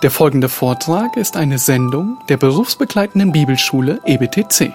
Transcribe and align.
Der 0.00 0.12
folgende 0.12 0.48
Vortrag 0.48 1.16
ist 1.16 1.36
eine 1.36 1.58
Sendung 1.58 2.18
der 2.28 2.36
berufsbegleitenden 2.36 3.32
Bibelschule 3.32 4.00
EBTC. 4.04 4.72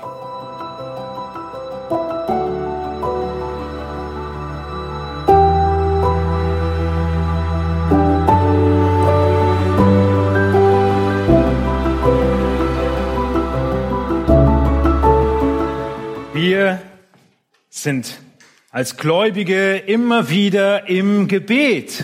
Wir 16.34 16.82
sind 17.70 18.20
als 18.72 18.98
Gläubige 18.98 19.78
immer 19.78 20.30
wieder 20.30 20.90
im 20.90 21.30
Gebet. 21.30 22.04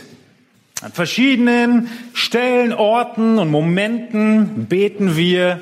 An 0.81 0.93
verschiedenen 0.93 1.89
Stellen, 2.13 2.71
Orten 2.71 3.37
und 3.37 3.51
Momenten 3.51 4.67
beten 4.67 5.17
wir. 5.17 5.59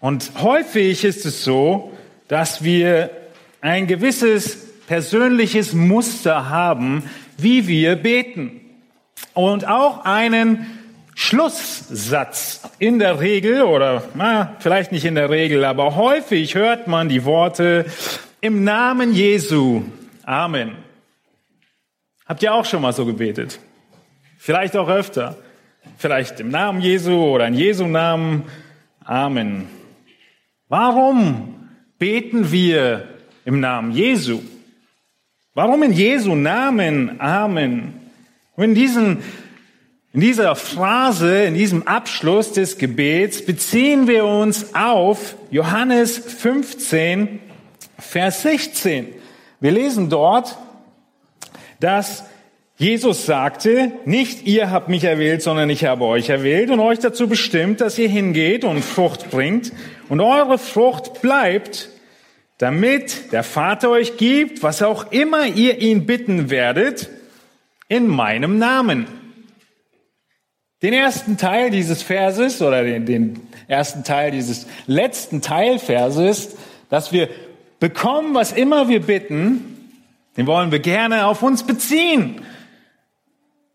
Und 0.00 0.32
häufig 0.42 1.04
ist 1.04 1.24
es 1.26 1.44
so, 1.44 1.92
dass 2.26 2.64
wir 2.64 3.10
ein 3.60 3.86
gewisses 3.86 4.56
persönliches 4.88 5.74
Muster 5.74 6.48
haben, 6.48 7.04
wie 7.36 7.68
wir 7.68 7.94
beten. 7.94 8.60
Und 9.32 9.68
auch 9.68 10.04
einen 10.04 10.66
Schlusssatz. 11.14 12.62
In 12.80 12.98
der 12.98 13.20
Regel, 13.20 13.62
oder 13.62 14.02
na, 14.14 14.56
vielleicht 14.58 14.90
nicht 14.90 15.04
in 15.04 15.14
der 15.14 15.30
Regel, 15.30 15.64
aber 15.64 15.94
häufig 15.94 16.56
hört 16.56 16.88
man 16.88 17.08
die 17.08 17.24
Worte 17.24 17.84
im 18.40 18.64
Namen 18.64 19.12
Jesu. 19.12 19.82
Amen. 20.24 20.72
Habt 22.26 22.42
ihr 22.42 22.52
auch 22.52 22.64
schon 22.64 22.82
mal 22.82 22.92
so 22.92 23.06
gebetet? 23.06 23.60
Vielleicht 24.42 24.74
auch 24.74 24.88
öfter. 24.88 25.36
Vielleicht 25.98 26.40
im 26.40 26.48
Namen 26.48 26.80
Jesu 26.80 27.12
oder 27.12 27.46
in 27.46 27.52
Jesu 27.52 27.86
Namen. 27.86 28.44
Amen. 29.04 29.68
Warum 30.66 31.68
beten 31.98 32.50
wir 32.50 33.06
im 33.44 33.60
Namen 33.60 33.92
Jesu? 33.92 34.40
Warum 35.52 35.82
in 35.82 35.92
Jesu 35.92 36.34
Namen? 36.34 37.20
Amen. 37.20 38.00
Und 38.56 38.64
in 38.64 38.74
diesen 38.74 39.22
in 40.14 40.20
dieser 40.22 40.56
Phrase, 40.56 41.44
in 41.44 41.52
diesem 41.52 41.86
Abschluss 41.86 42.52
des 42.52 42.78
Gebets 42.78 43.44
beziehen 43.44 44.08
wir 44.08 44.24
uns 44.24 44.74
auf 44.74 45.36
Johannes 45.50 46.16
15, 46.16 47.40
Vers 47.98 48.40
16. 48.40 49.12
Wir 49.60 49.70
lesen 49.70 50.08
dort, 50.08 50.56
dass 51.78 52.24
Jesus 52.80 53.26
sagte, 53.26 53.92
nicht 54.06 54.46
ihr 54.46 54.70
habt 54.70 54.88
mich 54.88 55.04
erwählt, 55.04 55.42
sondern 55.42 55.68
ich 55.68 55.84
habe 55.84 56.06
euch 56.06 56.30
erwählt 56.30 56.70
und 56.70 56.80
euch 56.80 56.98
dazu 56.98 57.28
bestimmt, 57.28 57.82
dass 57.82 57.98
ihr 57.98 58.08
hingeht 58.08 58.64
und 58.64 58.82
Frucht 58.82 59.30
bringt 59.30 59.70
und 60.08 60.22
eure 60.22 60.56
Frucht 60.56 61.20
bleibt, 61.20 61.90
damit 62.56 63.32
der 63.32 63.42
Vater 63.42 63.90
euch 63.90 64.16
gibt, 64.16 64.62
was 64.62 64.80
auch 64.80 65.12
immer 65.12 65.44
ihr 65.44 65.82
ihn 65.82 66.06
bitten 66.06 66.48
werdet, 66.48 67.10
in 67.88 68.06
meinem 68.06 68.56
Namen. 68.56 69.08
Den 70.80 70.94
ersten 70.94 71.36
Teil 71.36 71.68
dieses 71.68 72.02
Verses 72.02 72.62
oder 72.62 72.82
den, 72.82 73.04
den 73.04 73.40
ersten 73.68 74.04
Teil 74.04 74.30
dieses 74.30 74.66
letzten 74.86 75.42
Teilverses, 75.42 76.56
dass 76.88 77.12
wir 77.12 77.28
bekommen, 77.78 78.32
was 78.32 78.52
immer 78.52 78.88
wir 78.88 79.02
bitten, 79.02 79.92
den 80.38 80.46
wollen 80.46 80.72
wir 80.72 80.78
gerne 80.78 81.26
auf 81.26 81.42
uns 81.42 81.64
beziehen. 81.64 82.40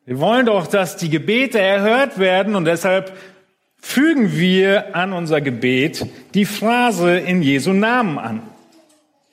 Wir 0.08 0.20
wollen 0.20 0.46
doch, 0.46 0.68
dass 0.68 0.98
die 0.98 1.10
Gebete 1.10 1.60
erhört 1.60 2.20
werden 2.20 2.54
und 2.54 2.66
deshalb 2.66 3.12
fügen 3.82 4.38
wir 4.38 4.96
an 4.96 5.14
unser 5.14 5.42
Gebet 5.42 6.06
die 6.36 6.46
Phrase 6.46 7.18
in 7.18 7.42
Jesu 7.42 7.74
Namen 7.74 8.20
an. 8.20 8.44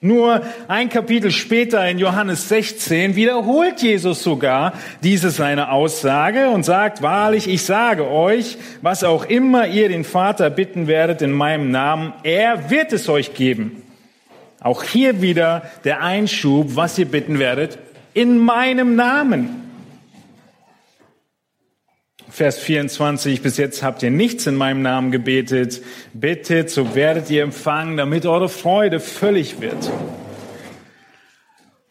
Nur 0.01 0.41
ein 0.67 0.89
Kapitel 0.89 1.29
später 1.29 1.87
in 1.87 1.99
Johannes 1.99 2.49
16 2.49 3.15
wiederholt 3.15 3.83
Jesus 3.83 4.23
sogar 4.23 4.73
diese 5.03 5.29
seine 5.29 5.71
Aussage 5.71 6.49
und 6.49 6.63
sagt, 6.63 7.03
wahrlich, 7.03 7.47
ich 7.47 7.63
sage 7.63 8.09
euch, 8.09 8.57
was 8.81 9.03
auch 9.03 9.25
immer 9.25 9.67
ihr 9.67 9.89
den 9.89 10.03
Vater 10.03 10.49
bitten 10.49 10.87
werdet 10.87 11.21
in 11.21 11.31
meinem 11.31 11.69
Namen, 11.69 12.13
er 12.23 12.71
wird 12.71 12.93
es 12.93 13.07
euch 13.09 13.35
geben. 13.35 13.83
Auch 14.59 14.81
hier 14.81 15.21
wieder 15.21 15.69
der 15.83 16.01
Einschub, 16.01 16.75
was 16.75 16.97
ihr 16.97 17.05
bitten 17.05 17.37
werdet, 17.37 17.77
in 18.15 18.39
meinem 18.39 18.95
Namen. 18.95 19.62
Vers 22.33 22.57
24, 22.57 23.43
bis 23.43 23.57
jetzt 23.57 23.83
habt 23.83 24.01
ihr 24.01 24.09
nichts 24.09 24.47
in 24.47 24.55
meinem 24.55 24.81
Namen 24.81 25.11
gebetet. 25.11 25.83
Bittet, 26.13 26.71
so 26.71 26.95
werdet 26.95 27.29
ihr 27.29 27.43
empfangen, 27.43 27.95
damit 27.95 28.25
eure 28.25 28.49
Freude 28.49 28.99
völlig 28.99 29.61
wird. 29.61 29.91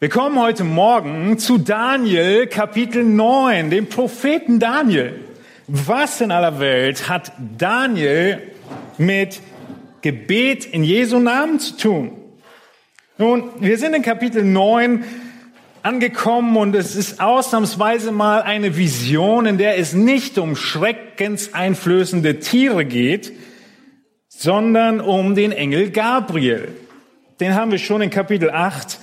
Wir 0.01 0.09
kommen 0.09 0.37
heute 0.37 0.65
Morgen 0.65 1.39
zu 1.39 1.57
Daniel 1.57 2.47
Kapitel 2.47 3.05
9, 3.05 3.69
dem 3.69 3.87
Propheten 3.87 4.59
Daniel. 4.59 5.17
Was 5.67 6.19
in 6.19 6.29
aller 6.29 6.59
Welt 6.59 7.07
hat 7.07 7.31
Daniel 7.57 8.41
mit 8.97 9.39
Gebet 10.01 10.65
in 10.65 10.83
Jesu 10.83 11.19
Namen 11.19 11.61
zu 11.61 11.77
tun? 11.77 12.11
Nun, 13.17 13.49
wir 13.61 13.77
sind 13.77 13.95
in 13.95 14.01
Kapitel 14.01 14.43
9 14.43 15.05
angekommen 15.83 16.55
und 16.55 16.75
es 16.75 16.95
ist 16.95 17.19
ausnahmsweise 17.19 18.11
mal 18.11 18.41
eine 18.41 18.77
Vision, 18.77 19.45
in 19.45 19.57
der 19.57 19.77
es 19.77 19.93
nicht 19.93 20.37
um 20.37 20.55
schreckenseinflößende 20.55 22.39
Tiere 22.39 22.85
geht, 22.85 23.33
sondern 24.29 25.01
um 25.01 25.35
den 25.35 25.51
Engel 25.51 25.91
Gabriel. 25.91 26.69
Den 27.41 27.53
haben 27.53 27.71
wir 27.71 27.79
schon 27.79 28.01
in 28.01 28.09
Kapitel 28.09 28.49
8 28.49 28.97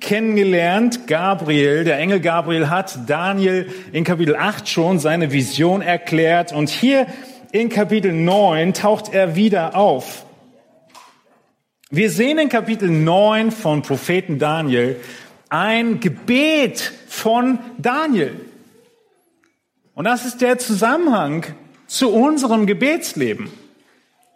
kennengelernt. 0.00 1.06
Gabriel, 1.06 1.84
der 1.84 1.98
Engel 1.98 2.20
Gabriel 2.20 2.68
hat 2.68 3.08
Daniel 3.08 3.72
in 3.92 4.04
Kapitel 4.04 4.36
8 4.36 4.68
schon 4.68 4.98
seine 4.98 5.32
Vision 5.32 5.80
erklärt 5.80 6.52
und 6.52 6.68
hier 6.68 7.06
in 7.50 7.70
Kapitel 7.70 8.12
9 8.12 8.74
taucht 8.74 9.14
er 9.14 9.36
wieder 9.36 9.74
auf. 9.74 10.26
Wir 11.88 12.10
sehen 12.10 12.38
in 12.38 12.50
Kapitel 12.50 12.90
9 12.90 13.52
von 13.52 13.80
Propheten 13.80 14.38
Daniel, 14.38 14.96
ein 15.48 16.00
Gebet 16.00 16.92
von 17.08 17.58
Daniel. 17.78 18.40
Und 19.94 20.04
das 20.04 20.26
ist 20.26 20.40
der 20.40 20.58
Zusammenhang 20.58 21.46
zu 21.86 22.12
unserem 22.12 22.66
Gebetsleben. 22.66 23.48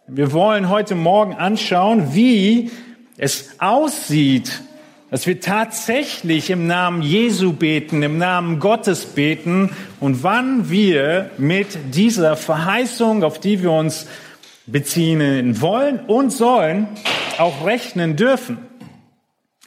Wir 0.07 0.33
wollen 0.33 0.69
heute 0.69 0.95
Morgen 0.95 1.35
anschauen, 1.35 2.15
wie 2.15 2.71
es 3.17 3.61
aussieht, 3.61 4.63
dass 5.11 5.27
wir 5.27 5.41
tatsächlich 5.41 6.51
im 6.51 6.67
Namen 6.67 7.03
Jesu 7.03 7.53
beten, 7.53 8.03
im 8.03 8.17
Namen 8.19 8.61
Gottes 8.61 9.05
beten 9.05 9.71
und 9.99 10.23
wann 10.23 10.71
wir 10.71 11.31
mit 11.37 11.95
dieser 11.95 12.37
Verheißung, 12.37 13.25
auf 13.25 13.41
die 13.41 13.63
wir 13.63 13.73
uns 13.73 14.07
beziehen 14.67 15.61
wollen 15.61 16.01
und 16.07 16.31
sollen, 16.31 16.89
auch 17.39 17.67
rechnen 17.67 18.17
dürfen. 18.17 18.59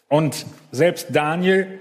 Und 0.08 0.46
selbst 0.74 1.08
Daniel, 1.12 1.80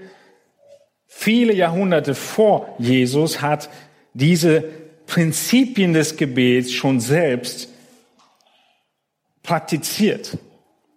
viele 1.07 1.53
Jahrhunderte 1.53 2.13
vor 2.13 2.75
Jesus, 2.77 3.41
hat 3.41 3.69
diese 4.13 4.63
Prinzipien 5.07 5.93
des 5.93 6.15
Gebets 6.15 6.71
schon 6.71 6.99
selbst 6.99 7.69
praktiziert. 9.41 10.37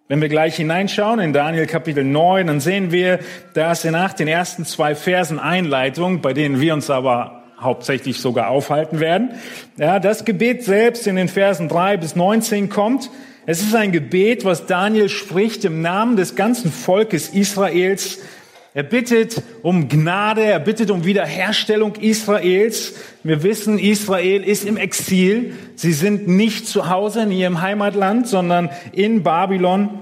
Wenn 0.08 0.20
wir 0.20 0.28
gleich 0.28 0.56
hineinschauen 0.56 1.18
in 1.18 1.32
Daniel 1.32 1.66
Kapitel 1.66 2.04
9, 2.04 2.46
dann 2.46 2.60
sehen 2.60 2.92
wir, 2.92 3.18
dass 3.54 3.82
nach 3.84 4.12
den 4.12 4.28
ersten 4.28 4.64
zwei 4.66 4.94
Versen 4.94 5.40
Einleitung, 5.40 6.20
bei 6.20 6.34
denen 6.34 6.60
wir 6.60 6.74
uns 6.74 6.90
aber 6.90 7.44
hauptsächlich 7.58 8.20
sogar 8.20 8.50
aufhalten 8.50 9.00
werden, 9.00 9.30
ja, 9.78 9.98
das 9.98 10.26
Gebet 10.26 10.62
selbst 10.62 11.06
in 11.06 11.16
den 11.16 11.28
Versen 11.28 11.68
3 11.68 11.96
bis 11.96 12.14
19 12.14 12.68
kommt. 12.68 13.10
Es 13.48 13.62
ist 13.62 13.76
ein 13.76 13.92
Gebet, 13.92 14.44
was 14.44 14.66
Daniel 14.66 15.08
spricht 15.08 15.64
im 15.64 15.80
Namen 15.80 16.16
des 16.16 16.34
ganzen 16.34 16.72
Volkes 16.72 17.28
Israels. 17.28 18.18
Er 18.74 18.82
bittet 18.82 19.40
um 19.62 19.88
Gnade, 19.88 20.42
er 20.44 20.58
bittet 20.58 20.90
um 20.90 21.04
Wiederherstellung 21.04 21.94
Israels. 21.94 22.94
Wir 23.22 23.44
wissen, 23.44 23.78
Israel 23.78 24.42
ist 24.42 24.64
im 24.64 24.76
Exil. 24.76 25.54
Sie 25.76 25.92
sind 25.92 26.26
nicht 26.26 26.66
zu 26.66 26.90
Hause 26.90 27.22
in 27.22 27.30
ihrem 27.30 27.62
Heimatland, 27.62 28.26
sondern 28.26 28.68
in 28.90 29.22
Babylon. 29.22 30.00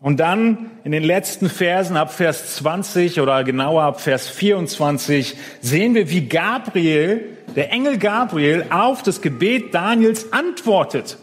Und 0.00 0.20
dann 0.20 0.70
in 0.84 0.92
den 0.92 1.02
letzten 1.02 1.48
Versen 1.50 1.96
ab 1.96 2.12
Vers 2.14 2.54
20 2.58 3.20
oder 3.20 3.42
genauer 3.42 3.82
ab 3.82 4.00
Vers 4.00 4.28
24 4.28 5.36
sehen 5.60 5.96
wir, 5.96 6.10
wie 6.10 6.28
Gabriel, 6.28 7.24
der 7.56 7.72
Engel 7.72 7.98
Gabriel, 7.98 8.66
auf 8.70 9.02
das 9.02 9.20
Gebet 9.20 9.74
Daniels 9.74 10.32
antwortet. 10.32 11.18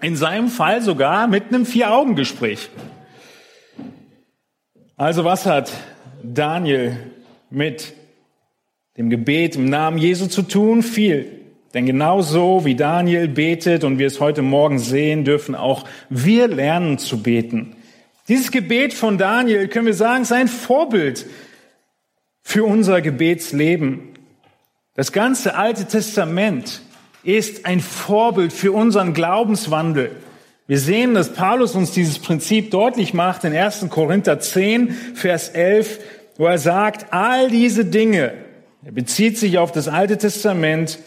In 0.00 0.16
seinem 0.16 0.48
Fall 0.48 0.82
sogar 0.82 1.26
mit 1.26 1.48
einem 1.48 1.64
Vier-Augen-Gespräch. 1.64 2.68
Also 4.96 5.24
was 5.24 5.46
hat 5.46 5.72
Daniel 6.22 6.96
mit 7.50 7.94
dem 8.96 9.10
Gebet 9.10 9.56
im 9.56 9.66
Namen 9.66 9.98
Jesu 9.98 10.26
zu 10.26 10.42
tun? 10.42 10.82
Viel. 10.82 11.40
Denn 11.74 11.86
genauso 11.86 12.64
wie 12.64 12.74
Daniel 12.74 13.28
betet 13.28 13.84
und 13.84 13.98
wir 13.98 14.06
es 14.06 14.20
heute 14.20 14.42
Morgen 14.42 14.78
sehen, 14.78 15.24
dürfen 15.24 15.54
auch 15.54 15.84
wir 16.08 16.48
lernen 16.48 16.98
zu 16.98 17.22
beten. 17.22 17.76
Dieses 18.28 18.50
Gebet 18.50 18.94
von 18.94 19.18
Daniel, 19.18 19.68
können 19.68 19.86
wir 19.86 19.94
sagen, 19.94 20.22
ist 20.22 20.32
ein 20.32 20.48
Vorbild 20.48 21.26
für 22.42 22.64
unser 22.64 23.00
Gebetsleben. 23.00 24.14
Das 24.94 25.12
ganze 25.12 25.56
Alte 25.56 25.86
Testament 25.86 26.80
ist 27.26 27.66
ein 27.66 27.80
Vorbild 27.80 28.52
für 28.52 28.72
unseren 28.72 29.12
Glaubenswandel. 29.12 30.12
Wir 30.68 30.78
sehen, 30.78 31.14
dass 31.14 31.32
Paulus 31.32 31.74
uns 31.74 31.90
dieses 31.90 32.18
Prinzip 32.18 32.70
deutlich 32.70 33.14
macht 33.14 33.44
in 33.44 33.54
1. 33.54 33.86
Korinther 33.90 34.38
10, 34.38 34.90
Vers 35.14 35.48
11, 35.48 35.98
wo 36.36 36.46
er 36.46 36.58
sagt, 36.58 37.12
all 37.12 37.50
diese 37.50 37.84
Dinge, 37.84 38.32
er 38.84 38.92
bezieht 38.92 39.38
sich 39.38 39.58
auf 39.58 39.72
das 39.72 39.88
Alte 39.88 40.18
Testament 40.18 40.98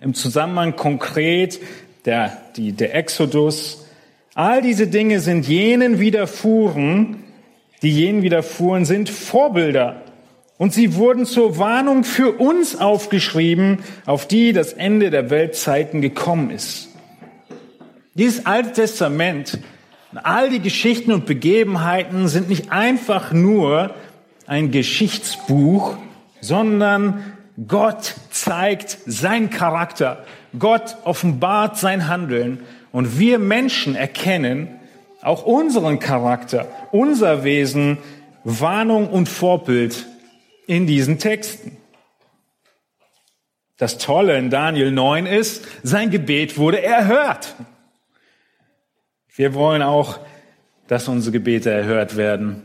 im 0.00 0.14
Zusammenhang 0.14 0.76
konkret 0.76 1.60
der, 2.04 2.36
die, 2.56 2.72
der 2.72 2.94
Exodus, 2.94 3.86
all 4.34 4.62
diese 4.62 4.86
Dinge 4.86 5.20
sind 5.20 5.48
jenen 5.48 5.98
widerfuhren, 5.98 7.24
die 7.82 7.90
jenen 7.90 8.22
widerfuhren, 8.22 8.84
sind 8.84 9.08
Vorbilder 9.08 10.02
und 10.58 10.74
sie 10.74 10.96
wurden 10.96 11.24
zur 11.24 11.56
Warnung 11.58 12.04
für 12.04 12.32
uns 12.32 12.76
aufgeschrieben, 12.76 13.78
auf 14.04 14.26
die 14.26 14.52
das 14.52 14.72
Ende 14.72 15.10
der 15.10 15.30
Weltzeiten 15.30 16.02
gekommen 16.02 16.50
ist. 16.50 16.88
Dieses 18.14 18.44
Alte 18.44 18.72
Testament, 18.72 19.60
all 20.12 20.50
die 20.50 20.60
Geschichten 20.60 21.12
und 21.12 21.26
Begebenheiten 21.26 22.26
sind 22.26 22.48
nicht 22.48 22.72
einfach 22.72 23.32
nur 23.32 23.94
ein 24.48 24.72
Geschichtsbuch, 24.72 25.96
sondern 26.40 27.22
Gott 27.68 28.14
zeigt 28.30 28.98
sein 29.06 29.50
Charakter. 29.50 30.24
Gott 30.58 30.96
offenbart 31.04 31.78
sein 31.78 32.08
Handeln. 32.08 32.60
Und 32.90 33.20
wir 33.20 33.38
Menschen 33.38 33.94
erkennen 33.94 34.68
auch 35.22 35.44
unseren 35.44 36.00
Charakter, 36.00 36.66
unser 36.90 37.44
Wesen, 37.44 37.98
Warnung 38.42 39.08
und 39.08 39.28
Vorbild 39.28 40.06
in 40.68 40.86
diesen 40.86 41.18
Texten. 41.18 41.76
Das 43.78 43.98
Tolle 43.98 44.38
in 44.38 44.50
Daniel 44.50 44.92
9 44.92 45.26
ist, 45.26 45.64
sein 45.82 46.10
Gebet 46.10 46.58
wurde 46.58 46.82
erhört. 46.82 47.56
Wir 49.34 49.54
wollen 49.54 49.82
auch, 49.82 50.20
dass 50.88 51.08
unsere 51.08 51.32
Gebete 51.32 51.70
erhört 51.70 52.16
werden. 52.16 52.62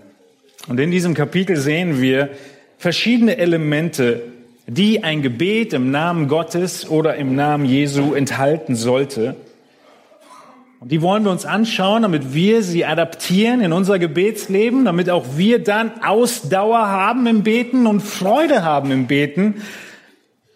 Und 0.68 0.80
in 0.80 0.92
diesem 0.92 1.14
Kapitel 1.14 1.56
sehen 1.56 2.02
wir 2.02 2.30
verschiedene 2.78 3.38
Elemente, 3.38 4.22
die 4.68 5.04
ein 5.04 5.22
Gebet 5.22 5.74
im 5.74 5.92
Namen 5.92 6.28
Gottes 6.28 6.90
oder 6.90 7.16
im 7.16 7.36
Namen 7.36 7.66
Jesu 7.66 8.14
enthalten 8.14 8.76
sollte. 8.76 9.36
Und 10.84 10.92
die 10.92 11.02
wollen 11.02 11.24
wir 11.24 11.32
uns 11.32 11.46
anschauen, 11.46 12.02
damit 12.02 12.34
wir 12.34 12.62
sie 12.62 12.84
adaptieren 12.84 13.62
in 13.62 13.72
unser 13.72 14.00
Gebetsleben, 14.00 14.84
damit 14.84 15.10
auch 15.10 15.38
wir 15.38 15.64
dann 15.64 16.04
Ausdauer 16.04 16.90
haben 16.90 17.26
im 17.26 17.42
Beten 17.42 17.88
und 17.88 18.02
Freude 18.02 18.66
haben 18.66 18.92
im 18.92 19.08
Beten, 19.08 19.64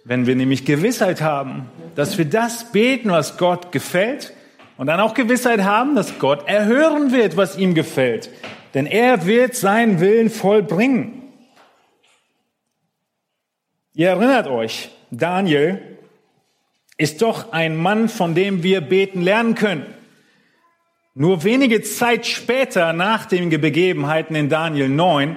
wenn 0.03 0.27
wir 0.27 0.35
nämlich 0.35 0.65
Gewissheit 0.65 1.21
haben, 1.21 1.67
dass 1.95 2.17
wir 2.17 2.25
das 2.25 2.73
beten, 2.73 3.09
was 3.09 3.37
Gott 3.37 3.71
gefällt 3.71 4.33
und 4.75 4.87
dann 4.87 4.99
auch 4.99 5.13
Gewissheit 5.13 5.63
haben, 5.63 5.95
dass 5.95 6.19
Gott 6.19 6.45
erhören 6.45 7.13
wird, 7.13 7.37
was 7.37 7.57
ihm 7.57 7.73
gefällt. 7.73 8.29
Denn 8.73 8.85
er 8.85 9.25
wird 9.25 9.55
seinen 9.55 10.01
Willen 10.01 10.29
vollbringen. 10.29 11.21
Ihr 13.93 14.09
erinnert 14.09 14.47
euch, 14.47 14.89
Daniel 15.09 15.81
ist 16.97 17.21
doch 17.21 17.53
ein 17.53 17.77
Mann, 17.77 18.09
von 18.09 18.35
dem 18.35 18.61
wir 18.61 18.81
beten 18.81 19.21
lernen 19.21 19.55
können. 19.55 19.93
Nur 21.19 21.43
wenige 21.43 21.81
Zeit 21.81 22.27
später, 22.27 22.93
nach 22.93 23.25
den 23.25 23.49
Begebenheiten 23.49 24.35
in 24.35 24.49
Daniel 24.49 24.87
9, 24.87 25.35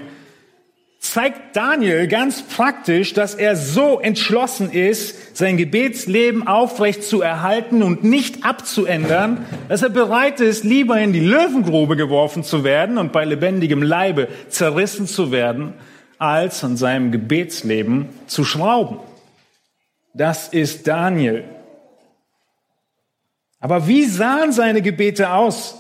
zeigt 0.99 1.57
Daniel 1.57 2.07
ganz 2.07 2.43
praktisch, 2.43 3.15
dass 3.15 3.35
er 3.35 3.57
so 3.57 3.99
entschlossen 3.99 4.71
ist, 4.71 5.35
sein 5.35 5.57
Gebetsleben 5.57 6.47
aufrecht 6.47 7.03
zu 7.03 7.23
erhalten 7.23 7.83
und 7.83 8.05
nicht 8.05 8.45
abzuändern, 8.45 9.47
dass 9.71 9.81
er 9.81 9.89
bereit 9.89 10.41
ist, 10.41 10.65
lieber 10.65 11.01
in 11.01 11.15
die 11.15 11.21
Löwengrube 11.21 11.97
geworfen 11.97 12.45
zu 12.45 12.63
werden 12.63 12.99
und 12.99 13.11
bei 13.13 13.25
lebendigem 13.25 13.83
Leibe 13.83 14.29
zerrissen 14.51 15.07
zu 15.07 15.33
werden, 15.33 15.73
als 16.19 16.63
an 16.63 16.77
seinem 16.77 17.11
Gebetsleben 17.11 18.11
zu 18.27 18.45
schrauben. 18.45 18.99
Das 20.13 20.49
ist 20.49 20.87
Daniel. 20.87 21.45
Aber 23.61 23.87
wie 23.87 24.05
sahen 24.05 24.53
seine 24.53 24.81
Gebete 24.81 25.33
aus, 25.33 25.79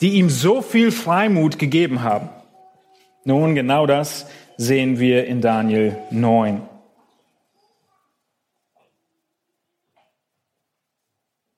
die 0.00 0.14
ihm 0.14 0.28
so 0.28 0.60
viel 0.60 0.90
Freimut 0.90 1.58
gegeben 1.58 2.02
haben? 2.02 2.28
Nun, 3.24 3.54
genau 3.54 3.86
das 3.86 4.26
sehen 4.56 4.98
wir 4.98 5.26
in 5.26 5.40
Daniel 5.40 5.96
9. 6.10 6.62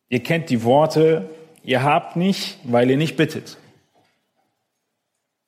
Ihr 0.08 0.22
kennt 0.22 0.50
die 0.50 0.62
Worte, 0.62 1.28
ihr 1.64 1.82
habt 1.82 2.14
nicht, 2.14 2.58
weil 2.62 2.90
ihr 2.90 2.96
nicht 2.96 3.16
bittet. 3.16 3.58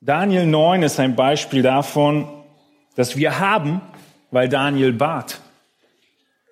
Daniel 0.01 0.47
9 0.47 0.83
ist 0.83 0.99
ein 0.99 1.15
Beispiel 1.15 1.63
davon, 1.63 2.29
dass 2.97 3.17
wir 3.17 3.39
haben, 3.39 3.81
weil 4.31 4.49
Daniel 4.49 4.93
bat. 4.93 5.41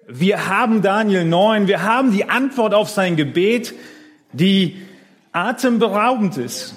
Wir 0.09 0.47
haben 0.47 0.83
Daniel 0.83 1.25
9, 1.25 1.67
wir 1.67 1.83
haben 1.83 2.13
die 2.13 2.29
Antwort 2.29 2.75
auf 2.75 2.89
sein 2.89 3.17
Gebet, 3.17 3.75
die 4.33 4.77
atemberaubend 5.33 6.37
ist, 6.37 6.77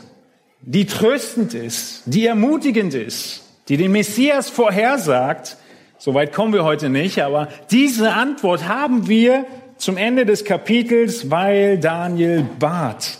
die 0.61 0.87
tröstend 0.87 1.53
ist, 1.53 2.01
die 2.07 2.25
ermutigend 2.25 2.95
ist, 2.95 3.43
die 3.67 3.77
den 3.77 3.91
Messias 3.91 4.49
vorhersagt. 4.49 5.57
Soweit 5.99 6.33
kommen 6.33 6.53
wir 6.53 6.63
heute 6.63 6.89
nicht, 6.89 7.21
aber 7.21 7.49
diese 7.69 8.13
Antwort 8.13 8.67
haben 8.67 9.07
wir 9.07 9.45
zum 9.77 9.97
Ende 9.97 10.25
des 10.25 10.43
Kapitels, 10.43 11.29
weil 11.29 11.77
Daniel 11.77 12.47
bat. 12.57 13.19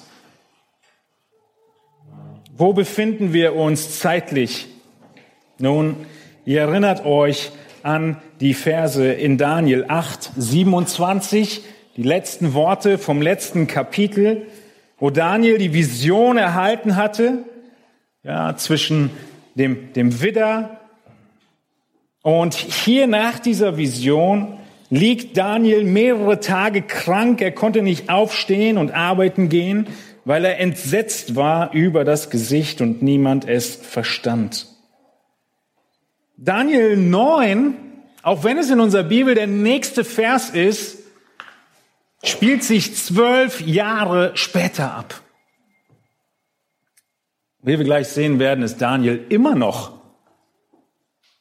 Wo 2.58 2.74
befinden 2.74 3.32
wir 3.32 3.56
uns 3.56 4.00
zeitlich? 4.00 4.68
Nun, 5.60 5.98
ihr 6.46 6.62
erinnert 6.62 7.06
euch 7.06 7.52
an 7.84 8.18
die 8.40 8.54
Verse 8.54 9.12
in 9.12 9.38
Daniel 9.38 9.86
8, 9.88 10.32
27, 10.38 11.62
die 11.98 12.04
letzten 12.04 12.54
Worte 12.54 12.98
vom 12.98 13.22
letzten 13.22 13.68
Kapitel, 13.68 14.48
wo 14.98 15.10
Daniel 15.10 15.58
die 15.58 15.74
Vision 15.74 16.38
erhalten 16.38 16.96
hatte, 16.96 17.40
ja, 18.24 18.56
zwischen 18.56 19.12
dem, 19.56 19.94
dem 19.94 20.22
Widder 20.22 20.80
und 22.22 22.54
hier 22.54 23.08
nach 23.08 23.40
dieser 23.40 23.78
Vision 23.78 24.58
liegt 24.90 25.38
Daniel 25.38 25.84
mehrere 25.84 26.40
Tage 26.40 26.82
krank. 26.82 27.42
Er 27.42 27.52
konnte 27.52 27.82
nicht 27.82 28.10
aufstehen 28.10 28.78
und 28.78 28.92
arbeiten 28.92 29.50
gehen, 29.50 29.88
weil 30.26 30.44
er 30.46 30.60
entsetzt 30.60 31.36
war 31.36 31.74
über 31.74 32.04
das 32.04 32.30
Gesicht 32.30 32.82
und 32.82 33.02
niemand 33.02 33.48
es 33.48 33.76
verstand. 33.76 34.68
Daniel 36.38 36.98
9 36.98 37.76
auch 38.30 38.44
wenn 38.44 38.60
es 38.60 38.70
in 38.70 38.80
unserer 38.80 39.02
Bibel 39.02 39.34
der 39.34 39.48
nächste 39.48 40.04
Vers 40.04 40.52
ist, 40.52 41.00
spielt 42.24 42.64
sich 42.64 42.96
zwölf 42.96 43.60
Jahre 43.60 44.38
später 44.38 44.94
ab. 44.94 45.20
Wie 47.64 47.80
wir 47.80 47.86
gleich 47.86 48.08
sehen 48.10 48.38
werden, 48.38 48.64
ist 48.64 48.78
Daniel 48.78 49.26
immer 49.30 49.56
noch 49.56 49.94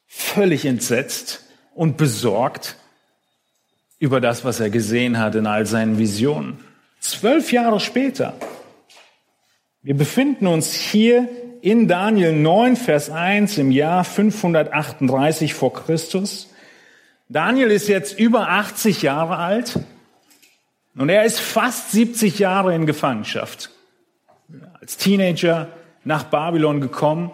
völlig 0.07 0.65
entsetzt 0.65 1.45
und 1.75 1.99
besorgt 1.99 2.77
über 3.99 4.23
das, 4.23 4.47
was 4.47 4.59
er 4.59 4.71
gesehen 4.71 5.19
hat 5.19 5.35
in 5.35 5.47
all 5.47 5.67
seinen 5.67 5.99
Visionen. 5.99 6.65
Zwölf 7.01 7.53
Jahre 7.53 7.81
später. 7.81 8.33
Wir 9.83 9.95
befinden 9.95 10.47
uns 10.47 10.73
hier 10.73 11.29
in 11.61 11.87
Daniel 11.87 12.33
9, 12.33 12.77
Vers 12.77 13.11
1 13.11 13.59
im 13.59 13.73
Jahr 13.73 14.05
538 14.05 15.53
vor 15.53 15.75
Christus. 15.75 16.49
Daniel 17.31 17.71
ist 17.71 17.89
jetzt 17.89 18.19
über 18.19 18.49
80 18.49 19.03
Jahre 19.03 19.37
alt 19.37 19.79
und 20.97 21.11
er 21.11 21.25
ist 21.25 21.41
fast 21.41 21.93
70 21.93 22.39
Jahre 22.39 22.75
in 22.75 22.87
Gefangenschaft. 22.87 23.71
Als 24.81 24.97
Teenager 24.97 25.69
nach 26.05 26.25
Babylon 26.25 26.81
gekommen, 26.81 27.31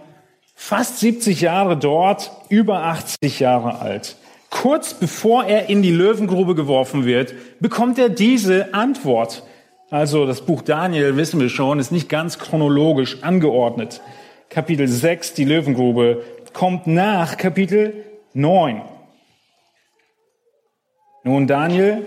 fast 0.57 0.99
70 0.99 1.41
Jahre 1.41 1.77
dort, 1.77 2.33
über 2.49 2.83
80 2.83 3.39
Jahre 3.39 3.79
alt. 3.79 4.17
Kurz 4.51 4.95
bevor 4.95 5.45
er 5.45 5.69
in 5.69 5.83
die 5.83 5.93
Löwengrube 5.93 6.57
geworfen 6.57 7.05
wird, 7.05 7.33
bekommt 7.61 7.97
er 7.97 8.09
diese 8.09 8.75
Antwort. 8.75 9.45
Also 9.91 10.27
das 10.27 10.41
Buch 10.41 10.63
Daniel, 10.63 11.17
wissen 11.17 11.39
wir 11.39 11.49
schon, 11.49 11.79
ist 11.79 11.93
nicht 11.93 12.09
ganz 12.09 12.41
chronologisch 12.41 13.23
angeordnet. 13.23 14.01
Kapitel 14.49 14.89
6, 14.89 15.35
die 15.35 15.45
Löwengrube, 15.45 16.25
kommt 16.53 16.89
nach 16.89 17.37
Kapitel 17.37 18.05
9. 18.33 18.83
Nun, 21.27 21.47
Daniel, 21.47 22.07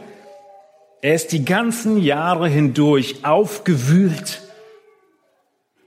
er 1.02 1.16
ist 1.16 1.32
die 1.32 1.44
ganzen 1.44 1.98
Jahre 1.98 2.48
hindurch 2.48 3.26
aufgewühlt 3.26 4.44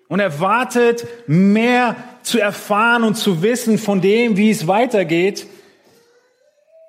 und 0.09 0.19
er 0.19 0.41
wartet, 0.41 1.07
mehr 1.29 1.95
zu 2.23 2.41
erfahren 2.41 3.05
und 3.05 3.15
zu 3.15 3.41
wissen 3.41 3.79
von 3.79 4.01
dem, 4.01 4.37
wie 4.37 4.51
es 4.51 4.67
weitergeht. 4.67 5.47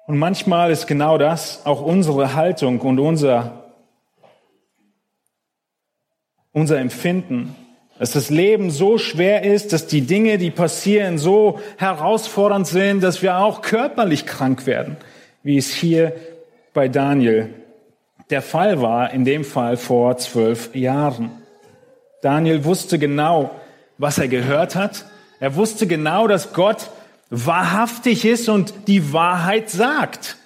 Und 0.07 0.17
manchmal 0.17 0.71
ist 0.71 0.88
genau 0.88 1.19
das 1.19 1.63
auch 1.67 1.83
unsere 1.83 2.33
Haltung 2.33 2.79
und 2.81 2.98
unser, 2.98 3.71
unser 6.51 6.79
Empfinden, 6.79 7.55
dass 8.00 8.13
das 8.13 8.31
Leben 8.31 8.71
so 8.71 8.98
schwer 8.98 9.43
ist, 9.43 9.74
dass 9.74 9.86
die 9.86 10.01
Dinge, 10.01 10.39
die 10.39 10.50
passieren, 10.50 11.19
so 11.19 11.60
herausfordernd 11.77 12.65
sind, 12.65 13.03
dass 13.03 13.21
wir 13.21 13.38
auch 13.38 13.62
körperlich 13.62 14.25
krank 14.25 14.65
werden, 14.65 14.98
wie 15.43 15.57
es 15.57 15.71
hier 15.71 16.15
bei 16.73 16.87
Daniel 16.87 17.53
der 18.29 18.41
Fall 18.41 18.81
war, 18.81 19.11
in 19.11 19.25
dem 19.25 19.43
Fall 19.43 19.77
vor 19.77 20.17
zwölf 20.17 20.73
Jahren. 20.75 21.31
Daniel 22.21 22.63
wusste 22.63 22.97
genau, 22.97 23.51
was 23.97 24.17
er 24.17 24.27
gehört 24.27 24.75
hat. 24.75 25.05
Er 25.39 25.55
wusste 25.55 25.87
genau, 25.87 26.27
dass 26.27 26.53
Gott 26.53 26.89
wahrhaftig 27.29 28.25
ist 28.25 28.47
und 28.47 28.87
die 28.87 29.13
Wahrheit 29.13 29.69
sagt. 29.69 30.37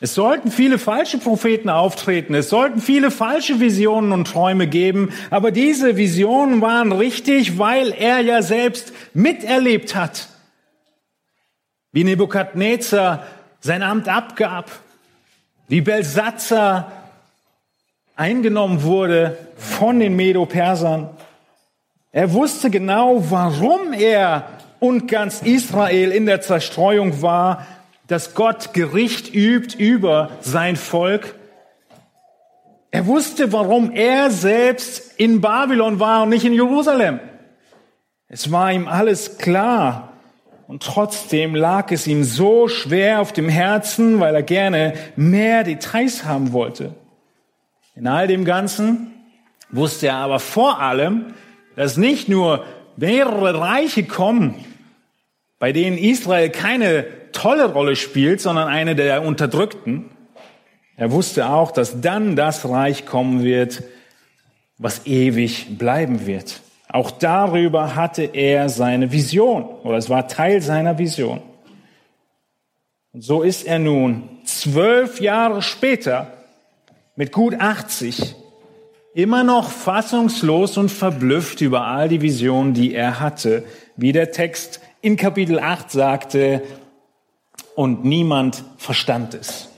Es 0.00 0.14
sollten 0.14 0.50
viele 0.50 0.78
falsche 0.78 1.18
Propheten 1.18 1.70
auftreten, 1.70 2.34
es 2.34 2.50
sollten 2.50 2.80
viele 2.80 3.10
falsche 3.10 3.60
Visionen 3.60 4.12
und 4.12 4.26
Träume 4.26 4.66
geben, 4.66 5.10
aber 5.30 5.50
diese 5.50 5.96
Visionen 5.96 6.60
waren 6.60 6.92
richtig, 6.92 7.58
weil 7.58 7.92
er 7.92 8.20
ja 8.20 8.42
selbst 8.42 8.92
miterlebt 9.14 9.94
hat, 9.94 10.28
wie 11.92 12.04
Nebukadnezar 12.04 13.24
sein 13.60 13.82
Amt 13.82 14.08
abgab, 14.08 14.70
wie 15.68 15.80
Belsatzer 15.80 16.92
eingenommen 18.16 18.82
wurde 18.82 19.36
von 19.56 19.98
den 20.00 20.16
Medo-Persern. 20.16 21.10
Er 22.12 22.32
wusste 22.32 22.70
genau, 22.70 23.30
warum 23.30 23.92
er 23.92 24.48
und 24.78 25.08
ganz 25.08 25.42
Israel 25.42 26.12
in 26.12 26.26
der 26.26 26.40
Zerstreuung 26.40 27.22
war, 27.22 27.66
dass 28.06 28.34
Gott 28.34 28.74
Gericht 28.74 29.34
übt 29.34 29.76
über 29.78 30.30
sein 30.42 30.76
Volk. 30.76 31.34
Er 32.90 33.06
wusste, 33.06 33.52
warum 33.52 33.90
er 33.92 34.30
selbst 34.30 35.18
in 35.18 35.40
Babylon 35.40 35.98
war 35.98 36.24
und 36.24 36.28
nicht 36.28 36.44
in 36.44 36.52
Jerusalem. 36.52 37.18
Es 38.28 38.52
war 38.52 38.72
ihm 38.72 38.86
alles 38.86 39.38
klar. 39.38 40.13
Und 40.66 40.82
trotzdem 40.82 41.54
lag 41.54 41.92
es 41.92 42.06
ihm 42.06 42.24
so 42.24 42.68
schwer 42.68 43.20
auf 43.20 43.32
dem 43.32 43.48
Herzen, 43.48 44.20
weil 44.20 44.34
er 44.34 44.42
gerne 44.42 44.94
mehr 45.16 45.62
Details 45.62 46.24
haben 46.24 46.52
wollte. 46.52 46.94
In 47.94 48.06
all 48.06 48.26
dem 48.26 48.44
Ganzen 48.44 49.12
wusste 49.70 50.08
er 50.08 50.16
aber 50.16 50.40
vor 50.40 50.80
allem, 50.80 51.34
dass 51.76 51.96
nicht 51.96 52.28
nur 52.28 52.64
mehrere 52.96 53.60
Reiche 53.60 54.04
kommen, 54.04 54.64
bei 55.58 55.72
denen 55.72 55.98
Israel 55.98 56.50
keine 56.50 57.06
tolle 57.32 57.72
Rolle 57.72 57.96
spielt, 57.96 58.40
sondern 58.40 58.68
eine 58.68 58.94
der 58.94 59.22
Unterdrückten. 59.22 60.10
Er 60.96 61.10
wusste 61.10 61.48
auch, 61.48 61.72
dass 61.72 62.00
dann 62.00 62.36
das 62.36 62.68
Reich 62.68 63.06
kommen 63.06 63.42
wird, 63.42 63.82
was 64.78 65.06
ewig 65.06 65.78
bleiben 65.78 66.26
wird. 66.26 66.60
Auch 66.94 67.10
darüber 67.10 67.96
hatte 67.96 68.22
er 68.22 68.68
seine 68.68 69.10
Vision, 69.10 69.64
oder 69.82 69.96
es 69.96 70.08
war 70.10 70.28
Teil 70.28 70.62
seiner 70.62 70.96
Vision. 70.96 71.42
Und 73.12 73.24
so 73.24 73.42
ist 73.42 73.66
er 73.66 73.80
nun 73.80 74.28
zwölf 74.44 75.20
Jahre 75.20 75.60
später 75.60 76.28
mit 77.16 77.32
gut 77.32 77.56
80 77.58 78.36
immer 79.12 79.42
noch 79.42 79.70
fassungslos 79.70 80.76
und 80.76 80.88
verblüfft 80.88 81.62
über 81.62 81.84
all 81.84 82.08
die 82.08 82.22
Visionen, 82.22 82.74
die 82.74 82.94
er 82.94 83.18
hatte, 83.18 83.64
wie 83.96 84.12
der 84.12 84.30
Text 84.30 84.80
in 85.00 85.16
Kapitel 85.16 85.58
8 85.58 85.90
sagte, 85.90 86.62
und 87.74 88.04
niemand 88.04 88.62
verstand 88.76 89.34
es. 89.34 89.68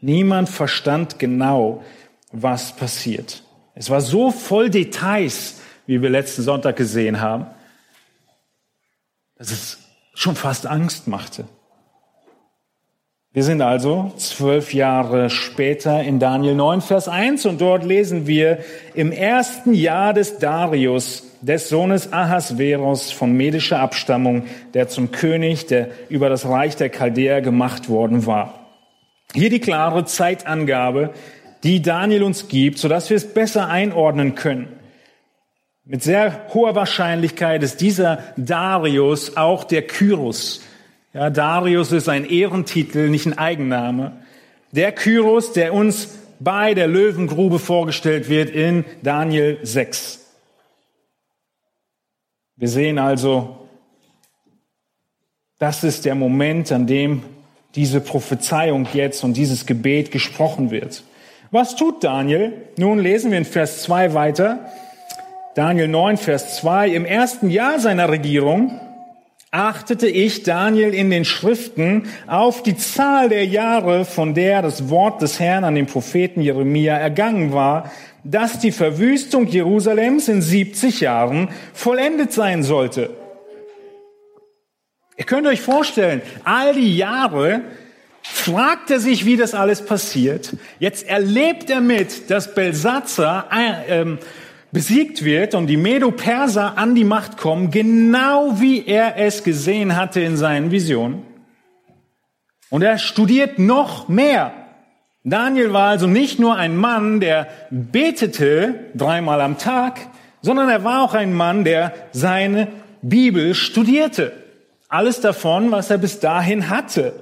Niemand 0.00 0.48
verstand 0.48 1.20
genau, 1.20 1.84
was 2.32 2.74
passiert. 2.74 3.44
Es 3.76 3.88
war 3.88 4.00
so 4.00 4.32
voll 4.32 4.68
Details, 4.68 5.59
wie 5.90 6.00
wir 6.02 6.08
letzten 6.08 6.42
Sonntag 6.42 6.76
gesehen 6.76 7.20
haben, 7.20 7.46
dass 9.36 9.50
es 9.50 9.78
schon 10.14 10.36
fast 10.36 10.68
Angst 10.68 11.08
machte. 11.08 11.46
Wir 13.32 13.42
sind 13.42 13.60
also 13.60 14.12
zwölf 14.16 14.72
Jahre 14.72 15.30
später 15.30 16.00
in 16.00 16.20
Daniel 16.20 16.54
9, 16.54 16.80
Vers 16.80 17.08
1 17.08 17.44
und 17.46 17.60
dort 17.60 17.84
lesen 17.84 18.28
wir, 18.28 18.60
im 18.94 19.10
ersten 19.10 19.74
Jahr 19.74 20.14
des 20.14 20.38
Darius, 20.38 21.24
des 21.40 21.68
Sohnes 21.68 22.12
Ahasveros 22.12 23.10
von 23.10 23.32
medischer 23.32 23.80
Abstammung, 23.80 24.44
der 24.74 24.86
zum 24.86 25.10
König 25.10 25.66
der 25.66 25.88
über 26.08 26.28
das 26.28 26.46
Reich 26.46 26.76
der 26.76 26.90
Chaldäer 26.90 27.40
gemacht 27.40 27.88
worden 27.88 28.26
war. 28.26 28.68
Hier 29.34 29.50
die 29.50 29.58
klare 29.58 30.04
Zeitangabe, 30.04 31.10
die 31.64 31.82
Daniel 31.82 32.22
uns 32.22 32.46
gibt, 32.46 32.78
sodass 32.78 33.10
wir 33.10 33.16
es 33.16 33.34
besser 33.34 33.66
einordnen 33.66 34.36
können. 34.36 34.79
Mit 35.90 36.04
sehr 36.04 36.46
hoher 36.54 36.76
Wahrscheinlichkeit 36.76 37.64
ist 37.64 37.80
dieser 37.80 38.22
Darius 38.36 39.36
auch 39.36 39.64
der 39.64 39.84
Kyros, 39.84 40.60
ja, 41.12 41.30
Darius 41.30 41.90
ist 41.90 42.08
ein 42.08 42.24
Ehrentitel, 42.24 43.08
nicht 43.08 43.26
ein 43.26 43.36
Eigenname. 43.36 44.12
Der 44.70 44.92
Kyros, 44.92 45.52
der 45.52 45.74
uns 45.74 46.16
bei 46.38 46.74
der 46.74 46.86
Löwengrube 46.86 47.58
vorgestellt 47.58 48.28
wird 48.28 48.50
in 48.50 48.84
Daniel 49.02 49.58
6. 49.64 50.24
Wir 52.54 52.68
sehen 52.68 53.00
also, 53.00 53.66
das 55.58 55.82
ist 55.82 56.04
der 56.04 56.14
Moment, 56.14 56.70
an 56.70 56.86
dem 56.86 57.24
diese 57.74 58.00
Prophezeiung 58.00 58.86
jetzt 58.92 59.24
und 59.24 59.36
dieses 59.36 59.66
Gebet 59.66 60.12
gesprochen 60.12 60.70
wird. 60.70 61.02
Was 61.50 61.74
tut 61.74 62.04
Daniel? 62.04 62.52
Nun 62.76 63.00
lesen 63.00 63.32
wir 63.32 63.38
in 63.38 63.44
Vers 63.44 63.82
2 63.82 64.14
weiter. 64.14 64.70
Daniel 65.56 65.88
9, 65.88 66.16
Vers 66.16 66.56
2. 66.58 66.90
Im 66.90 67.04
ersten 67.04 67.50
Jahr 67.50 67.80
seiner 67.80 68.08
Regierung 68.08 68.80
achtete 69.50 70.06
ich, 70.06 70.44
Daniel, 70.44 70.94
in 70.94 71.10
den 71.10 71.24
Schriften 71.24 72.04
auf 72.28 72.62
die 72.62 72.76
Zahl 72.76 73.28
der 73.28 73.44
Jahre, 73.46 74.04
von 74.04 74.34
der 74.34 74.62
das 74.62 74.90
Wort 74.90 75.22
des 75.22 75.40
Herrn 75.40 75.64
an 75.64 75.74
den 75.74 75.86
Propheten 75.86 76.40
Jeremia 76.40 76.96
ergangen 76.96 77.52
war, 77.52 77.90
dass 78.22 78.60
die 78.60 78.70
Verwüstung 78.70 79.48
Jerusalems 79.48 80.28
in 80.28 80.40
70 80.40 81.00
Jahren 81.00 81.48
vollendet 81.72 82.32
sein 82.32 82.62
sollte. 82.62 83.10
Ihr 85.16 85.24
könnt 85.24 85.48
euch 85.48 85.62
vorstellen, 85.62 86.22
all 86.44 86.74
die 86.74 86.96
Jahre 86.96 87.62
fragt 88.22 88.92
er 88.92 89.00
sich, 89.00 89.26
wie 89.26 89.36
das 89.36 89.54
alles 89.54 89.84
passiert. 89.84 90.54
Jetzt 90.78 91.08
erlebt 91.08 91.70
er 91.70 91.80
mit, 91.80 92.30
dass 92.30 92.54
Belsatzer 92.54 93.48
äh, 93.50 94.00
ähm, 94.00 94.18
besiegt 94.72 95.24
wird 95.24 95.54
und 95.54 95.66
die 95.66 95.76
Medo-Perser 95.76 96.78
an 96.78 96.94
die 96.94 97.04
Macht 97.04 97.36
kommen, 97.36 97.70
genau 97.70 98.60
wie 98.60 98.86
er 98.86 99.16
es 99.16 99.42
gesehen 99.42 99.96
hatte 99.96 100.20
in 100.20 100.36
seinen 100.36 100.70
Visionen. 100.70 101.22
Und 102.68 102.82
er 102.82 102.98
studiert 102.98 103.58
noch 103.58 104.08
mehr. 104.08 104.52
Daniel 105.24 105.72
war 105.72 105.88
also 105.88 106.06
nicht 106.06 106.38
nur 106.38 106.56
ein 106.56 106.76
Mann, 106.76 107.20
der 107.20 107.48
betete 107.70 108.86
dreimal 108.94 109.40
am 109.40 109.58
Tag, 109.58 110.00
sondern 110.40 110.68
er 110.68 110.84
war 110.84 111.02
auch 111.02 111.14
ein 111.14 111.34
Mann, 111.34 111.64
der 111.64 111.92
seine 112.12 112.68
Bibel 113.02 113.54
studierte. 113.54 114.32
Alles 114.88 115.20
davon, 115.20 115.70
was 115.70 115.90
er 115.90 115.98
bis 115.98 116.20
dahin 116.20 116.70
hatte. 116.70 117.12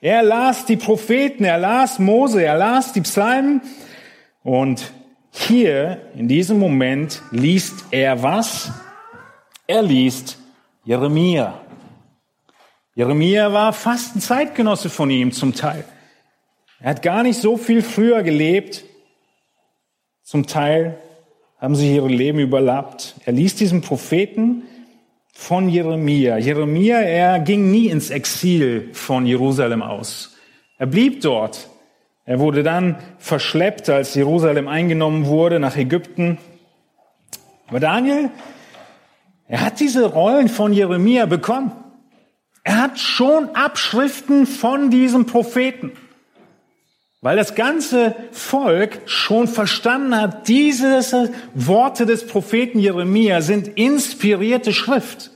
Er 0.00 0.22
las 0.22 0.66
die 0.66 0.76
Propheten, 0.76 1.44
er 1.44 1.58
las 1.58 1.98
Mose, 1.98 2.42
er 2.42 2.56
las 2.56 2.92
die 2.92 3.02
Psalmen 3.02 3.62
und 4.42 4.92
hier, 5.30 6.00
in 6.16 6.28
diesem 6.28 6.58
Moment, 6.58 7.22
liest 7.30 7.84
er 7.90 8.22
was? 8.22 8.72
Er 9.66 9.82
liest 9.82 10.38
Jeremia. 10.84 11.60
Jeremia 12.94 13.52
war 13.52 13.72
fast 13.72 14.16
ein 14.16 14.20
Zeitgenosse 14.20 14.90
von 14.90 15.10
ihm 15.10 15.32
zum 15.32 15.54
Teil. 15.54 15.84
Er 16.80 16.90
hat 16.90 17.02
gar 17.02 17.22
nicht 17.22 17.40
so 17.40 17.56
viel 17.56 17.82
früher 17.82 18.22
gelebt. 18.22 18.84
Zum 20.22 20.46
Teil 20.46 20.98
haben 21.58 21.74
sie 21.74 21.94
ihre 21.94 22.08
Leben 22.08 22.38
überlappt. 22.38 23.14
Er 23.24 23.32
liest 23.32 23.60
diesen 23.60 23.82
Propheten 23.82 24.64
von 25.32 25.68
Jeremia. 25.68 26.38
Jeremia, 26.38 27.00
er 27.00 27.38
ging 27.40 27.70
nie 27.70 27.88
ins 27.88 28.10
Exil 28.10 28.90
von 28.92 29.26
Jerusalem 29.26 29.82
aus. 29.82 30.36
Er 30.78 30.86
blieb 30.86 31.20
dort. 31.20 31.68
Er 32.24 32.38
wurde 32.38 32.62
dann 32.62 32.96
verschleppt, 33.18 33.88
als 33.88 34.14
Jerusalem 34.14 34.68
eingenommen 34.68 35.26
wurde, 35.26 35.58
nach 35.58 35.76
Ägypten. 35.76 36.38
Aber 37.68 37.80
Daniel, 37.80 38.30
er 39.48 39.62
hat 39.62 39.80
diese 39.80 40.06
Rollen 40.06 40.48
von 40.48 40.72
Jeremia 40.72 41.26
bekommen. 41.26 41.72
Er 42.62 42.82
hat 42.82 42.98
schon 42.98 43.50
Abschriften 43.54 44.46
von 44.46 44.90
diesem 44.90 45.26
Propheten. 45.26 45.92
Weil 47.22 47.36
das 47.36 47.54
ganze 47.54 48.14
Volk 48.32 49.02
schon 49.06 49.46
verstanden 49.46 50.18
hat, 50.18 50.48
diese 50.48 51.32
Worte 51.54 52.06
des 52.06 52.26
Propheten 52.26 52.78
Jeremia 52.78 53.42
sind 53.42 53.68
inspirierte 53.68 54.72
Schrift. 54.72 55.30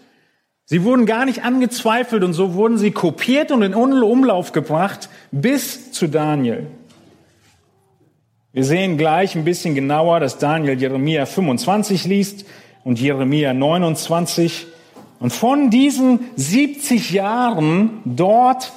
Sie 0.67 0.83
wurden 0.83 1.05
gar 1.05 1.27
nicht 1.27 1.45
angezweifelt 1.45 2.25
und 2.25 2.33
so 2.33 2.55
wurden 2.55 2.79
sie 2.79 2.91
kopiert 2.91 3.53
und 3.53 3.63
in 3.63 3.75
Umlauf 3.75 4.53
gebracht 4.53 5.11
bis 5.31 5.93
zu 5.93 6.07
Daniel. 6.07 6.67
Wir 8.53 8.65
sehen 8.65 8.97
gleich 8.97 9.35
ein 9.35 9.45
bisschen 9.45 9.75
genauer, 9.75 10.21
dass 10.21 10.39
Daniel 10.39 10.81
Jeremia 10.81 11.27
25 11.27 12.05
liest 12.07 12.47
und 12.85 13.01
Jeremia 13.01 13.53
29. 13.53 14.67
Und 15.19 15.33
von 15.33 15.71
diesen 15.71 16.21
70 16.37 17.11
Jahren 17.11 18.01
dort 18.05 18.73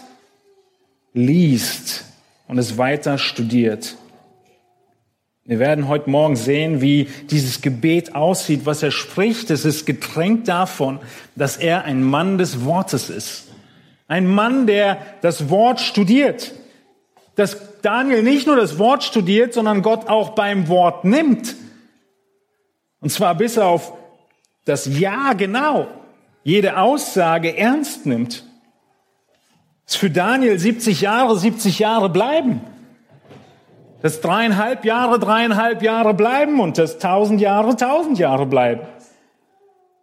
liest 1.13 2.05
und 2.47 2.57
es 2.57 2.77
weiter 2.77 3.17
studiert. 3.17 3.97
Wir 5.47 5.59
werden 5.59 5.87
heute 5.87 6.09
Morgen 6.09 6.35
sehen, 6.35 6.81
wie 6.81 7.07
dieses 7.29 7.61
Gebet 7.61 8.15
aussieht, 8.15 8.65
was 8.65 8.83
er 8.83 8.91
spricht. 8.91 9.49
Es 9.49 9.63
ist 9.63 9.85
getränkt 9.85 10.49
davon, 10.49 10.99
dass 11.37 11.55
er 11.55 11.85
ein 11.85 12.03
Mann 12.03 12.37
des 12.37 12.65
Wortes 12.65 13.09
ist. 13.09 13.47
Ein 14.09 14.27
Mann, 14.27 14.67
der 14.67 14.97
das 15.21 15.49
Wort 15.49 15.79
studiert. 15.79 16.51
Dass 17.35 17.79
Daniel 17.81 18.23
nicht 18.23 18.45
nur 18.45 18.57
das 18.57 18.77
Wort 18.77 19.05
studiert, 19.05 19.53
sondern 19.53 19.83
Gott 19.83 20.09
auch 20.09 20.31
beim 20.31 20.67
Wort 20.67 21.05
nimmt. 21.05 21.55
Und 22.99 23.09
zwar 23.09 23.33
bis 23.33 23.57
auf 23.57 23.93
das 24.65 24.99
Ja 24.99 25.31
genau 25.31 25.87
jede 26.43 26.77
Aussage 26.77 27.57
ernst 27.57 28.05
nimmt. 28.05 28.43
Es 29.85 29.95
für 29.95 30.09
Daniel 30.09 30.59
70 30.59 30.99
Jahre, 30.99 31.37
70 31.37 31.79
Jahre 31.79 32.09
bleiben 32.09 32.59
dass 34.01 34.21
dreieinhalb 34.21 34.85
Jahre 34.85 35.19
dreieinhalb 35.19 35.81
Jahre 35.81 36.13
bleiben 36.13 36.59
und 36.59 36.77
dass 36.77 36.99
tausend 36.99 37.41
Jahre 37.41 37.75
tausend 37.75 38.19
Jahre 38.19 38.45
bleiben. 38.45 38.81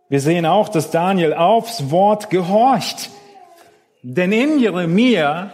Wir 0.09 0.21
sehen 0.21 0.47
auch, 0.47 0.69
dass 0.69 0.91
Daniel 0.91 1.35
aufs 1.35 1.91
Wort 1.91 2.31
gehorcht. 2.31 3.11
Denn 4.03 4.33
in 4.33 4.59
Jeremia 4.59 5.51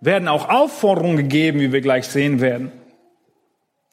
werden 0.00 0.26
auch 0.26 0.48
Aufforderungen 0.48 1.16
gegeben, 1.16 1.60
wie 1.60 1.72
wir 1.72 1.80
gleich 1.80 2.08
sehen 2.08 2.40
werden. 2.40 2.72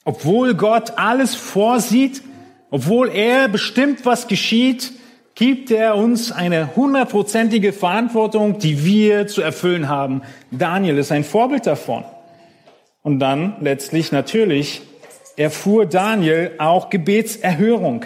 Obwohl 0.04 0.56
Gott 0.56 0.98
alles 0.98 1.36
vorsieht, 1.36 2.24
obwohl 2.72 3.10
er 3.10 3.48
bestimmt, 3.48 4.06
was 4.06 4.28
geschieht, 4.28 4.94
gibt 5.36 5.72
er 5.72 5.96
uns 5.96 6.32
eine 6.32 6.76
hundertprozentige 6.76 7.72
Verantwortung, 7.72 8.58
die 8.58 8.84
wir 8.84 9.28
zu 9.28 9.42
erfüllen 9.42 9.88
haben. 9.88 10.24
Daniel 10.52 10.98
ist 10.98 11.12
ein 11.12 11.24
Vorbild 11.24 11.68
davon. 11.68 12.04
Und 13.02 13.20
dann 13.20 13.56
letztlich 13.62 14.12
natürlich 14.12 14.82
erfuhr 15.38 15.86
Daniel 15.86 16.52
auch 16.58 16.90
Gebetserhörung. 16.90 18.06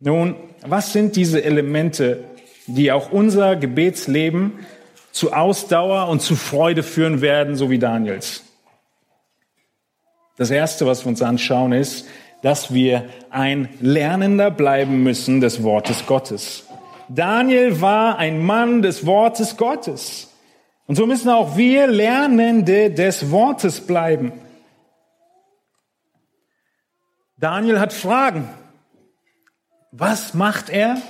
Nun, 0.00 0.36
was 0.66 0.92
sind 0.92 1.16
diese 1.16 1.42
Elemente, 1.42 2.24
die 2.66 2.90
auch 2.90 3.12
unser 3.12 3.56
Gebetsleben 3.56 4.52
zu 5.12 5.32
Ausdauer 5.32 6.08
und 6.08 6.20
zu 6.20 6.34
Freude 6.34 6.82
führen 6.82 7.20
werden, 7.20 7.56
so 7.56 7.70
wie 7.70 7.78
Daniels? 7.78 8.42
Das 10.36 10.50
Erste, 10.50 10.86
was 10.86 11.04
wir 11.04 11.10
uns 11.10 11.22
anschauen, 11.22 11.72
ist, 11.72 12.06
dass 12.42 12.74
wir 12.74 13.08
ein 13.30 13.68
Lernender 13.80 14.50
bleiben 14.50 15.02
müssen 15.02 15.40
des 15.40 15.62
Wortes 15.62 16.04
Gottes. 16.06 16.66
Daniel 17.08 17.80
war 17.80 18.18
ein 18.18 18.44
Mann 18.44 18.82
des 18.82 19.06
Wortes 19.06 19.56
Gottes. 19.56 20.33
Und 20.86 20.96
so 20.96 21.06
müssen 21.06 21.30
auch 21.30 21.56
wir 21.56 21.86
Lernende 21.86 22.90
des 22.90 23.30
Wortes 23.30 23.80
bleiben. 23.80 24.32
Daniel 27.38 27.80
hat 27.80 27.92
Fragen. 27.92 28.48
Was 29.92 30.34
macht 30.34 30.70
er? 30.70 31.00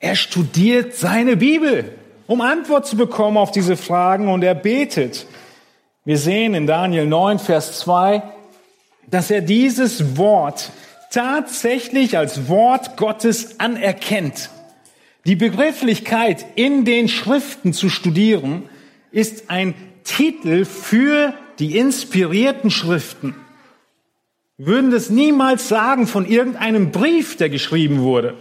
Er 0.00 0.16
studiert 0.16 0.94
seine 0.94 1.36
Bibel, 1.36 1.96
um 2.26 2.40
Antwort 2.40 2.86
zu 2.86 2.96
bekommen 2.96 3.36
auf 3.36 3.50
diese 3.50 3.76
Fragen 3.76 4.28
und 4.28 4.42
er 4.42 4.54
betet. 4.54 5.26
Wir 6.04 6.18
sehen 6.18 6.54
in 6.54 6.66
Daniel 6.66 7.06
9, 7.06 7.38
Vers 7.38 7.78
2, 7.80 8.22
dass 9.08 9.30
er 9.30 9.40
dieses 9.40 10.16
Wort 10.16 10.70
tatsächlich 11.10 12.18
als 12.18 12.48
Wort 12.48 12.96
Gottes 12.96 13.58
anerkennt. 13.60 14.50
Die 15.24 15.36
Begrifflichkeit 15.36 16.44
in 16.56 16.84
den 16.84 17.08
Schriften 17.08 17.72
zu 17.72 17.88
studieren, 17.88 18.68
ist 19.16 19.48
ein 19.48 19.74
Titel 20.04 20.66
für 20.66 21.32
die 21.58 21.78
inspirierten 21.78 22.70
Schriften. 22.70 23.34
Wir 24.58 24.66
würden 24.66 24.90
das 24.90 25.08
niemals 25.08 25.68
sagen 25.68 26.06
von 26.06 26.26
irgendeinem 26.26 26.92
Brief, 26.92 27.38
der 27.38 27.48
geschrieben 27.48 28.02
wurde, 28.02 28.34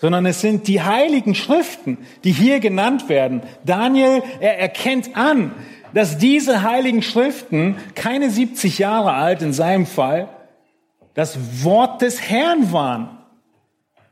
sondern 0.00 0.24
es 0.24 0.40
sind 0.40 0.68
die 0.68 0.82
heiligen 0.82 1.34
Schriften, 1.34 1.98
die 2.22 2.30
hier 2.30 2.60
genannt 2.60 3.08
werden. 3.08 3.42
Daniel, 3.66 4.22
er 4.38 4.60
erkennt 4.60 5.16
an, 5.16 5.52
dass 5.94 6.16
diese 6.16 6.62
heiligen 6.62 7.02
Schriften, 7.02 7.74
keine 7.96 8.30
70 8.30 8.78
Jahre 8.78 9.14
alt 9.14 9.42
in 9.42 9.52
seinem 9.52 9.86
Fall, 9.86 10.28
das 11.14 11.64
Wort 11.64 12.02
des 12.02 12.20
Herrn 12.20 12.72
waren. 12.72 13.17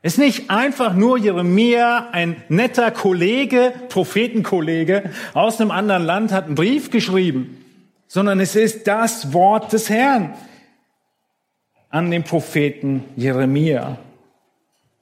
Ist 0.06 0.18
nicht 0.18 0.50
einfach 0.50 0.94
nur 0.94 1.18
Jeremia, 1.18 2.10
ein 2.12 2.36
netter 2.48 2.92
Kollege, 2.92 3.72
Prophetenkollege 3.88 5.10
aus 5.34 5.60
einem 5.60 5.72
anderen 5.72 6.04
Land, 6.04 6.30
hat 6.30 6.46
einen 6.46 6.54
Brief 6.54 6.92
geschrieben, 6.92 7.64
sondern 8.06 8.38
es 8.38 8.54
ist 8.54 8.86
das 8.86 9.32
Wort 9.32 9.72
des 9.72 9.90
Herrn 9.90 10.34
an 11.90 12.12
den 12.12 12.22
Propheten 12.22 13.02
Jeremia. 13.16 13.98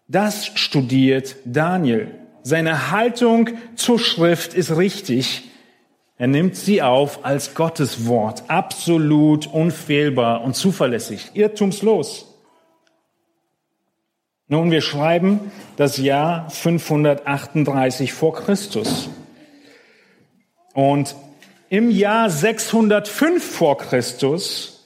Das 0.08 0.46
studiert 0.46 1.36
Daniel. 1.44 2.10
Seine 2.42 2.90
Haltung 2.90 3.50
zur 3.76 3.98
Schrift 3.98 4.54
ist 4.54 4.74
richtig. 4.74 5.50
Er 6.16 6.28
nimmt 6.28 6.56
sie 6.56 6.80
auf 6.80 7.26
als 7.26 7.54
Gottes 7.54 8.06
Wort, 8.06 8.44
absolut 8.48 9.48
unfehlbar 9.48 10.40
und 10.40 10.56
zuverlässig, 10.56 11.32
irrtumslos. 11.34 12.33
Nun, 14.46 14.70
wir 14.70 14.82
schreiben 14.82 15.52
das 15.76 15.96
Jahr 15.96 16.50
538 16.50 18.12
vor 18.12 18.34
Christus. 18.34 19.08
Und 20.74 21.16
im 21.70 21.90
Jahr 21.90 22.28
605 22.28 23.42
vor 23.42 23.78
Christus, 23.78 24.84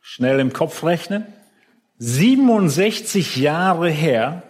schnell 0.00 0.38
im 0.38 0.52
Kopf 0.52 0.84
rechnen, 0.84 1.26
67 1.98 3.36
Jahre 3.36 3.90
her, 3.90 4.42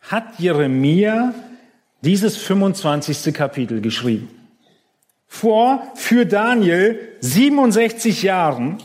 hat 0.00 0.38
Jeremia 0.38 1.34
dieses 2.02 2.36
25. 2.36 3.34
Kapitel 3.34 3.80
geschrieben. 3.80 4.30
Vor, 5.26 5.82
für 5.96 6.24
Daniel, 6.24 7.00
67 7.20 8.22
Jahren, 8.22 8.78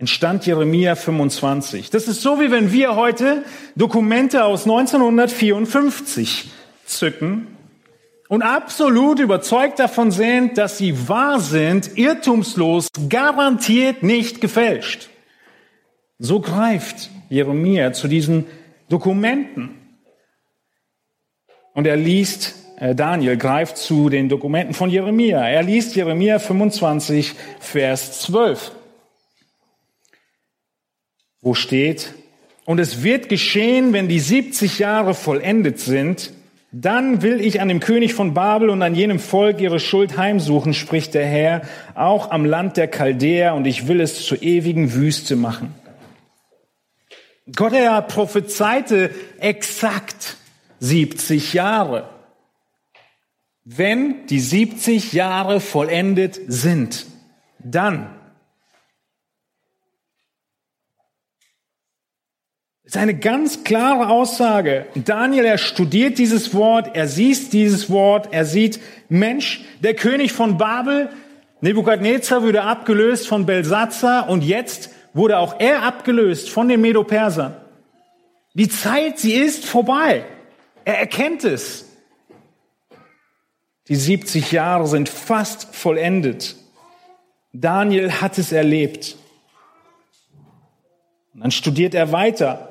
entstand 0.00 0.46
Jeremia 0.46 0.96
25. 0.96 1.90
Das 1.90 2.08
ist 2.08 2.22
so, 2.22 2.40
wie 2.40 2.50
wenn 2.50 2.72
wir 2.72 2.96
heute 2.96 3.44
Dokumente 3.76 4.44
aus 4.44 4.62
1954 4.62 6.50
zücken 6.86 7.46
und 8.28 8.40
absolut 8.40 9.20
überzeugt 9.20 9.78
davon 9.78 10.10
sind, 10.10 10.56
dass 10.56 10.78
sie 10.78 11.06
wahr 11.06 11.38
sind, 11.38 11.98
irrtumslos, 11.98 12.88
garantiert 13.10 14.02
nicht 14.02 14.40
gefälscht. 14.40 15.10
So 16.18 16.40
greift 16.40 17.10
Jeremia 17.28 17.92
zu 17.92 18.08
diesen 18.08 18.46
Dokumenten. 18.88 19.76
Und 21.74 21.86
er 21.86 21.96
liest, 21.96 22.54
äh, 22.78 22.94
Daniel 22.94 23.36
greift 23.36 23.76
zu 23.76 24.08
den 24.08 24.30
Dokumenten 24.30 24.72
von 24.72 24.88
Jeremia. 24.88 25.46
Er 25.46 25.62
liest 25.62 25.94
Jeremia 25.94 26.38
25, 26.38 27.34
Vers 27.60 28.22
12 28.22 28.72
wo 31.42 31.54
steht, 31.54 32.14
und 32.64 32.78
es 32.78 33.02
wird 33.02 33.28
geschehen, 33.28 33.92
wenn 33.92 34.08
die 34.08 34.20
70 34.20 34.78
Jahre 34.78 35.14
vollendet 35.14 35.80
sind, 35.80 36.32
dann 36.72 37.22
will 37.22 37.40
ich 37.40 37.60
an 37.60 37.68
dem 37.68 37.80
König 37.80 38.14
von 38.14 38.32
Babel 38.32 38.70
und 38.70 38.80
an 38.82 38.94
jenem 38.94 39.18
Volk 39.18 39.60
ihre 39.60 39.80
Schuld 39.80 40.16
heimsuchen, 40.16 40.72
spricht 40.72 41.14
der 41.14 41.26
Herr, 41.26 41.62
auch 41.94 42.30
am 42.30 42.44
Land 42.44 42.76
der 42.76 42.86
Chaldäer, 42.86 43.54
und 43.54 43.66
ich 43.66 43.88
will 43.88 44.00
es 44.00 44.24
zur 44.24 44.40
ewigen 44.42 44.94
Wüste 44.94 45.34
machen. 45.34 45.74
Gott, 47.56 47.72
er 47.72 48.00
prophezeite 48.02 49.10
exakt 49.40 50.36
70 50.78 51.54
Jahre. 51.54 52.08
Wenn 53.64 54.26
die 54.26 54.38
70 54.38 55.12
Jahre 55.12 55.60
vollendet 55.60 56.38
sind, 56.46 57.06
dann 57.58 58.14
ist 62.90 62.96
eine 62.96 63.14
ganz 63.14 63.62
klare 63.62 64.08
Aussage. 64.08 64.84
Daniel, 64.96 65.44
er 65.44 65.58
studiert 65.58 66.18
dieses 66.18 66.52
Wort, 66.54 66.96
er 66.96 67.06
sieht 67.06 67.52
dieses 67.52 67.88
Wort, 67.88 68.30
er 68.32 68.44
sieht, 68.44 68.80
Mensch, 69.08 69.60
der 69.78 69.94
König 69.94 70.32
von 70.32 70.58
Babel, 70.58 71.08
Nebukadnezar 71.60 72.42
wurde 72.42 72.64
abgelöst 72.64 73.28
von 73.28 73.46
Belsatzer 73.46 74.28
und 74.28 74.42
jetzt 74.42 74.90
wurde 75.14 75.38
auch 75.38 75.60
er 75.60 75.84
abgelöst 75.84 76.50
von 76.50 76.66
den 76.66 76.80
Medo-Persern. 76.80 77.54
Die 78.54 78.68
Zeit, 78.68 79.20
sie 79.20 79.34
ist 79.34 79.64
vorbei. 79.64 80.24
Er 80.84 80.98
erkennt 80.98 81.44
es. 81.44 81.84
Die 83.86 83.94
70 83.94 84.50
Jahre 84.50 84.88
sind 84.88 85.08
fast 85.08 85.76
vollendet. 85.76 86.56
Daniel 87.52 88.20
hat 88.20 88.36
es 88.36 88.50
erlebt. 88.50 89.14
Und 91.34 91.42
dann 91.42 91.52
studiert 91.52 91.94
er 91.94 92.10
weiter 92.10 92.69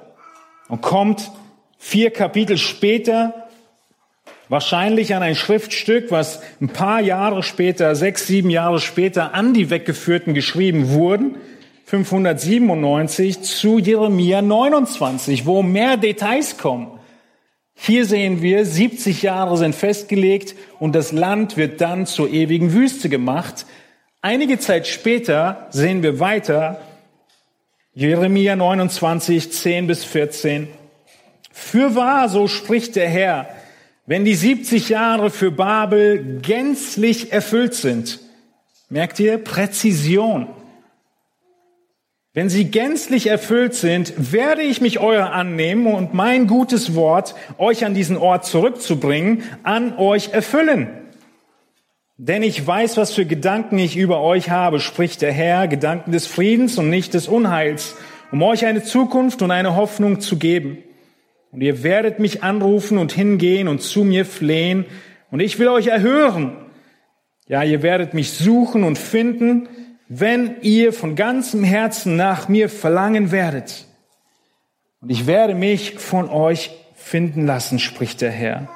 und 0.70 0.82
kommt 0.82 1.32
vier 1.78 2.12
Kapitel 2.12 2.58
später 2.58 3.50
wahrscheinlich 4.48 5.14
an 5.14 5.22
ein 5.22 5.36
Schriftstück, 5.36 6.12
was 6.12 6.42
ein 6.62 6.70
paar 6.70 7.02
Jahre 7.02 7.44
später, 7.44 7.96
sechs, 7.96 8.28
sieben 8.28 8.50
Jahre 8.50 8.80
später 8.80 9.34
an 9.34 9.54
die 9.54 9.70
Weggeführten 9.70 10.34
geschrieben 10.34 10.92
wurden, 10.92 11.36
597 11.86 13.42
zu 13.42 13.80
Jeremia 13.80 14.42
29, 14.42 15.46
wo 15.46 15.64
mehr 15.64 15.98
Details 15.98 16.58
kommen. 16.58 17.00
Hier 17.74 18.06
sehen 18.06 18.42
wir, 18.42 18.66
70 18.66 19.22
Jahre 19.22 19.58
sind 19.58 19.74
festgelegt 19.74 20.56
und 20.80 20.94
das 20.94 21.12
Land 21.12 21.56
wird 21.56 21.82
dann 21.82 22.06
zur 22.06 22.30
ewigen 22.30 22.74
Wüste 22.74 23.10
gemacht. 23.10 23.66
Einige 24.22 24.60
Zeit 24.60 24.86
später 24.86 25.68
sehen 25.70 26.04
wir 26.04 26.20
weiter, 26.20 26.82
Jeremia 28.00 28.56
29, 28.56 29.52
10 29.52 29.88
bis 29.88 30.06
14. 30.06 30.70
Fürwahr, 31.52 32.30
so 32.30 32.48
spricht 32.48 32.96
der 32.96 33.10
Herr, 33.10 33.50
wenn 34.06 34.24
die 34.24 34.36
70 34.36 34.88
Jahre 34.88 35.30
für 35.30 35.52
Babel 35.52 36.40
gänzlich 36.42 37.34
erfüllt 37.34 37.74
sind, 37.74 38.22
merkt 38.90 39.20
ihr, 39.20 39.38
Präzision, 39.38 40.48
wenn 42.34 42.48
sie 42.48 42.72
gänzlich 42.72 43.28
erfüllt 43.28 43.74
sind, 43.74 44.32
werde 44.32 44.62
ich 44.62 44.80
mich 44.80 45.00
eurer 45.00 45.34
annehmen 45.34 45.86
und 45.86 46.14
mein 46.14 46.48
gutes 46.48 46.96
Wort, 46.96 47.36
euch 47.58 47.84
an 47.84 47.96
diesen 47.96 48.16
Ort 48.16 48.46
zurückzubringen, 48.46 49.44
an 49.64 49.98
euch 49.98 50.30
erfüllen. 50.30 50.88
Denn 52.22 52.44
ich 52.44 52.68
weiß, 52.68 52.98
was 52.98 53.14
für 53.14 53.26
Gedanken 53.26 53.80
ich 53.80 53.96
über 53.96 54.20
euch 54.20 54.50
habe, 54.50 54.82
spricht 54.82 55.22
der 55.22 55.32
Herr, 55.32 55.70
Gedanken 55.70 56.12
des 56.12 56.28
Friedens 56.28 56.78
und 56.78 56.90
nicht 56.90 57.14
des 57.14 57.30
Unheils, 57.30 57.96
um 58.34 58.44
euch 58.44 58.66
eine 58.66 58.84
Zukunft 58.84 59.42
und 59.42 59.52
eine 59.52 59.78
Hoffnung 59.78 60.20
zu 60.20 60.38
geben. 60.38 60.80
Und 61.54 61.62
ihr 61.62 61.82
werdet 61.82 62.20
mich 62.20 62.44
anrufen 62.44 62.98
und 62.98 63.14
hingehen 63.14 63.70
und 63.70 63.82
zu 63.82 64.04
mir 64.04 64.26
flehen, 64.26 64.86
und 65.32 65.40
ich 65.40 65.60
will 65.60 65.70
euch 65.70 65.88
erhören. 65.88 66.58
Ja, 67.48 67.64
ihr 67.64 67.84
werdet 67.84 68.14
mich 68.14 68.32
suchen 68.32 68.84
und 68.84 68.98
finden, 68.98 69.70
wenn 70.10 70.56
ihr 70.62 70.92
von 70.92 71.16
ganzem 71.16 71.64
Herzen 71.64 72.18
nach 72.18 72.50
mir 72.50 72.68
verlangen 72.68 73.32
werdet. 73.32 73.86
Und 75.00 75.10
ich 75.10 75.26
werde 75.26 75.56
mich 75.56 76.00
von 76.00 76.28
euch 76.30 76.72
finden 76.96 77.46
lassen, 77.46 77.80
spricht 77.80 78.20
der 78.20 78.32
Herr. 78.32 78.68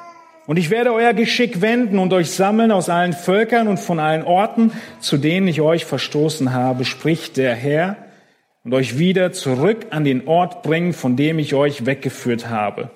Und 0.46 0.58
ich 0.58 0.70
werde 0.70 0.94
euer 0.94 1.14
Geschick 1.14 1.62
wenden 1.62 2.00
und 2.00 2.12
euch 2.12 2.32
sammeln 2.32 2.72
aus 2.72 2.90
allen 2.90 3.14
Völkern 3.14 3.68
und 3.68 3.80
von 3.80 4.00
allen 4.00 4.24
Orten, 4.24 4.72
zu 5.00 5.18
denen 5.18 5.48
ich 5.48 5.62
euch 5.62 5.86
verstoßen 5.86 6.54
habe, 6.54 6.86
spricht 6.86 7.38
der 7.38 7.56
Herr, 7.56 7.98
und 8.64 8.74
euch 8.74 8.98
wieder 8.98 9.34
zurück 9.34 9.88
an 9.90 10.06
den 10.06 10.28
Ort 10.28 10.64
bringen, 10.64 10.94
von 10.94 11.18
dem 11.18 11.38
ich 11.38 11.54
euch 11.54 11.86
weggeführt 11.86 12.48
habe. 12.48 12.92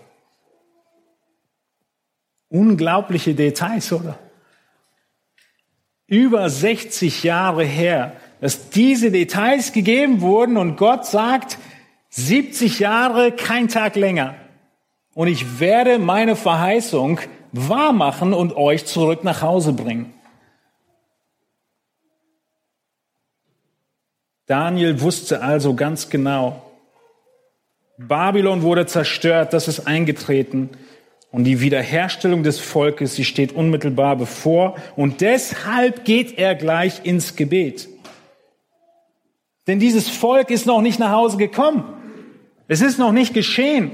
Unglaubliche 2.47 3.33
Details, 3.33 3.91
oder? 3.91 4.17
Über 6.07 6.49
60 6.49 7.23
Jahre 7.23 7.65
her 7.65 8.13
dass 8.41 8.69
diese 8.69 9.12
Details 9.12 9.73
gegeben 9.73 10.21
wurden 10.21 10.57
und 10.57 10.77
Gott 10.77 11.05
sagt, 11.05 11.57
70 12.10 12.79
Jahre, 12.79 13.31
kein 13.31 13.67
Tag 13.67 13.95
länger. 13.95 14.36
Und 15.13 15.27
ich 15.27 15.60
werde 15.60 15.97
meine 15.97 16.36
Verheißung 16.36 17.19
wahr 17.51 17.93
machen 17.93 18.33
und 18.33 18.55
euch 18.55 18.86
zurück 18.86 19.23
nach 19.23 19.41
Hause 19.41 19.73
bringen. 19.73 20.13
Daniel 24.45 25.01
wusste 25.01 25.41
also 25.41 25.75
ganz 25.75 26.10
genau, 26.10 26.67
Babylon 27.97 28.62
wurde 28.62 28.86
zerstört, 28.86 29.53
das 29.53 29.67
ist 29.67 29.88
eingetreten. 29.88 30.69
Und 31.31 31.43
die 31.43 31.60
Wiederherstellung 31.60 32.43
des 32.43 32.60
Volkes, 32.60 33.15
sie 33.15 33.25
steht 33.25 33.51
unmittelbar 33.51 34.15
bevor. 34.15 34.75
Und 34.95 35.21
deshalb 35.21 36.05
geht 36.05 36.38
er 36.38 36.55
gleich 36.55 37.01
ins 37.03 37.36
Gebet. 37.36 37.89
Denn 39.65 39.79
dieses 39.79 40.07
Volk 40.07 40.49
ist 40.51 40.65
noch 40.65 40.81
nicht 40.81 40.99
nach 40.99 41.12
Hause 41.12 41.38
gekommen. 41.38 41.83
Es 42.67 42.81
ist 42.81 42.97
noch 42.97 43.12
nicht 43.12 43.33
geschehen. 43.33 43.91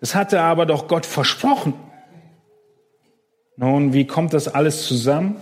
Es 0.00 0.14
hatte 0.14 0.40
aber 0.40 0.66
doch 0.66 0.88
Gott 0.88 1.06
versprochen. 1.06 1.74
Nun, 3.56 3.92
wie 3.92 4.06
kommt 4.06 4.32
das 4.34 4.48
alles 4.48 4.86
zusammen? 4.86 5.36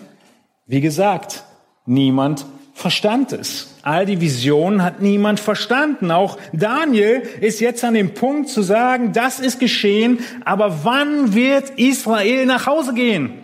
Wie 0.67 0.81
gesagt, 0.81 1.45
niemand 1.87 2.45
verstand 2.75 3.33
es. 3.33 3.75
All 3.83 4.07
die 4.07 4.21
Visionen 4.21 4.83
hat 4.83 5.01
niemand 5.01 5.41
verstanden. 5.41 6.11
Auch 6.11 6.39
Daniel 6.53 7.23
ist 7.41 7.61
jetzt 7.61 7.85
an 7.85 7.95
dem 7.95 8.15
Punkt 8.15 8.49
zu 8.49 8.63
sagen, 8.63 9.13
das 9.13 9.41
ist 9.41 9.61
geschehen, 9.61 10.21
aber 10.45 10.85
wann 10.85 11.35
wird 11.35 11.71
Israel 11.79 12.47
nach 12.47 12.67
Hause 12.67 12.95
gehen? 12.95 13.39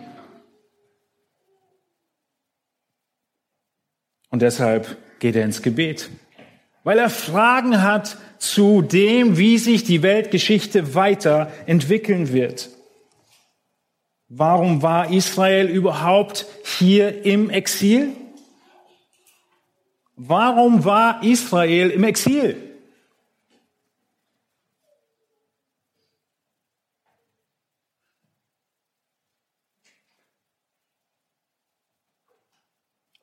Und 4.29 4.41
deshalb 4.41 4.97
geht 5.19 5.35
er 5.35 5.43
ins 5.43 5.61
Gebet, 5.61 6.09
weil 6.83 6.99
er 6.99 7.09
Fragen 7.09 7.81
hat 7.81 8.17
zu 8.37 8.81
dem, 8.81 9.37
wie 9.37 9.57
sich 9.57 9.83
die 9.83 10.03
Weltgeschichte 10.03 10.95
weiterentwickeln 10.95 12.31
wird. 12.31 12.69
Warum 14.31 14.83
war 14.83 15.11
Israel 15.11 15.67
überhaupt 15.67 16.45
hier 16.63 17.25
im 17.25 17.49
Exil? 17.49 18.15
Warum 20.15 20.85
war 20.85 21.23
Israel 21.23 21.89
im 21.89 22.03
Exil? 22.03 22.77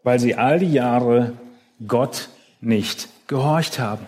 Weil 0.02 0.18
sie 0.18 0.34
all 0.34 0.58
die 0.58 0.72
Jahre 0.72 1.36
Gott 1.86 2.30
nicht 2.60 3.08
gehorcht 3.28 3.78
haben. 3.78 4.06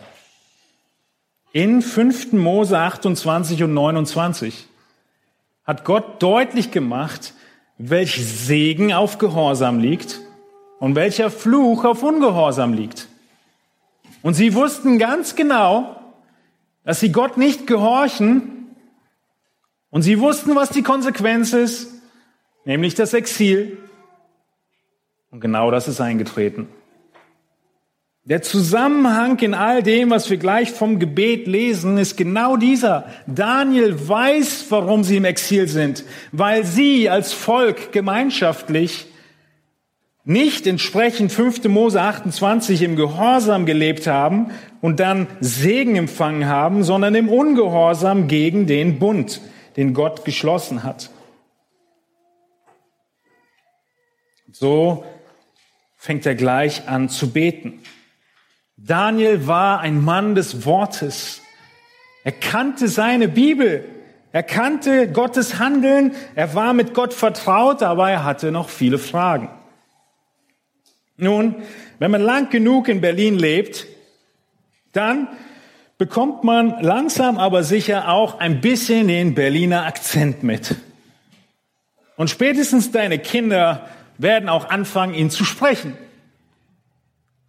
In 1.52 1.80
5. 1.80 2.32
Mose 2.32 2.76
28 2.76 3.62
und 3.62 3.74
29 3.74 4.66
hat 5.68 5.84
Gott 5.84 6.22
deutlich 6.22 6.70
gemacht, 6.70 7.34
welch 7.76 8.14
Segen 8.26 8.94
auf 8.94 9.18
Gehorsam 9.18 9.78
liegt 9.78 10.18
und 10.80 10.94
welcher 10.94 11.30
Fluch 11.30 11.84
auf 11.84 12.02
Ungehorsam 12.02 12.72
liegt. 12.72 13.06
Und 14.22 14.32
sie 14.32 14.54
wussten 14.54 14.98
ganz 14.98 15.36
genau, 15.36 16.00
dass 16.84 17.00
sie 17.00 17.12
Gott 17.12 17.36
nicht 17.36 17.66
gehorchen 17.66 18.74
und 19.90 20.00
sie 20.00 20.20
wussten, 20.20 20.56
was 20.56 20.70
die 20.70 20.82
Konsequenz 20.82 21.52
ist, 21.52 21.92
nämlich 22.64 22.94
das 22.94 23.12
Exil. 23.12 23.76
Und 25.30 25.40
genau 25.40 25.70
das 25.70 25.86
ist 25.86 26.00
eingetreten. 26.00 26.66
Der 28.28 28.42
Zusammenhang 28.42 29.38
in 29.38 29.54
all 29.54 29.82
dem, 29.82 30.10
was 30.10 30.28
wir 30.28 30.36
gleich 30.36 30.70
vom 30.70 30.98
Gebet 30.98 31.46
lesen, 31.46 31.96
ist 31.96 32.18
genau 32.18 32.58
dieser. 32.58 33.06
Daniel 33.26 34.06
weiß, 34.06 34.66
warum 34.68 35.02
sie 35.02 35.16
im 35.16 35.24
Exil 35.24 35.66
sind, 35.66 36.04
weil 36.30 36.66
sie 36.66 37.08
als 37.08 37.32
Volk 37.32 37.90
gemeinschaftlich 37.90 39.06
nicht 40.24 40.66
entsprechend 40.66 41.32
5. 41.32 41.64
Mose 41.68 42.02
28 42.02 42.82
im 42.82 42.96
Gehorsam 42.96 43.64
gelebt 43.64 44.06
haben 44.06 44.50
und 44.82 45.00
dann 45.00 45.26
Segen 45.40 45.96
empfangen 45.96 46.44
haben, 46.44 46.84
sondern 46.84 47.14
im 47.14 47.30
Ungehorsam 47.30 48.28
gegen 48.28 48.66
den 48.66 48.98
Bund, 48.98 49.40
den 49.78 49.94
Gott 49.94 50.26
geschlossen 50.26 50.82
hat. 50.82 51.08
So 54.52 55.02
fängt 55.96 56.26
er 56.26 56.34
gleich 56.34 56.86
an 56.88 57.08
zu 57.08 57.30
beten. 57.30 57.80
Daniel 58.78 59.46
war 59.46 59.80
ein 59.80 60.02
Mann 60.02 60.34
des 60.34 60.64
Wortes. 60.64 61.42
Er 62.22 62.32
kannte 62.32 62.88
seine 62.88 63.28
Bibel. 63.28 63.84
Er 64.30 64.44
kannte 64.44 65.10
Gottes 65.10 65.58
Handeln. 65.58 66.14
Er 66.36 66.54
war 66.54 66.72
mit 66.72 66.94
Gott 66.94 67.12
vertraut, 67.12 67.82
aber 67.82 68.10
er 68.10 68.24
hatte 68.24 68.52
noch 68.52 68.68
viele 68.68 68.98
Fragen. 68.98 69.50
Nun, 71.16 71.56
wenn 71.98 72.12
man 72.12 72.22
lang 72.22 72.50
genug 72.50 72.88
in 72.88 73.00
Berlin 73.00 73.36
lebt, 73.36 73.86
dann 74.92 75.26
bekommt 75.98 76.44
man 76.44 76.80
langsam 76.80 77.38
aber 77.38 77.64
sicher 77.64 78.08
auch 78.08 78.38
ein 78.38 78.60
bisschen 78.60 79.08
den 79.08 79.34
Berliner 79.34 79.86
Akzent 79.86 80.44
mit. 80.44 80.76
Und 82.16 82.30
spätestens 82.30 82.92
deine 82.92 83.18
Kinder 83.18 83.88
werden 84.18 84.48
auch 84.48 84.70
anfangen, 84.70 85.14
ihn 85.14 85.30
zu 85.30 85.44
sprechen. 85.44 85.96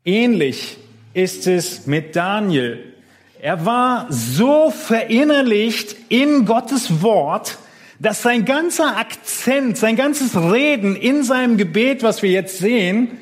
Ähnlich 0.04 0.80
ist 1.14 1.48
es 1.48 1.88
mit 1.88 2.16
Daniel. 2.16 2.94
Er 3.42 3.66
war 3.66 4.08
so 4.10 4.70
verinnerlicht 4.70 5.96
in 6.10 6.46
Gottes 6.46 7.02
Wort, 7.02 7.58
dass 8.00 8.22
sein 8.22 8.46
ganzer 8.46 8.98
Akzent, 8.98 9.78
sein 9.78 9.96
ganzes 9.96 10.36
Reden 10.36 10.96
in 10.96 11.24
seinem 11.24 11.58
Gebet, 11.58 12.04
was 12.04 12.22
wir 12.22 12.32
jetzt 12.32 12.58
sehen, 12.58 13.18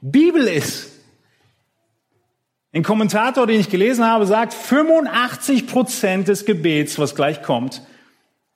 Bibel 0.00 0.46
ist. 0.46 0.90
Ein 2.72 2.82
Kommentator, 2.82 3.46
den 3.46 3.60
ich 3.60 3.68
gelesen 3.68 4.04
habe, 4.04 4.26
sagt, 4.26 4.54
85 4.54 5.66
Prozent 5.66 6.28
des 6.28 6.46
Gebets, 6.46 6.98
was 6.98 7.14
gleich 7.14 7.42
kommt, 7.42 7.82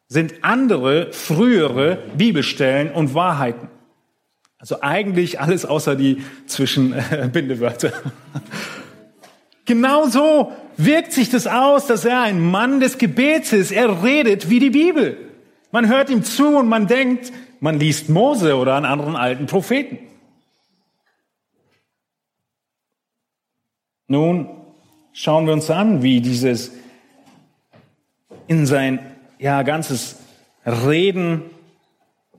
sind 0.09 0.43
andere, 0.43 1.13
frühere 1.13 1.99
Bibelstellen 2.17 2.91
und 2.93 3.15
Wahrheiten. 3.15 3.69
Also 4.59 4.81
eigentlich 4.81 5.41
alles 5.41 5.65
außer 5.67 5.97
die 5.97 6.23
Zwischenbindewörter. 6.47 7.93
genau 9.67 10.07
so 10.07 10.53
wirkt 10.77 11.13
sich 11.13 11.31
das 11.31 11.47
aus, 11.47 11.87
dass 11.87 12.05
er 12.05 12.23
ein 12.23 12.41
Mann 12.41 12.81
des 12.81 12.99
Gebets 12.99 13.53
ist. 13.53 13.71
Er 13.71 14.03
redet 14.03 14.49
wie 14.49 14.61
die 14.61 14.71
Bibel. 14.71 15.19
Man 15.73 15.89
hört 15.89 16.09
ihm 16.11 16.23
zu 16.23 16.57
und 16.57 16.69
man 16.69 16.87
denkt, 16.87 17.33
man 17.61 17.79
liest 17.79 18.09
Mose 18.09 18.57
oder 18.57 18.77
einen 18.77 18.87
anderen 18.87 19.17
alten 19.17 19.47
Propheten. 19.47 19.99
Nun 24.09 24.49
schauen 25.13 25.47
wir 25.47 25.53
uns 25.53 25.69
an, 25.71 26.03
wie 26.03 26.21
dieses 26.21 26.73
in 28.47 28.67
sein 28.67 29.01
ja, 29.39 29.63
ganzes 29.63 30.17
Reden 30.65 31.43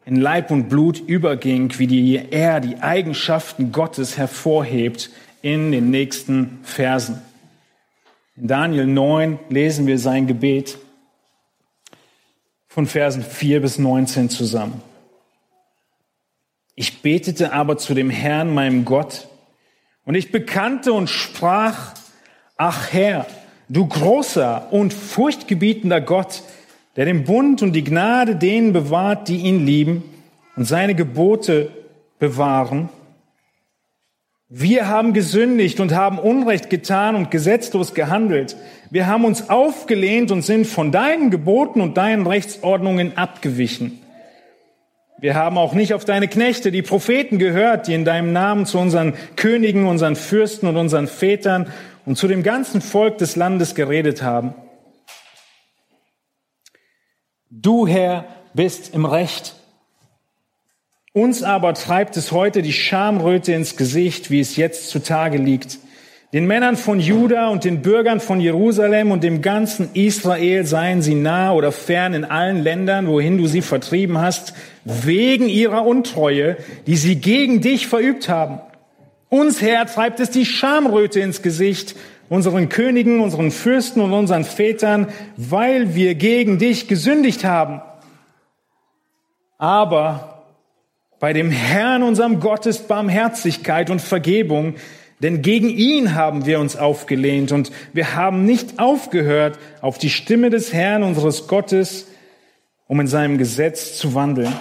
in 0.08 0.16
Leib 0.16 0.52
und 0.52 0.70
Blut 0.70 1.02
überging, 1.06 1.78
wie 1.80 1.88
die, 1.88 2.16
er 2.32 2.62
die 2.62 2.78
Eigenschaften 2.78 3.74
Gottes 3.74 4.18
hervorhebt 4.18 5.10
in 5.42 5.74
den 5.74 5.90
nächsten 5.90 6.60
Versen. 6.64 7.22
In 8.38 8.48
Daniel 8.48 8.88
9 8.88 9.38
lesen 9.50 9.86
wir 9.86 10.00
sein 10.00 10.26
Gebet 10.26 10.78
von 12.70 12.88
Versen 12.88 13.22
4 13.22 13.62
bis 13.62 13.80
19 13.80 14.30
zusammen. 14.30 14.82
Ich 16.76 17.02
betete 17.02 17.52
aber 17.52 17.78
zu 17.78 17.94
dem 17.94 18.10
Herrn, 18.10 18.54
meinem 18.54 18.86
Gott, 18.86 19.28
und 20.06 20.16
ich 20.16 20.32
bekannte 20.32 20.94
und 20.94 21.10
sprach, 21.10 21.96
ach 22.56 22.94
Herr, 22.94 23.26
du 23.68 23.86
großer 23.86 24.72
und 24.72 24.94
furchtgebietender 24.94 26.00
Gott, 26.00 26.44
der 26.98 27.06
den 27.06 27.24
Bund 27.24 27.62
und 27.62 27.74
die 27.74 27.84
Gnade 27.84 28.36
denen 28.36 28.74
bewahrt, 28.74 29.30
die 29.30 29.38
ihn 29.38 29.66
lieben 29.66 30.04
und 30.56 30.66
seine 30.66 30.96
Gebote 30.96 31.70
bewahren. 32.20 32.90
Wir 34.50 34.88
haben 34.88 35.14
gesündigt 35.14 35.80
und 35.80 35.94
haben 35.94 36.18
Unrecht 36.18 36.70
getan 36.70 37.16
und 37.16 37.30
gesetzlos 37.32 37.94
gehandelt. 37.94 38.58
Wir 38.90 39.06
haben 39.06 39.26
uns 39.26 39.50
aufgelehnt 39.50 40.32
und 40.32 40.42
sind 40.42 40.66
von 40.66 40.92
deinen 40.92 41.30
Geboten 41.30 41.82
und 41.82 41.98
deinen 41.98 42.26
Rechtsordnungen 42.26 43.18
abgewichen. 43.18 44.00
Wir 45.20 45.36
haben 45.36 45.58
auch 45.58 45.74
nicht 45.74 45.94
auf 45.94 46.06
deine 46.06 46.28
Knechte, 46.28 46.72
die 46.72 46.82
Propheten, 46.82 47.40
gehört, 47.40 47.88
die 47.88 47.94
in 47.94 48.06
deinem 48.06 48.34
Namen 48.34 48.66
zu 48.66 48.80
unseren 48.80 49.14
Königen, 49.36 49.86
unseren 49.86 50.16
Fürsten 50.16 50.68
und 50.68 50.78
unseren 50.78 51.08
Vätern 51.08 51.68
und 52.06 52.18
zu 52.18 52.28
dem 52.28 52.42
ganzen 52.42 52.82
Volk 52.82 53.18
des 53.18 53.36
Landes 53.36 53.76
geredet 53.76 54.24
haben. 54.24 54.54
Du, 57.50 57.88
Herr, 57.88 58.26
bist 58.54 58.94
im 58.94 59.06
Recht. 59.06 59.56
Uns 61.14 61.44
aber 61.44 61.74
treibt 61.74 62.18
es 62.18 62.34
heute 62.34 62.62
die 62.62 62.74
Schamröte 62.74 63.54
ins 63.54 63.78
Gesicht, 63.78 64.30
wie 64.30 64.42
es 64.42 64.58
jetzt 64.58 64.90
zutage 64.90 65.38
liegt. 65.38 65.80
Den 66.34 66.46
Männern 66.46 66.76
von 66.76 67.00
Juda 67.00 67.48
und 67.48 67.64
den 67.64 67.82
Bürgern 67.82 68.20
von 68.20 68.42
Jerusalem 68.42 69.12
und 69.12 69.24
dem 69.24 69.42
ganzen 69.42 69.92
Israel 69.94 70.66
seien 70.66 71.02
sie 71.02 71.16
nah 71.16 71.54
oder 71.54 71.72
fern 71.72 72.14
in 72.14 72.26
allen 72.26 72.64
Ländern, 72.64 73.08
wohin 73.08 73.38
du 73.38 73.48
sie 73.48 73.62
vertrieben 73.62 74.18
hast, 74.18 74.54
wegen 74.84 75.48
ihrer 75.48 75.86
Untreue, 75.86 76.58
die 76.86 76.98
sie 76.98 77.16
gegen 77.16 77.62
dich 77.62 77.88
verübt 77.88 78.28
haben. 78.28 78.60
Uns 79.30 79.62
Herr 79.62 79.86
treibt 79.86 80.20
es 80.20 80.32
die 80.32 80.46
Schamröte 80.46 81.22
ins 81.22 81.42
Gesicht, 81.42 81.96
unseren 82.30 82.70
Königen, 82.70 83.20
unseren 83.20 83.52
Fürsten 83.52 84.02
und 84.02 84.14
unseren 84.14 84.44
Vätern, 84.44 85.08
weil 85.36 85.96
wir 85.96 86.16
gegen 86.16 86.60
dich 86.60 86.88
gesündigt 86.88 87.44
haben. 87.44 87.82
Aber 89.58 90.44
bei 91.20 91.34
dem 91.34 91.50
Herrn, 91.50 92.04
unserem 92.04 92.40
Gott, 92.40 92.66
ist 92.66 92.88
Barmherzigkeit 92.88 93.90
und 93.90 94.02
Vergebung, 94.02 94.76
denn 95.20 95.42
gegen 95.42 95.70
ihn 95.70 96.14
haben 96.14 96.46
wir 96.46 96.60
uns 96.60 96.76
aufgelehnt 96.76 97.52
und 97.52 97.72
wir 97.92 98.16
haben 98.16 98.46
nicht 98.46 98.78
aufgehört, 98.78 99.58
auf 99.82 99.98
die 99.98 100.12
Stimme 100.12 100.52
des 100.52 100.74
Herrn 100.74 101.02
unseres 101.02 101.48
Gottes, 101.48 102.08
um 102.88 103.00
in 103.00 103.08
seinem 103.08 103.40
Gesetz 103.40 103.98
zu 103.98 104.14
wandeln, 104.14 104.54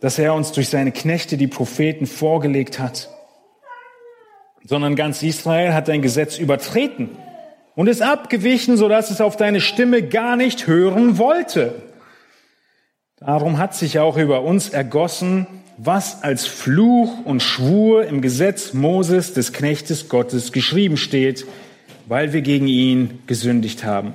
das 0.00 0.18
er 0.18 0.32
uns 0.32 0.52
durch 0.52 0.70
seine 0.70 0.92
Knechte, 0.92 1.36
die 1.36 1.46
Propheten, 1.46 2.06
vorgelegt 2.06 2.78
hat. 2.78 3.10
Sondern 4.66 4.96
ganz 4.96 5.22
Israel 5.22 5.72
hat 5.72 5.88
dein 5.88 6.02
Gesetz 6.02 6.38
übertreten 6.38 7.10
und 7.76 7.86
ist 7.86 8.02
abgewichen, 8.02 8.76
sodass 8.76 9.10
es 9.10 9.20
auf 9.20 9.36
deine 9.36 9.60
Stimme 9.60 10.02
gar 10.02 10.36
nicht 10.36 10.66
hören 10.66 11.18
wollte. 11.18 11.82
Darum 13.18 13.58
hat 13.58 13.74
sich 13.74 13.98
auch 14.00 14.16
über 14.16 14.42
uns 14.42 14.68
ergossen, 14.68 15.46
was 15.78 16.22
als 16.22 16.46
Fluch 16.46 17.24
und 17.24 17.42
Schwur 17.42 18.06
im 18.06 18.22
Gesetz 18.22 18.72
Moses 18.72 19.34
des 19.34 19.52
Knechtes 19.52 20.08
Gottes 20.08 20.50
geschrieben 20.52 20.96
steht, 20.96 21.46
weil 22.06 22.32
wir 22.32 22.42
gegen 22.42 22.66
ihn 22.66 23.20
gesündigt 23.26 23.84
haben. 23.84 24.14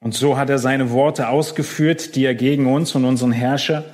Und 0.00 0.14
so 0.14 0.38
hat 0.38 0.48
er 0.48 0.58
seine 0.58 0.90
Worte 0.90 1.28
ausgeführt, 1.28 2.14
die 2.14 2.24
er 2.24 2.34
gegen 2.34 2.72
uns 2.72 2.94
und 2.94 3.04
unseren 3.04 3.32
Herrscher, 3.32 3.84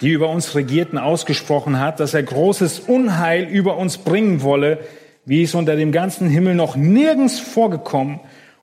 die 0.00 0.10
über 0.10 0.28
uns 0.28 0.54
Regierten 0.54 0.98
ausgesprochen 0.98 1.80
hat, 1.80 2.00
dass 2.00 2.14
er 2.14 2.22
großes 2.22 2.80
Unheil 2.80 3.44
über 3.44 3.76
uns 3.76 3.98
bringen 3.98 4.42
wolle, 4.42 4.78
wie 5.24 5.42
es 5.42 5.54
unter 5.54 5.76
dem 5.76 5.92
ganzen 5.92 6.28
Himmel 6.28 6.54
noch 6.54 6.76
nirgends 6.76 7.38
vorgekommen 7.38 8.20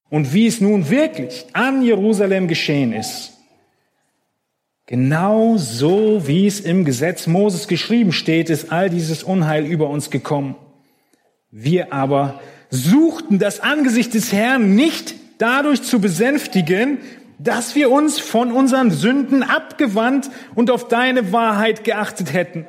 und 0.09 0.33
wie 0.33 0.47
es 0.47 0.61
nun 0.61 0.89
wirklich 0.89 1.45
an 1.53 1.81
Jerusalem 1.81 2.47
geschehen 2.47 2.93
ist. 2.93 3.33
Genau 4.87 5.57
so, 5.57 6.27
wie 6.27 6.45
es 6.45 6.59
im 6.59 6.85
Gesetz 6.85 7.25
Moses 7.25 7.67
geschrieben 7.67 8.11
steht, 8.11 8.49
ist 8.49 8.71
all 8.71 8.89
dieses 8.89 9.23
Unheil 9.23 9.65
über 9.65 9.89
uns 9.89 10.11
gekommen. 10.11 10.55
Wir 11.49 11.91
aber 11.91 12.39
suchten 12.69 13.39
das 13.39 13.59
Angesicht 13.59 14.13
des 14.13 14.31
Herrn 14.31 14.75
nicht 14.75 15.15
dadurch 15.37 15.81
zu 15.81 15.99
besänftigen, 15.99 16.99
dass 17.37 17.75
wir 17.75 17.91
uns 17.91 18.19
von 18.19 18.51
unseren 18.51 18.91
Sünden 18.91 19.43
abgewandt 19.43 20.29
und 20.55 20.71
auf 20.71 20.87
deine 20.87 21.31
Wahrheit 21.31 21.83
geachtet 21.83 22.33
hätten. 22.33 22.65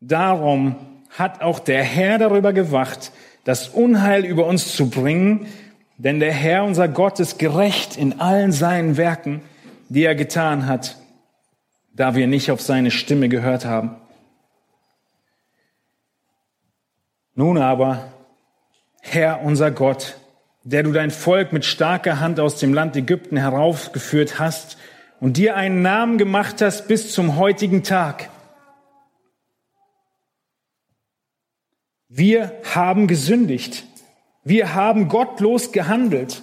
Darum 0.00 0.76
hat 1.10 1.42
auch 1.42 1.58
der 1.58 1.82
Herr 1.82 2.18
darüber 2.18 2.52
gewacht, 2.52 3.12
das 3.44 3.68
Unheil 3.68 4.24
über 4.24 4.46
uns 4.46 4.74
zu 4.74 4.90
bringen, 4.90 5.46
denn 5.98 6.20
der 6.20 6.32
Herr, 6.32 6.64
unser 6.64 6.88
Gott, 6.88 7.20
ist 7.20 7.38
gerecht 7.38 7.96
in 7.96 8.20
allen 8.20 8.52
seinen 8.52 8.96
Werken 8.96 9.42
die 9.92 10.04
er 10.04 10.14
getan 10.14 10.66
hat, 10.66 10.96
da 11.92 12.14
wir 12.14 12.26
nicht 12.26 12.50
auf 12.50 12.62
seine 12.62 12.90
Stimme 12.90 13.28
gehört 13.28 13.66
haben. 13.66 13.96
Nun 17.34 17.58
aber, 17.58 18.10
Herr 19.02 19.42
unser 19.42 19.70
Gott, 19.70 20.16
der 20.64 20.82
du 20.82 20.92
dein 20.92 21.10
Volk 21.10 21.52
mit 21.52 21.64
starker 21.64 22.20
Hand 22.20 22.38
aus 22.38 22.56
dem 22.58 22.72
Land 22.72 22.96
Ägypten 22.96 23.36
heraufgeführt 23.36 24.38
hast 24.38 24.76
und 25.20 25.36
dir 25.36 25.56
einen 25.56 25.82
Namen 25.82 26.18
gemacht 26.18 26.60
hast 26.62 26.88
bis 26.88 27.12
zum 27.12 27.36
heutigen 27.36 27.82
Tag. 27.82 28.28
Wir 32.08 32.52
haben 32.74 33.06
gesündigt. 33.06 33.84
Wir 34.44 34.74
haben 34.74 35.08
gottlos 35.08 35.72
gehandelt. 35.72 36.42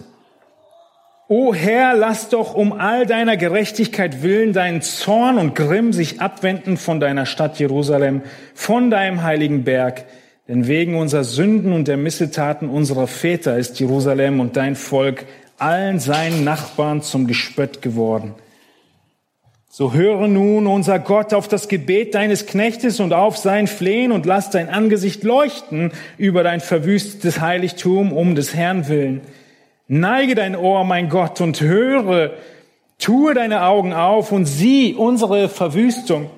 O 1.27 1.53
Herr, 1.53 1.95
lass 1.95 2.29
doch 2.29 2.55
um 2.55 2.73
all 2.73 3.05
deiner 3.05 3.37
Gerechtigkeit 3.37 4.23
willen 4.23 4.51
deinen 4.51 4.81
Zorn 4.81 5.37
und 5.37 5.53
Grimm 5.53 5.93
sich 5.93 6.21
abwenden 6.21 6.75
von 6.75 6.99
deiner 6.99 7.27
Stadt 7.27 7.59
Jerusalem, 7.59 8.23
von 8.55 8.89
deinem 8.89 9.21
heiligen 9.21 9.63
Berg. 9.63 10.05
Denn 10.49 10.65
wegen 10.65 10.95
unserer 10.95 11.23
Sünden 11.23 11.73
und 11.73 11.87
der 11.87 11.95
Missetaten 11.95 12.69
unserer 12.69 13.05
Väter 13.05 13.59
ist 13.59 13.79
Jerusalem 13.79 14.39
und 14.39 14.57
dein 14.57 14.75
Volk 14.75 15.25
allen 15.59 15.99
seinen 15.99 16.43
Nachbarn 16.43 17.03
zum 17.03 17.27
Gespött 17.27 17.83
geworden. 17.83 18.33
So 19.69 19.93
höre 19.93 20.27
nun, 20.27 20.65
unser 20.65 20.97
Gott, 20.97 21.35
auf 21.35 21.47
das 21.47 21.67
Gebet 21.67 22.15
deines 22.15 22.47
Knechtes 22.47 22.99
und 22.99 23.13
auf 23.13 23.37
sein 23.37 23.67
Flehen 23.67 24.11
und 24.11 24.25
lass 24.25 24.49
dein 24.49 24.69
Angesicht 24.69 25.23
leuchten 25.23 25.91
über 26.17 26.41
dein 26.41 26.61
verwüstetes 26.61 27.39
Heiligtum 27.39 28.11
um 28.11 28.33
des 28.33 28.55
Herrn 28.55 28.87
willen. 28.87 29.21
Neige 29.87 30.33
dein 30.33 30.55
Ohr, 30.55 30.83
mein 30.83 31.09
Gott, 31.09 31.41
und 31.41 31.61
höre, 31.61 32.33
tue 32.97 33.35
deine 33.35 33.65
Augen 33.65 33.93
auf 33.93 34.31
und 34.31 34.45
sieh 34.45 34.95
unsere 34.95 35.47
Verwüstung 35.47 36.31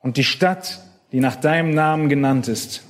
und 0.00 0.18
die 0.18 0.24
Stadt, 0.24 0.81
die 1.12 1.20
nach 1.20 1.36
deinem 1.36 1.74
Namen 1.74 2.08
genannt 2.08 2.48
ist. 2.48 2.82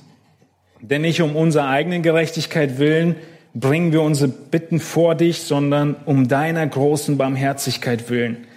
Denn 0.81 1.01
nicht 1.01 1.21
um 1.21 1.35
unserer 1.35 1.67
eigenen 1.67 2.01
Gerechtigkeit 2.01 2.79
willen 2.79 3.15
bringen 3.53 3.93
wir 3.93 4.01
unsere 4.01 4.29
Bitten 4.29 4.79
vor 4.79 5.15
dich, 5.15 5.43
sondern 5.43 5.95
um 6.05 6.27
deiner 6.27 6.65
großen 6.65 7.17
Barmherzigkeit 7.17 8.09
willen. 8.09 8.47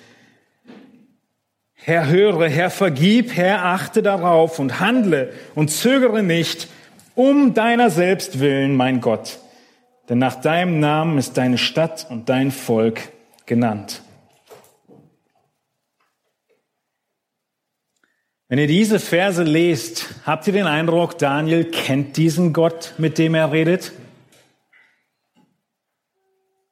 Herr, 1.75 2.09
höre, 2.09 2.49
Herr, 2.49 2.71
vergib, 2.71 3.37
Herr, 3.37 3.65
achte 3.65 4.03
darauf 4.03 4.59
und 4.59 4.81
handle 4.81 5.33
und 5.55 5.71
zögere 5.71 6.23
nicht, 6.23 6.69
um 7.15 7.55
deiner 7.55 7.91
selbst 7.91 8.41
willen, 8.41 8.75
mein 8.75 9.01
Gott 9.01 9.39
denn 10.09 10.19
nach 10.19 10.41
deinem 10.41 10.79
Namen 10.81 11.19
ist 11.19 11.37
deine 11.37 11.59
Stadt 11.59 12.07
und 12.09 12.29
dein 12.29 12.51
Volk 12.51 13.01
genannt. 13.45 14.03
Wenn 18.49 18.61
ihr 18.61 18.69
diese 18.69 19.01
Verse 19.01 19.43
lest, 19.43 20.07
habt 20.25 20.47
ihr 20.47 20.53
den 20.53 20.69
Eindruck, 20.69 21.19
Daniel 21.19 21.65
kennt 21.65 22.17
diesen 22.17 22.53
Gott, 22.53 22.95
mit 22.97 23.19
dem 23.19 23.35
er 23.35 23.51
redet? 23.51 23.91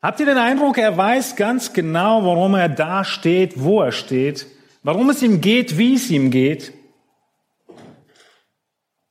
Habt 0.01 0.21
ihr 0.21 0.27
den 0.27 0.39
Eindruck, 0.39 0.79
er 0.79 0.97
weiß 0.97 1.35
ganz 1.35 1.73
genau, 1.73 2.25
warum 2.25 2.55
er 2.55 2.69
da 2.69 3.05
steht, 3.05 3.61
wo 3.61 3.81
er 3.81 3.91
steht, 3.91 4.47
warum 4.85 5.11
es 5.11 5.21
ihm 5.23 5.41
geht, 5.41 5.77
wie 5.77 5.95
es 5.95 6.11
ihm 6.11 6.31
geht? 6.31 6.73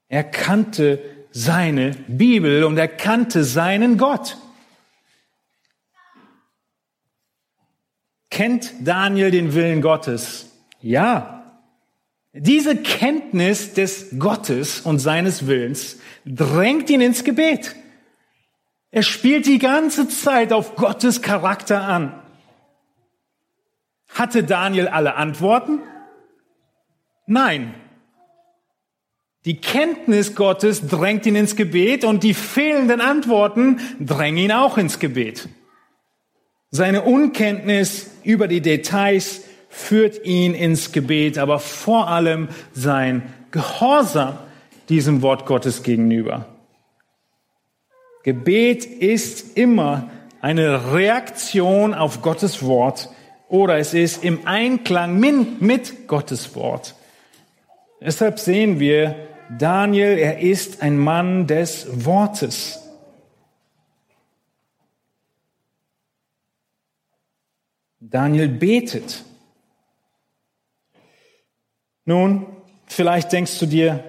Er 0.08 0.24
kannte 0.24 1.04
seine 1.32 1.92
Bibel 2.08 2.64
und 2.64 2.78
er 2.78 2.88
kannte 2.88 3.44
seinen 3.44 3.98
Gott. 3.98 4.38
Kennt 8.30 8.72
Daniel 8.80 9.32
den 9.32 9.54
Willen 9.54 9.82
Gottes? 9.82 10.50
Ja. 10.80 11.43
Diese 12.34 12.76
Kenntnis 12.76 13.74
des 13.74 14.18
Gottes 14.18 14.82
und 14.82 14.98
seines 14.98 15.46
Willens 15.46 16.00
drängt 16.26 16.90
ihn 16.90 17.02
ins 17.02 17.24
Gebet. 17.24 17.76
Er 18.90 19.04
spielt 19.04 19.46
die 19.46 19.60
ganze 19.60 20.08
Zeit 20.08 20.52
auf 20.52 20.76
Gottes 20.76 21.22
Charakter 21.22 21.82
an. 21.82 22.20
Hatte 24.10 24.44
Daniel 24.44 24.88
alle 24.88 25.16
Antworten? 25.16 25.80
Nein. 27.28 27.76
Die 29.46 29.58
Kenntnis 29.58 30.36
Gottes 30.36 30.88
drängt 30.88 31.26
ihn 31.28 31.36
ins 31.36 31.56
Gebet 31.56 32.04
und 32.04 32.24
die 32.24 32.34
fehlenden 32.34 33.02
Antworten 33.02 33.80
drängen 34.00 34.38
ihn 34.38 34.52
auch 34.52 34.78
ins 34.78 35.00
Gebet. 35.00 35.50
Seine 36.72 37.04
Unkenntnis 37.04 38.10
über 38.24 38.48
die 38.48 38.62
Details 38.62 39.43
führt 39.74 40.24
ihn 40.24 40.54
ins 40.54 40.92
Gebet, 40.92 41.40
aber 41.40 41.58
vor 41.58 42.08
allem 42.08 42.48
sein 42.74 43.24
Gehorsam 43.50 44.38
diesem 44.88 45.24
Wort 45.24 45.48
Gottes 45.48 45.82
gegenüber. 45.82 46.46
Gebet 48.24 48.86
ist 48.86 49.58
immer 49.58 50.12
eine 50.42 50.94
Reaktion 50.94 51.96
auf 51.96 52.22
Gottes 52.22 52.64
Wort 52.64 53.10
oder 53.50 53.80
es 53.80 53.96
ist 53.96 54.24
im 54.24 54.46
Einklang 54.46 55.20
mit 55.20 56.08
Gottes 56.08 56.56
Wort. 56.56 56.96
Deshalb 58.00 58.40
sehen 58.40 58.80
wir, 58.80 59.16
Daniel, 59.58 60.20
er 60.20 60.40
ist 60.40 60.84
ein 60.84 61.00
Mann 61.00 61.48
des 61.48 62.06
Wortes. 62.06 62.80
Daniel 68.00 68.50
betet. 68.50 69.24
Nun, 72.06 72.46
vielleicht 72.86 73.32
denkst 73.32 73.60
du 73.60 73.66
dir, 73.66 74.04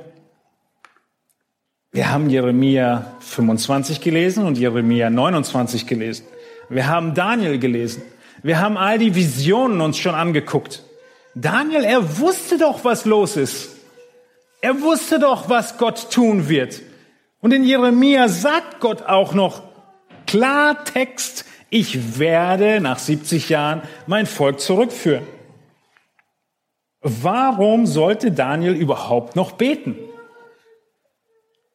wir 1.92 2.10
haben 2.10 2.28
Jeremia 2.28 3.14
25 3.20 4.00
gelesen 4.00 4.44
und 4.44 4.58
Jeremia 4.58 5.10
29 5.10 5.86
gelesen. 5.86 6.26
Wir 6.68 6.88
haben 6.88 7.14
Daniel 7.14 7.58
gelesen. 7.58 8.02
Wir 8.42 8.60
haben 8.60 8.76
all 8.76 8.98
die 8.98 9.14
Visionen 9.14 9.80
uns 9.80 9.96
schon 9.98 10.16
angeguckt. 10.16 10.82
Daniel, 11.36 11.84
er 11.84 12.18
wusste 12.18 12.58
doch, 12.58 12.84
was 12.84 13.04
los 13.04 13.36
ist. 13.36 13.76
Er 14.60 14.80
wusste 14.80 15.20
doch, 15.20 15.48
was 15.48 15.78
Gott 15.78 16.10
tun 16.10 16.48
wird. 16.48 16.82
Und 17.40 17.52
in 17.52 17.62
Jeremia 17.62 18.28
sagt 18.28 18.80
Gott 18.80 19.02
auch 19.02 19.34
noch 19.34 19.62
Klartext, 20.26 21.44
ich 21.70 22.18
werde 22.18 22.80
nach 22.80 22.98
70 22.98 23.50
Jahren 23.50 23.82
mein 24.06 24.26
Volk 24.26 24.60
zurückführen. 24.60 25.26
Warum 27.06 27.84
sollte 27.84 28.32
Daniel 28.32 28.72
überhaupt 28.72 29.36
noch 29.36 29.52
beten? 29.52 29.98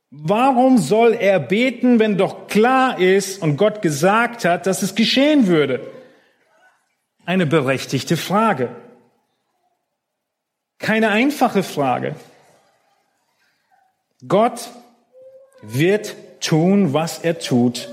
Warum 0.10 0.80
soll 0.80 1.14
er 1.14 1.40
beten, 1.40 2.00
wenn 2.00 2.18
doch 2.18 2.48
klar 2.48 2.98
ist 2.98 3.40
und 3.44 3.56
Gott 3.56 3.84
gesagt 3.84 4.44
hat, 4.44 4.66
dass 4.66 4.82
es 4.82 4.96
geschehen 4.96 5.46
würde? 5.46 5.88
Eine 7.28 7.46
berechtigte 7.46 8.18
Frage. 8.18 8.76
Keine 10.80 11.10
einfache 11.10 11.62
Frage. 11.62 12.16
Gott 14.28 14.72
wird 15.62 16.16
tun, 16.40 16.94
was 16.94 17.20
er 17.20 17.38
tut, 17.38 17.88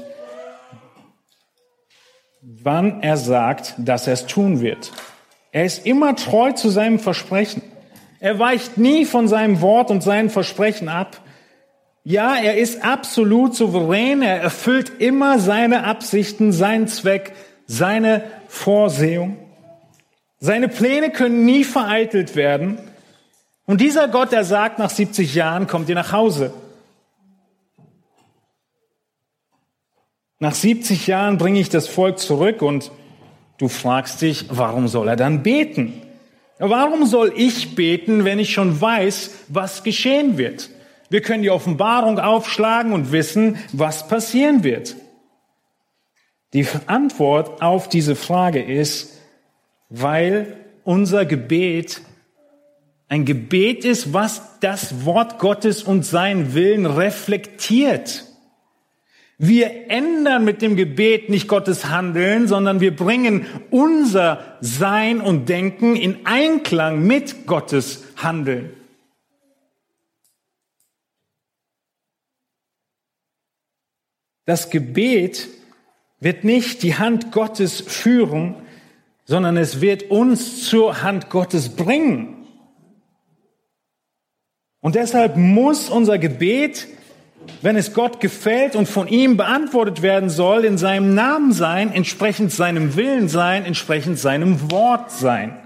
wann 2.40 3.02
er 3.02 3.18
sagt, 3.18 3.74
dass 3.76 4.06
er 4.06 4.14
es 4.14 4.26
tun 4.26 4.62
wird. 4.62 4.90
Er 5.56 5.64
ist 5.64 5.86
immer 5.86 6.14
treu 6.16 6.52
zu 6.52 6.68
seinem 6.68 6.98
Versprechen. 6.98 7.62
Er 8.20 8.38
weicht 8.38 8.76
nie 8.76 9.06
von 9.06 9.26
seinem 9.26 9.62
Wort 9.62 9.90
und 9.90 10.02
seinen 10.02 10.28
Versprechen 10.28 10.90
ab. 10.90 11.22
Ja, 12.04 12.36
er 12.36 12.58
ist 12.58 12.84
absolut 12.84 13.56
souverän. 13.56 14.20
Er 14.20 14.38
erfüllt 14.38 15.00
immer 15.00 15.38
seine 15.38 15.84
Absichten, 15.84 16.52
seinen 16.52 16.88
Zweck, 16.88 17.32
seine 17.66 18.24
Vorsehung. 18.48 19.38
Seine 20.40 20.68
Pläne 20.68 21.08
können 21.08 21.46
nie 21.46 21.64
vereitelt 21.64 22.36
werden. 22.36 22.76
Und 23.64 23.80
dieser 23.80 24.08
Gott, 24.08 24.32
der 24.32 24.44
sagt, 24.44 24.78
nach 24.78 24.90
70 24.90 25.34
Jahren 25.34 25.66
kommt 25.66 25.88
ihr 25.88 25.94
nach 25.94 26.12
Hause. 26.12 26.52
Nach 30.38 30.54
70 30.54 31.06
Jahren 31.06 31.38
bringe 31.38 31.60
ich 31.60 31.70
das 31.70 31.88
Volk 31.88 32.18
zurück 32.18 32.60
und 32.60 32.90
du 33.58 33.68
fragst 33.68 34.22
dich, 34.22 34.46
warum 34.50 34.88
soll 34.88 35.08
er 35.08 35.16
dann 35.16 35.42
beten? 35.42 36.02
Warum 36.58 37.04
soll 37.04 37.32
ich 37.36 37.74
beten, 37.74 38.24
wenn 38.24 38.38
ich 38.38 38.52
schon 38.52 38.80
weiß, 38.80 39.30
was 39.48 39.82
geschehen 39.82 40.38
wird? 40.38 40.70
Wir 41.10 41.20
können 41.20 41.42
die 41.42 41.50
Offenbarung 41.50 42.18
aufschlagen 42.18 42.92
und 42.92 43.12
wissen, 43.12 43.58
was 43.72 44.08
passieren 44.08 44.64
wird. 44.64 44.96
Die 46.52 46.66
Antwort 46.86 47.62
auf 47.62 47.88
diese 47.88 48.16
Frage 48.16 48.62
ist, 48.62 49.18
weil 49.88 50.56
unser 50.84 51.26
Gebet 51.26 52.00
ein 53.08 53.24
Gebet 53.24 53.84
ist, 53.84 54.12
was 54.12 54.58
das 54.60 55.04
Wort 55.04 55.38
Gottes 55.38 55.82
und 55.82 56.04
seinen 56.04 56.54
Willen 56.54 56.86
reflektiert. 56.86 58.24
Wir 59.38 59.90
ändern 59.90 60.44
mit 60.44 60.62
dem 60.62 60.76
Gebet 60.76 61.28
nicht 61.28 61.46
Gottes 61.46 61.86
Handeln, 61.86 62.48
sondern 62.48 62.80
wir 62.80 62.96
bringen 62.96 63.46
unser 63.70 64.56
Sein 64.62 65.20
und 65.20 65.48
Denken 65.48 65.94
in 65.94 66.24
Einklang 66.24 67.06
mit 67.06 67.46
Gottes 67.46 68.04
Handeln. 68.16 68.70
Das 74.46 74.70
Gebet 74.70 75.48
wird 76.20 76.44
nicht 76.44 76.82
die 76.82 76.94
Hand 76.94 77.32
Gottes 77.32 77.80
führen, 77.80 78.54
sondern 79.24 79.56
es 79.56 79.80
wird 79.80 80.04
uns 80.04 80.66
zur 80.68 81.02
Hand 81.02 81.28
Gottes 81.30 81.70
bringen. 81.70 82.46
Und 84.80 84.94
deshalb 84.94 85.36
muss 85.36 85.90
unser 85.90 86.16
Gebet, 86.16 86.86
wenn 87.62 87.76
es 87.76 87.94
Gott 87.94 88.20
gefällt 88.20 88.76
und 88.76 88.88
von 88.88 89.08
ihm 89.08 89.36
beantwortet 89.36 90.02
werden 90.02 90.30
soll, 90.30 90.64
in 90.64 90.78
seinem 90.78 91.14
Namen 91.14 91.52
sein, 91.52 91.92
entsprechend 91.92 92.52
seinem 92.52 92.96
Willen 92.96 93.28
sein, 93.28 93.64
entsprechend 93.64 94.18
seinem 94.18 94.70
Wort 94.70 95.10
sein. 95.10 95.58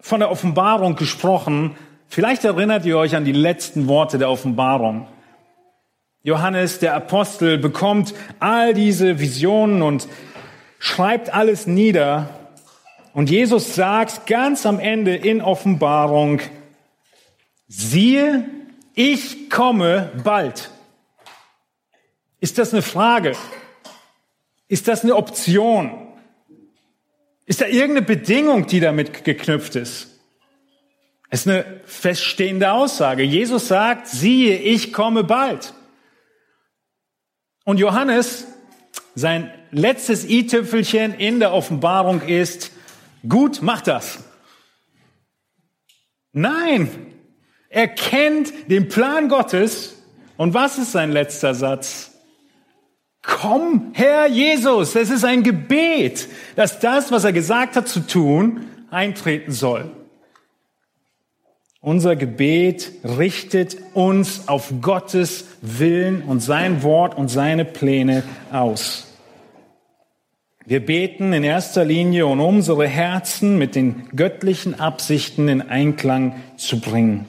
Von 0.00 0.20
der 0.20 0.30
Offenbarung 0.30 0.96
gesprochen, 0.96 1.76
vielleicht 2.08 2.44
erinnert 2.44 2.84
ihr 2.84 2.98
euch 2.98 3.16
an 3.16 3.24
die 3.24 3.32
letzten 3.32 3.88
Worte 3.88 4.18
der 4.18 4.30
Offenbarung. 4.30 5.08
Johannes, 6.22 6.78
der 6.78 6.94
Apostel, 6.94 7.58
bekommt 7.58 8.14
all 8.40 8.74
diese 8.74 9.18
Visionen 9.18 9.82
und 9.82 10.08
schreibt 10.78 11.32
alles 11.34 11.66
nieder 11.66 12.28
und 13.14 13.30
Jesus 13.30 13.76
sagt 13.76 14.26
ganz 14.26 14.66
am 14.66 14.80
Ende 14.80 15.14
in 15.14 15.40
Offenbarung, 15.40 16.40
siehe, 17.66 18.48
ich 18.94 19.50
komme 19.50 20.12
bald. 20.22 20.70
Ist 22.40 22.58
das 22.58 22.72
eine 22.72 22.82
Frage? 22.82 23.36
Ist 24.68 24.88
das 24.88 25.02
eine 25.02 25.16
Option? 25.16 26.08
Ist 27.46 27.60
da 27.60 27.66
irgendeine 27.66 28.06
Bedingung, 28.06 28.66
die 28.66 28.80
damit 28.80 29.24
geknüpft 29.24 29.76
ist? 29.76 30.10
Es 31.30 31.40
ist 31.40 31.48
eine 31.48 31.80
feststehende 31.84 32.72
Aussage. 32.72 33.22
Jesus 33.22 33.68
sagt, 33.68 34.06
siehe, 34.06 34.58
ich 34.58 34.92
komme 34.92 35.24
bald. 35.24 35.74
Und 37.64 37.78
Johannes, 37.78 38.46
sein 39.14 39.52
letztes 39.70 40.28
i-Tüpfelchen 40.28 41.14
in 41.14 41.40
der 41.40 41.52
Offenbarung 41.52 42.20
ist, 42.22 42.70
gut, 43.28 43.62
mach 43.62 43.80
das. 43.80 44.22
Nein, 46.32 47.13
er 47.74 47.88
kennt 47.88 48.52
den 48.70 48.88
Plan 48.88 49.28
Gottes. 49.28 49.96
Und 50.36 50.54
was 50.54 50.78
ist 50.78 50.92
sein 50.92 51.10
letzter 51.10 51.54
Satz? 51.54 52.12
Komm, 53.22 53.90
Herr 53.94 54.28
Jesus, 54.28 54.94
es 54.94 55.10
ist 55.10 55.24
ein 55.24 55.42
Gebet, 55.42 56.28
dass 56.56 56.78
das, 56.78 57.10
was 57.10 57.24
er 57.24 57.32
gesagt 57.32 57.74
hat 57.74 57.88
zu 57.88 58.00
tun, 58.00 58.68
eintreten 58.90 59.50
soll. 59.50 59.90
Unser 61.80 62.16
Gebet 62.16 62.92
richtet 63.02 63.76
uns 63.92 64.48
auf 64.48 64.72
Gottes 64.80 65.46
Willen 65.60 66.22
und 66.22 66.40
sein 66.40 66.82
Wort 66.82 67.16
und 67.16 67.28
seine 67.28 67.64
Pläne 67.64 68.22
aus. 68.52 69.08
Wir 70.64 70.84
beten 70.84 71.32
in 71.32 71.44
erster 71.44 71.84
Linie, 71.84 72.26
um 72.26 72.40
unsere 72.40 72.86
Herzen 72.86 73.58
mit 73.58 73.74
den 73.74 74.08
göttlichen 74.14 74.78
Absichten 74.80 75.48
in 75.48 75.60
Einklang 75.60 76.36
zu 76.56 76.80
bringen. 76.80 77.26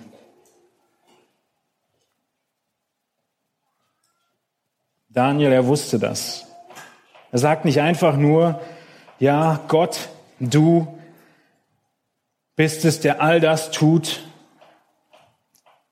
Daniel, 5.15 5.53
er 5.53 5.65
wusste 5.65 5.97
das. 5.97 6.45
Er 7.31 7.39
sagt 7.39 7.63
nicht 7.63 7.79
einfach 7.79 8.17
nur, 8.17 8.59
ja, 9.17 9.61
Gott, 9.69 10.09
du 10.41 10.99
bist 12.57 12.83
es, 12.83 12.99
der 12.99 13.21
all 13.21 13.39
das 13.39 13.71
tut 13.71 14.25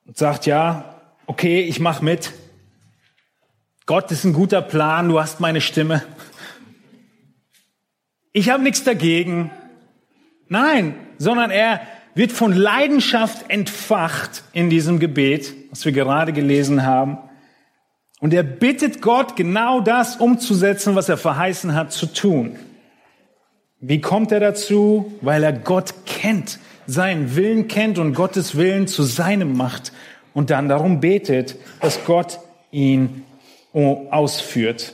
und 0.05 0.17
sagt, 0.17 0.45
ja, 0.45 0.99
okay, 1.25 1.61
ich 1.61 1.79
mach 1.79 2.01
mit. 2.01 2.33
Gott 3.85 4.11
ist 4.11 4.25
ein 4.25 4.33
guter 4.33 4.61
Plan, 4.61 5.07
du 5.07 5.21
hast 5.21 5.39
meine 5.39 5.61
Stimme. 5.61 6.03
Ich 8.33 8.49
habe 8.49 8.61
nichts 8.61 8.83
dagegen. 8.83 9.51
Nein, 10.49 10.95
sondern 11.17 11.49
er 11.49 11.79
wird 12.13 12.33
von 12.33 12.51
Leidenschaft 12.51 13.49
entfacht 13.49 14.43
in 14.51 14.69
diesem 14.69 14.99
Gebet, 14.99 15.53
was 15.69 15.85
wir 15.85 15.93
gerade 15.93 16.33
gelesen 16.33 16.85
haben. 16.85 17.19
Und 18.23 18.33
er 18.33 18.43
bittet 18.43 19.01
Gott, 19.01 19.35
genau 19.35 19.81
das 19.81 20.15
umzusetzen, 20.15 20.95
was 20.95 21.09
er 21.09 21.17
verheißen 21.17 21.75
hat 21.75 21.91
zu 21.91 22.05
tun. 22.05 22.57
Wie 23.81 23.99
kommt 23.99 24.31
er 24.31 24.39
dazu? 24.39 25.13
Weil 25.19 25.43
er 25.43 25.51
Gott 25.51 25.93
kennt, 26.05 26.57
seinen 26.87 27.35
Willen 27.35 27.67
kennt 27.67 27.99
und 27.99 28.13
Gottes 28.13 28.55
Willen 28.55 28.87
zu 28.87 29.03
seinem 29.03 29.57
macht 29.57 29.91
und 30.33 30.51
dann 30.51 30.69
darum 30.69 31.01
betet, 31.01 31.57
dass 31.81 32.05
Gott 32.05 32.39
ihn 32.71 33.25
ausführt. 33.73 34.93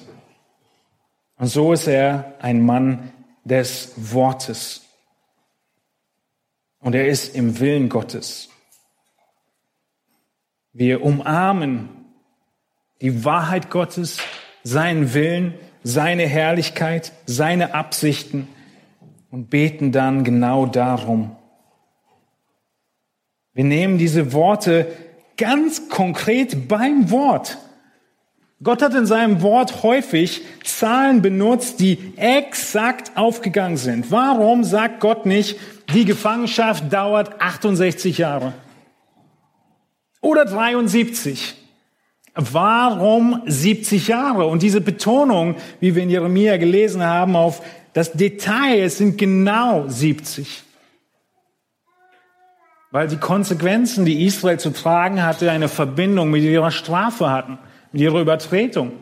Und 1.37 1.49
so 1.49 1.71
ist 1.71 1.85
er 1.85 2.33
ein 2.39 2.65
Mann 2.65 3.13
des 3.43 3.93
Wortes. 3.95 4.81
Und 6.79 6.95
er 6.95 7.07
ist 7.07 7.35
im 7.35 7.59
Willen 7.59 7.89
Gottes. 7.89 8.49
Wir 10.73 11.03
umarmen 11.03 11.98
die 13.01 13.23
Wahrheit 13.23 13.69
Gottes, 13.69 14.17
seinen 14.63 15.13
Willen, 15.13 15.53
seine 15.83 16.27
Herrlichkeit, 16.27 17.13
seine 17.25 17.73
Absichten 17.73 18.47
und 19.31 19.49
beten 19.49 19.91
dann 19.91 20.23
genau 20.23 20.65
darum. 20.65 21.35
Wir 23.53 23.63
nehmen 23.63 23.97
diese 23.97 24.33
Worte 24.33 24.87
ganz 25.37 25.89
konkret 25.89 26.67
beim 26.67 27.09
Wort. 27.11 27.57
Gott 28.61 28.81
hat 28.81 28.93
in 28.93 29.05
seinem 29.05 29.41
Wort 29.41 29.83
häufig 29.83 30.41
Zahlen 30.65 31.21
benutzt, 31.21 31.79
die 31.79 32.13
exakt 32.17 33.15
aufgegangen 33.15 33.77
sind. 33.77 34.11
Warum 34.11 34.65
sagt 34.65 34.99
Gott 34.99 35.25
nicht, 35.25 35.57
die 35.93 36.03
Gefangenschaft 36.03 36.91
dauert 36.91 37.41
68 37.41 38.17
Jahre 38.17 38.53
oder 40.21 40.43
73? 40.43 41.58
Warum 42.35 43.41
70 43.45 44.07
Jahre? 44.07 44.45
Und 44.45 44.61
diese 44.61 44.81
Betonung, 44.81 45.55
wie 45.79 45.95
wir 45.95 46.03
in 46.03 46.09
Jeremia 46.09 46.57
gelesen 46.57 47.03
haben, 47.03 47.35
auf 47.35 47.61
das 47.93 48.13
Detail, 48.13 48.83
es 48.83 48.97
sind 48.97 49.17
genau 49.17 49.87
70. 49.87 50.63
Weil 52.91 53.07
die 53.07 53.17
Konsequenzen, 53.17 54.05
die 54.05 54.25
Israel 54.25 54.59
zu 54.59 54.71
tragen 54.71 55.23
hatte, 55.23 55.51
eine 55.51 55.67
Verbindung 55.67 56.31
mit 56.31 56.43
ihrer 56.43 56.71
Strafe 56.71 57.29
hatten, 57.29 57.59
mit 57.91 58.01
ihrer 58.01 58.21
Übertretung. 58.21 58.93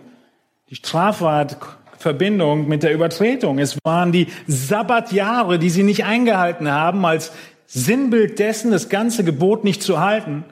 Die 0.70 0.76
Strafe 0.76 1.30
hat 1.30 1.58
Verbindung 1.98 2.68
mit 2.68 2.84
der 2.84 2.94
Übertretung. 2.94 3.60
Es 3.60 3.78
waren 3.84 4.12
die 4.12 4.28
Sabbatjahre, 4.48 5.60
die 5.60 5.70
sie 5.70 5.84
nicht 5.84 6.06
eingehalten 6.06 6.70
haben, 6.70 7.06
als 7.06 7.32
Sinnbild 7.66 8.40
dessen, 8.40 8.72
das 8.72 8.90
ganze 8.90 9.24
Gebot 9.24 9.64
nicht 9.64 9.84
zu 9.84 10.00
halten 10.00 10.46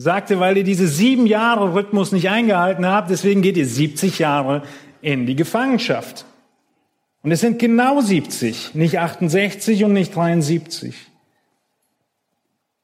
sagte, 0.00 0.40
weil 0.40 0.56
ihr 0.56 0.64
diese 0.64 0.88
sieben 0.88 1.26
Jahre 1.26 1.74
Rhythmus 1.74 2.10
nicht 2.10 2.30
eingehalten 2.30 2.86
habt, 2.86 3.10
deswegen 3.10 3.42
geht 3.42 3.58
ihr 3.58 3.66
70 3.66 4.18
Jahre 4.18 4.62
in 5.02 5.26
die 5.26 5.36
Gefangenschaft. 5.36 6.24
Und 7.22 7.32
es 7.32 7.40
sind 7.40 7.58
genau 7.58 8.00
70, 8.00 8.74
nicht 8.74 8.98
68 8.98 9.84
und 9.84 9.92
nicht 9.92 10.16
73. 10.16 10.94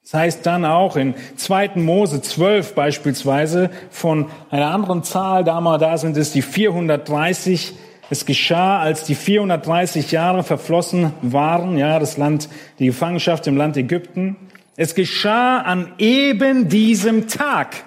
Das 0.03 0.13
heißt 0.13 0.45
dann 0.45 0.63
auch 0.63 0.95
in 0.95 1.15
2. 1.37 1.71
Mose 1.77 2.21
12 2.21 2.75
beispielsweise 2.75 3.71
von 3.89 4.27
einer 4.51 4.67
anderen 4.67 5.03
Zahl, 5.03 5.43
da 5.43 5.59
mal 5.59 5.79
da 5.79 5.97
sind 5.97 6.15
es 6.17 6.33
die 6.33 6.43
430. 6.43 7.73
Es 8.09 8.25
geschah, 8.25 8.79
als 8.79 9.03
die 9.05 9.15
430 9.15 10.11
Jahre 10.11 10.43
verflossen 10.43 11.13
waren, 11.23 11.77
ja, 11.77 11.97
das 11.99 12.17
Land, 12.17 12.47
die 12.77 12.85
Gefangenschaft 12.85 13.47
im 13.47 13.57
Land 13.57 13.75
Ägypten. 13.75 14.37
Es 14.77 14.93
geschah 14.93 15.59
an 15.61 15.93
eben 15.97 16.69
diesem 16.69 17.27
Tag. 17.27 17.83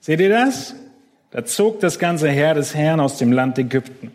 Seht 0.00 0.20
ihr 0.20 0.28
das? 0.28 0.74
Da 1.30 1.44
zog 1.44 1.78
das 1.80 2.00
ganze 2.00 2.28
Heer 2.28 2.54
des 2.54 2.74
Herrn 2.74 2.98
aus 2.98 3.16
dem 3.16 3.30
Land 3.30 3.58
Ägypten. 3.58 4.10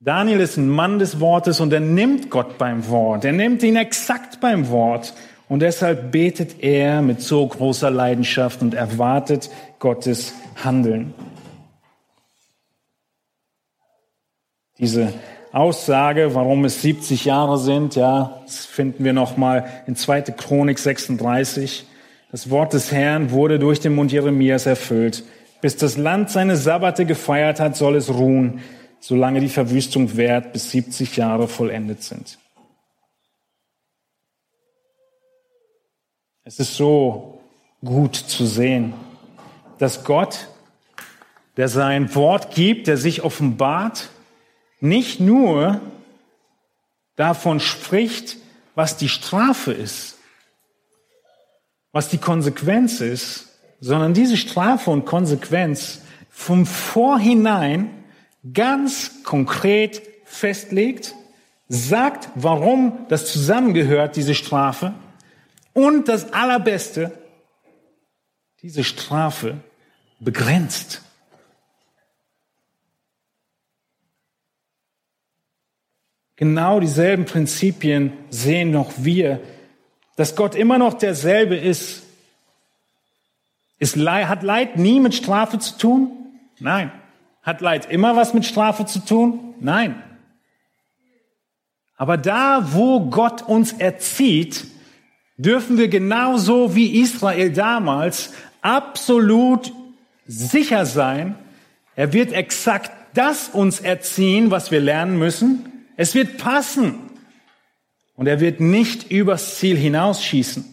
Daniel 0.00 0.40
ist 0.40 0.58
ein 0.58 0.68
Mann 0.68 0.98
des 0.98 1.18
Wortes 1.18 1.60
und 1.60 1.72
er 1.72 1.80
nimmt 1.80 2.30
Gott 2.30 2.58
beim 2.58 2.88
Wort. 2.88 3.24
Er 3.24 3.32
nimmt 3.32 3.62
ihn 3.62 3.76
exakt 3.76 4.38
beim 4.40 4.68
Wort. 4.68 5.14
Und 5.48 5.60
deshalb 5.60 6.12
betet 6.12 6.62
er 6.62 7.00
mit 7.00 7.22
so 7.22 7.46
großer 7.46 7.90
Leidenschaft 7.90 8.60
und 8.60 8.74
erwartet 8.74 9.48
Gottes 9.78 10.34
Handeln. 10.62 11.14
Diese 14.78 15.14
Aussage, 15.56 16.34
warum 16.34 16.66
es 16.66 16.82
70 16.82 17.24
Jahre 17.24 17.58
sind, 17.58 17.96
ja, 17.96 18.42
das 18.44 18.66
finden 18.66 19.04
wir 19.04 19.14
nochmal 19.14 19.82
in 19.86 19.96
2. 19.96 20.20
Chronik 20.22 20.78
36. 20.78 21.86
Das 22.30 22.50
Wort 22.50 22.74
des 22.74 22.92
Herrn 22.92 23.30
wurde 23.30 23.58
durch 23.58 23.80
den 23.80 23.94
Mund 23.94 24.12
Jeremias 24.12 24.66
erfüllt. 24.66 25.24
Bis 25.62 25.76
das 25.78 25.96
Land 25.96 26.28
seine 26.28 26.58
Sabbate 26.58 27.06
gefeiert 27.06 27.58
hat, 27.58 27.74
soll 27.74 27.96
es 27.96 28.12
ruhen, 28.12 28.60
solange 29.00 29.40
die 29.40 29.48
Verwüstung 29.48 30.18
währt, 30.18 30.52
bis 30.52 30.72
70 30.72 31.16
Jahre 31.16 31.48
vollendet 31.48 32.02
sind. 32.02 32.38
Es 36.44 36.58
ist 36.58 36.74
so 36.74 37.40
gut 37.82 38.14
zu 38.14 38.44
sehen, 38.44 38.92
dass 39.78 40.04
Gott, 40.04 40.48
der 41.56 41.68
sein 41.68 42.14
Wort 42.14 42.54
gibt, 42.54 42.88
der 42.88 42.98
sich 42.98 43.24
offenbart, 43.24 44.10
nicht 44.88 45.20
nur 45.20 45.80
davon 47.16 47.60
spricht, 47.60 48.36
was 48.74 48.96
die 48.96 49.08
Strafe 49.08 49.72
ist, 49.72 50.18
was 51.92 52.08
die 52.08 52.18
Konsequenz 52.18 53.00
ist, 53.00 53.48
sondern 53.80 54.14
diese 54.14 54.36
Strafe 54.36 54.90
und 54.90 55.06
Konsequenz 55.06 56.02
vom 56.30 56.66
Vorhinein 56.66 58.04
ganz 58.52 59.22
konkret 59.24 60.02
festlegt, 60.24 61.14
sagt, 61.68 62.28
warum 62.34 63.06
das 63.08 63.32
zusammengehört, 63.32 64.16
diese 64.16 64.34
Strafe, 64.34 64.94
und 65.72 66.08
das 66.08 66.32
Allerbeste, 66.32 67.12
diese 68.62 68.84
Strafe 68.84 69.58
begrenzt. 70.20 71.02
Genau 76.36 76.80
dieselben 76.80 77.24
Prinzipien 77.24 78.12
sehen 78.30 78.70
noch 78.70 78.92
wir, 78.98 79.40
dass 80.16 80.36
Gott 80.36 80.54
immer 80.54 80.78
noch 80.78 80.94
derselbe 80.94 81.56
ist. 81.56 82.02
ist 83.78 83.96
hat 83.96 84.42
Leid 84.42 84.76
nie 84.76 85.00
mit 85.00 85.14
Strafe 85.14 85.58
zu 85.58 85.78
tun? 85.78 86.10
Nein. 86.58 86.92
Hat 87.42 87.60
Leid 87.60 87.90
immer 87.90 88.16
was 88.16 88.34
mit 88.34 88.44
Strafe 88.44 88.84
zu 88.86 89.00
tun? 89.00 89.54
Nein. 89.60 90.02
Aber 91.96 92.18
da, 92.18 92.72
wo 92.72 93.08
Gott 93.08 93.42
uns 93.42 93.72
erzieht, 93.72 94.66
dürfen 95.38 95.78
wir 95.78 95.88
genauso 95.88 96.74
wie 96.74 97.00
Israel 97.00 97.50
damals 97.50 98.34
absolut 98.60 99.72
sicher 100.26 100.84
sein, 100.84 101.34
er 101.94 102.12
wird 102.12 102.32
exakt 102.32 102.90
das 103.14 103.48
uns 103.48 103.80
erziehen, 103.80 104.50
was 104.50 104.70
wir 104.70 104.80
lernen 104.80 105.18
müssen. 105.18 105.75
Es 105.96 106.14
wird 106.14 106.38
passen. 106.38 107.10
Und 108.16 108.26
er 108.26 108.40
wird 108.40 108.60
nicht 108.60 109.10
übers 109.10 109.58
Ziel 109.58 109.76
hinausschießen, 109.76 110.64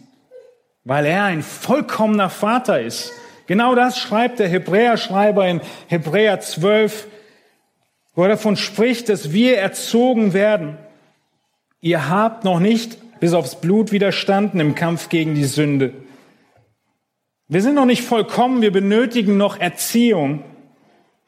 weil 0.84 1.04
er 1.04 1.24
ein 1.24 1.42
vollkommener 1.42 2.30
Vater 2.30 2.80
ist. 2.80 3.12
Genau 3.46 3.74
das 3.74 3.98
schreibt 3.98 4.38
der 4.38 4.48
Hebräerschreiber 4.48 5.46
in 5.46 5.60
Hebräer 5.88 6.40
12, 6.40 7.06
wo 8.14 8.22
er 8.22 8.30
davon 8.30 8.56
spricht, 8.56 9.10
dass 9.10 9.32
wir 9.32 9.58
erzogen 9.58 10.32
werden. 10.32 10.78
Ihr 11.82 12.08
habt 12.08 12.44
noch 12.44 12.60
nicht 12.60 12.96
bis 13.20 13.34
aufs 13.34 13.60
Blut 13.60 13.92
widerstanden 13.92 14.60
im 14.60 14.74
Kampf 14.74 15.10
gegen 15.10 15.34
die 15.34 15.44
Sünde. 15.44 15.92
Wir 17.46 17.60
sind 17.60 17.74
noch 17.74 17.84
nicht 17.84 18.02
vollkommen, 18.02 18.62
wir 18.62 18.72
benötigen 18.72 19.36
noch 19.36 19.60
Erziehung. 19.60 20.42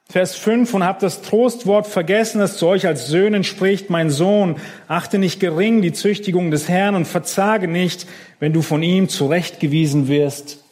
Vers 0.09 0.37
5, 0.37 0.73
und 0.73 0.85
habt 0.85 1.03
das 1.03 1.23
Trostwort 1.23 1.89
vergessen, 1.89 2.39
das 2.39 2.59
zu 2.59 2.69
euch 2.69 2.87
als 2.87 3.09
Söhnen 3.09 3.43
spricht, 3.43 3.91
mein 3.91 4.11
Sohn, 4.11 4.57
achte 4.87 5.19
nicht 5.19 5.41
gering 5.41 5.83
die 5.83 5.93
Züchtigung 5.93 6.53
des 6.53 6.69
Herrn 6.69 6.95
und 6.95 7.07
verzage 7.07 7.67
nicht, 7.67 8.07
wenn 8.39 8.53
du 8.53 8.63
von 8.63 8.85
ihm 8.85 9.09
zurechtgewiesen 9.09 10.07
wirst. 10.07 10.63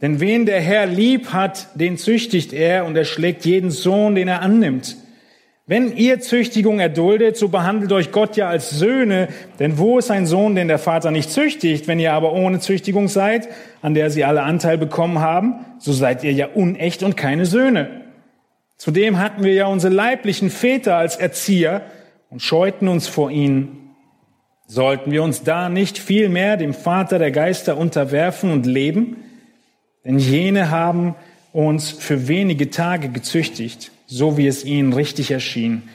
Denn 0.00 0.18
wen 0.18 0.46
der 0.46 0.62
Herr 0.62 0.86
lieb 0.86 1.34
hat, 1.34 1.68
den 1.74 1.98
züchtigt 1.98 2.54
er 2.54 2.86
und 2.86 2.96
er 2.96 3.04
schlägt 3.04 3.44
jeden 3.44 3.70
Sohn, 3.70 4.14
den 4.14 4.28
er 4.28 4.40
annimmt. 4.40 4.96
Wenn 5.70 5.96
ihr 5.96 6.18
Züchtigung 6.18 6.80
erduldet, 6.80 7.36
so 7.36 7.46
behandelt 7.46 7.92
euch 7.92 8.10
Gott 8.10 8.36
ja 8.36 8.48
als 8.48 8.70
Söhne, 8.70 9.28
denn 9.60 9.78
wo 9.78 10.00
ist 10.00 10.10
ein 10.10 10.26
Sohn, 10.26 10.56
den 10.56 10.66
der 10.66 10.80
Vater 10.80 11.12
nicht 11.12 11.30
züchtigt? 11.30 11.86
Wenn 11.86 12.00
ihr 12.00 12.12
aber 12.12 12.32
ohne 12.32 12.58
Züchtigung 12.58 13.06
seid, 13.06 13.46
an 13.80 13.94
der 13.94 14.10
sie 14.10 14.24
alle 14.24 14.42
Anteil 14.42 14.78
bekommen 14.78 15.20
haben, 15.20 15.64
so 15.78 15.92
seid 15.92 16.24
ihr 16.24 16.32
ja 16.32 16.48
unecht 16.48 17.04
und 17.04 17.16
keine 17.16 17.46
Söhne. 17.46 18.00
Zudem 18.78 19.20
hatten 19.20 19.44
wir 19.44 19.54
ja 19.54 19.66
unsere 19.66 19.94
leiblichen 19.94 20.50
Väter 20.50 20.96
als 20.96 21.14
Erzieher 21.14 21.82
und 22.30 22.42
scheuten 22.42 22.88
uns 22.88 23.06
vor 23.06 23.30
ihnen. 23.30 23.94
Sollten 24.66 25.12
wir 25.12 25.22
uns 25.22 25.44
da 25.44 25.68
nicht 25.68 25.98
viel 25.98 26.30
mehr 26.30 26.56
dem 26.56 26.74
Vater 26.74 27.20
der 27.20 27.30
Geister 27.30 27.78
unterwerfen 27.78 28.50
und 28.50 28.66
leben? 28.66 29.18
Denn 30.04 30.18
jene 30.18 30.72
haben 30.72 31.14
uns 31.52 31.92
für 31.92 32.26
wenige 32.26 32.70
Tage 32.70 33.08
gezüchtigt, 33.10 33.92
so 34.10 34.36
wie 34.36 34.46
es 34.46 34.64
ihnen 34.64 34.92
richtig 34.92 35.30
erschien. 35.30 35.88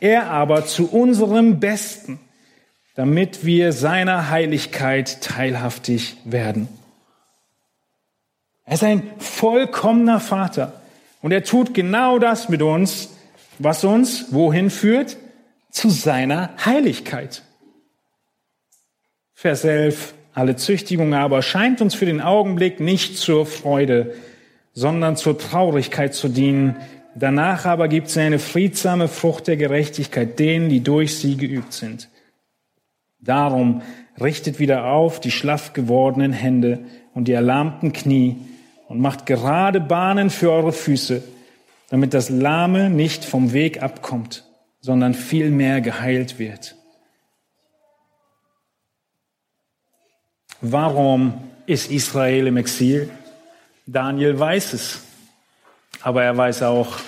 Er 0.00 0.30
aber 0.30 0.64
zu 0.64 0.90
unserem 0.90 1.60
Besten, 1.60 2.18
damit 2.94 3.44
wir 3.44 3.72
seiner 3.72 4.30
Heiligkeit 4.30 5.20
teilhaftig 5.20 6.16
werden. 6.24 6.68
Er 8.64 8.74
ist 8.74 8.84
ein 8.84 9.02
vollkommener 9.18 10.18
Vater. 10.18 10.80
Und 11.22 11.32
er 11.32 11.44
tut 11.44 11.74
genau 11.74 12.18
das 12.18 12.48
mit 12.48 12.62
uns, 12.62 13.10
was 13.58 13.84
uns 13.84 14.32
wohin 14.32 14.70
führt? 14.70 15.16
Zu 15.70 15.90
seiner 15.90 16.50
Heiligkeit. 16.64 17.42
Vers 19.34 19.64
11. 19.64 20.14
Alle 20.32 20.56
Züchtigung 20.56 21.14
aber 21.14 21.42
scheint 21.42 21.80
uns 21.80 21.94
für 21.94 22.06
den 22.06 22.20
Augenblick 22.20 22.80
nicht 22.80 23.18
zur 23.18 23.46
Freude, 23.46 24.14
sondern 24.72 25.16
zur 25.16 25.38
Traurigkeit 25.38 26.14
zu 26.14 26.28
dienen. 26.28 26.76
Danach 27.18 27.64
aber 27.66 27.88
gibt 27.88 28.10
sie 28.10 28.20
eine 28.20 28.38
friedsame 28.38 29.08
Frucht 29.08 29.48
der 29.48 29.56
Gerechtigkeit 29.56 30.38
denen, 30.38 30.68
die 30.68 30.84
durch 30.84 31.18
sie 31.18 31.36
geübt 31.36 31.72
sind. 31.72 32.08
Darum 33.18 33.82
richtet 34.20 34.60
wieder 34.60 34.84
auf 34.84 35.18
die 35.18 35.32
schlaff 35.32 35.72
gewordenen 35.72 36.32
Hände 36.32 36.84
und 37.14 37.26
die 37.26 37.32
erlahmten 37.32 37.92
Knie 37.92 38.36
und 38.86 39.00
macht 39.00 39.26
gerade 39.26 39.80
Bahnen 39.80 40.30
für 40.30 40.52
eure 40.52 40.72
Füße, 40.72 41.24
damit 41.90 42.14
das 42.14 42.30
Lahme 42.30 42.88
nicht 42.88 43.24
vom 43.24 43.52
Weg 43.52 43.82
abkommt, 43.82 44.44
sondern 44.80 45.14
vielmehr 45.14 45.80
geheilt 45.80 46.38
wird. 46.38 46.76
Warum 50.60 51.34
ist 51.66 51.90
Israel 51.90 52.46
im 52.46 52.56
Exil? 52.56 53.10
Daniel 53.86 54.38
weiß 54.38 54.72
es. 54.74 55.02
Aber 56.00 56.22
er 56.22 56.36
weiß 56.36 56.62
auch, 56.62 56.98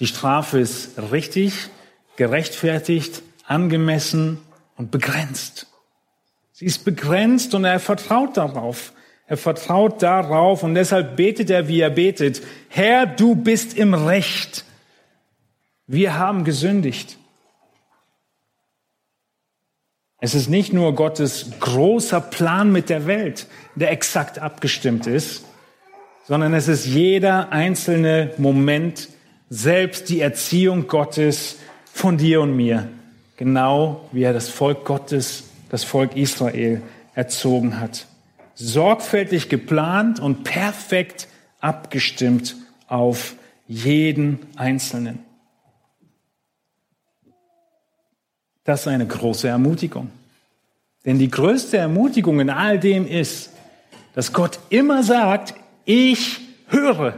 die 0.00 0.06
Strafe 0.06 0.58
ist 0.58 0.98
richtig, 1.12 1.68
gerechtfertigt, 2.16 3.22
angemessen 3.46 4.38
und 4.76 4.90
begrenzt. 4.90 5.66
Sie 6.52 6.64
ist 6.64 6.84
begrenzt 6.84 7.54
und 7.54 7.64
er 7.64 7.80
vertraut 7.80 8.36
darauf. 8.36 8.92
Er 9.26 9.36
vertraut 9.36 10.02
darauf 10.02 10.62
und 10.62 10.74
deshalb 10.74 11.16
betet 11.16 11.50
er, 11.50 11.68
wie 11.68 11.80
er 11.80 11.90
betet. 11.90 12.42
Herr, 12.68 13.06
du 13.06 13.34
bist 13.34 13.76
im 13.76 13.94
Recht. 13.94 14.64
Wir 15.86 16.18
haben 16.18 16.44
gesündigt. 16.44 17.18
Es 20.18 20.34
ist 20.34 20.48
nicht 20.48 20.72
nur 20.72 20.94
Gottes 20.94 21.50
großer 21.60 22.20
Plan 22.20 22.72
mit 22.72 22.88
der 22.88 23.06
Welt, 23.06 23.46
der 23.74 23.90
exakt 23.90 24.38
abgestimmt 24.38 25.06
ist, 25.06 25.44
sondern 26.26 26.52
es 26.52 26.68
ist 26.68 26.86
jeder 26.86 27.52
einzelne 27.52 28.34
Moment 28.36 29.08
selbst 29.50 30.08
die 30.08 30.20
Erziehung 30.20 30.86
Gottes 30.86 31.56
von 31.92 32.16
dir 32.16 32.40
und 32.40 32.56
mir, 32.56 32.88
genau 33.36 34.08
wie 34.12 34.22
er 34.22 34.32
das 34.32 34.48
Volk 34.48 34.86
Gottes, 34.86 35.44
das 35.68 35.84
Volk 35.84 36.16
Israel 36.16 36.80
erzogen 37.14 37.78
hat 37.78 38.06
sorgfältig 38.60 39.48
geplant 39.48 40.20
und 40.20 40.44
perfekt 40.44 41.28
abgestimmt 41.60 42.56
auf 42.86 43.34
jeden 43.66 44.38
Einzelnen. 44.56 45.20
Das 48.64 48.82
ist 48.82 48.88
eine 48.88 49.06
große 49.06 49.48
Ermutigung. 49.48 50.10
Denn 51.06 51.18
die 51.18 51.30
größte 51.30 51.78
Ermutigung 51.78 52.40
in 52.40 52.50
all 52.50 52.78
dem 52.78 53.06
ist, 53.06 53.50
dass 54.14 54.34
Gott 54.34 54.60
immer 54.68 55.02
sagt, 55.02 55.54
ich 55.86 56.40
höre. 56.68 57.14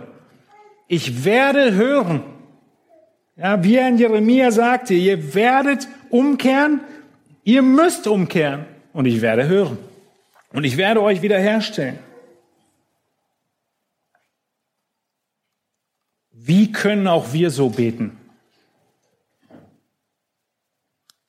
Ich 0.93 1.25
werde 1.25 1.73
hören. 1.73 2.23
Ja, 3.37 3.65
wie 3.65 3.77
er 3.77 3.89
in 3.89 3.97
Jeremia 3.97 4.51
sagte, 4.51 4.93
ihr 4.93 5.33
werdet 5.33 5.89
umkehren, 6.11 6.81
ihr 7.45 7.63
müsst 7.63 8.07
umkehren 8.07 8.67
und 8.93 9.07
ich 9.07 9.23
werde 9.23 9.49
hören. 9.49 9.79
Und 10.53 10.65
ich 10.65 10.77
werde 10.77 11.01
euch 11.01 11.23
wiederherstellen. 11.23 11.99
Wie 16.31 16.73
können 16.73 17.07
auch 17.07 17.33
wir 17.33 17.51
so 17.51 17.71
beten? 17.71 18.19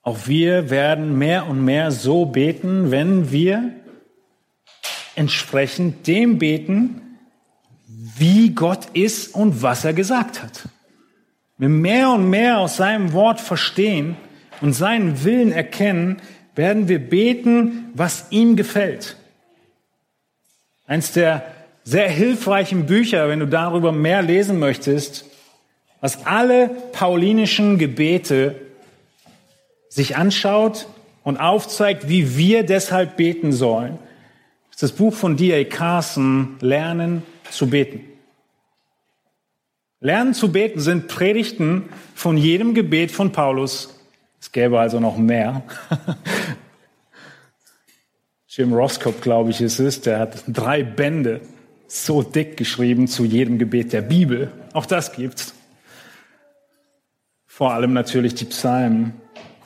Auch 0.02 0.28
wir 0.28 0.72
werden 0.72 1.18
mehr 1.18 1.48
und 1.48 1.64
mehr 1.64 1.92
so 1.92 2.26
beten, 2.26 2.92
wenn 2.92 3.32
wir 3.32 3.72
entsprechend 5.16 6.06
dem 6.06 6.38
beten, 6.38 7.03
wie 8.18 8.52
Gott 8.52 8.88
ist 8.94 9.34
und 9.34 9.62
was 9.62 9.86
er 9.86 9.94
gesagt 9.94 10.42
hat. 10.42 10.64
Wenn 11.58 11.72
wir 11.72 11.82
mehr 11.82 12.10
und 12.12 12.30
mehr 12.30 12.60
aus 12.60 12.78
seinem 12.78 13.14
Wort 13.14 13.40
verstehen 13.40 14.18
und 14.62 14.74
seinen 14.74 15.24
Willen 15.24 15.52
erkennen, 15.52 16.22
werden 16.56 16.88
wir 16.88 17.00
beten, 17.00 17.92
was 17.94 18.28
ihm 18.30 18.56
gefällt. 18.56 19.18
Eins 20.86 21.12
der 21.14 21.44
sehr 21.84 22.10
hilfreichen 22.10 22.86
Bücher, 22.86 23.30
wenn 23.30 23.40
du 23.40 23.48
darüber 23.48 23.92
mehr 23.92 24.22
lesen 24.22 24.60
möchtest, 24.60 25.26
was 26.02 26.26
alle 26.26 26.70
paulinischen 26.92 27.78
Gebete 27.78 28.56
sich 29.90 30.18
anschaut 30.18 30.88
und 31.24 31.38
aufzeigt, 31.38 32.10
wie 32.10 32.38
wir 32.38 32.64
deshalb 32.64 33.16
beten 33.16 33.54
sollen, 33.54 34.00
ist 34.72 34.84
das 34.84 34.92
Buch 34.92 35.14
von 35.14 35.38
D.A. 35.38 35.64
Carson, 35.64 36.58
Lernen 36.60 37.24
zu 37.56 37.70
beten. 37.70 38.02
Lernen 40.00 40.34
zu 40.34 40.52
beten 40.52 40.80
sind 40.80 41.08
Predigten 41.08 41.90
von 42.14 42.38
jedem 42.38 42.74
Gebet 42.74 43.12
von 43.12 43.32
Paulus 43.32 43.94
es 44.44 44.52
gäbe 44.52 44.78
also 44.78 45.00
noch 45.00 45.16
mehr. 45.16 45.64
Jim 48.50 48.74
Roscoe, 48.74 49.14
glaube 49.14 49.52
ich, 49.52 49.62
ist 49.62 49.80
es, 49.80 50.02
der 50.02 50.20
hat 50.20 50.44
drei 50.50 50.84
Bände 50.84 51.40
so 51.88 52.24
dick 52.24 52.58
geschrieben 52.58 53.08
zu 53.08 53.24
jedem 53.24 53.58
Gebet 53.58 53.94
der 53.94 54.02
Bibel. 54.02 54.52
Auch 54.74 54.86
das 54.86 55.14
gibt's. 55.14 55.56
Vor 57.48 57.72
allem 57.72 57.94
natürlich 57.94 58.36
die 58.36 58.44
Psalmen. 58.44 59.14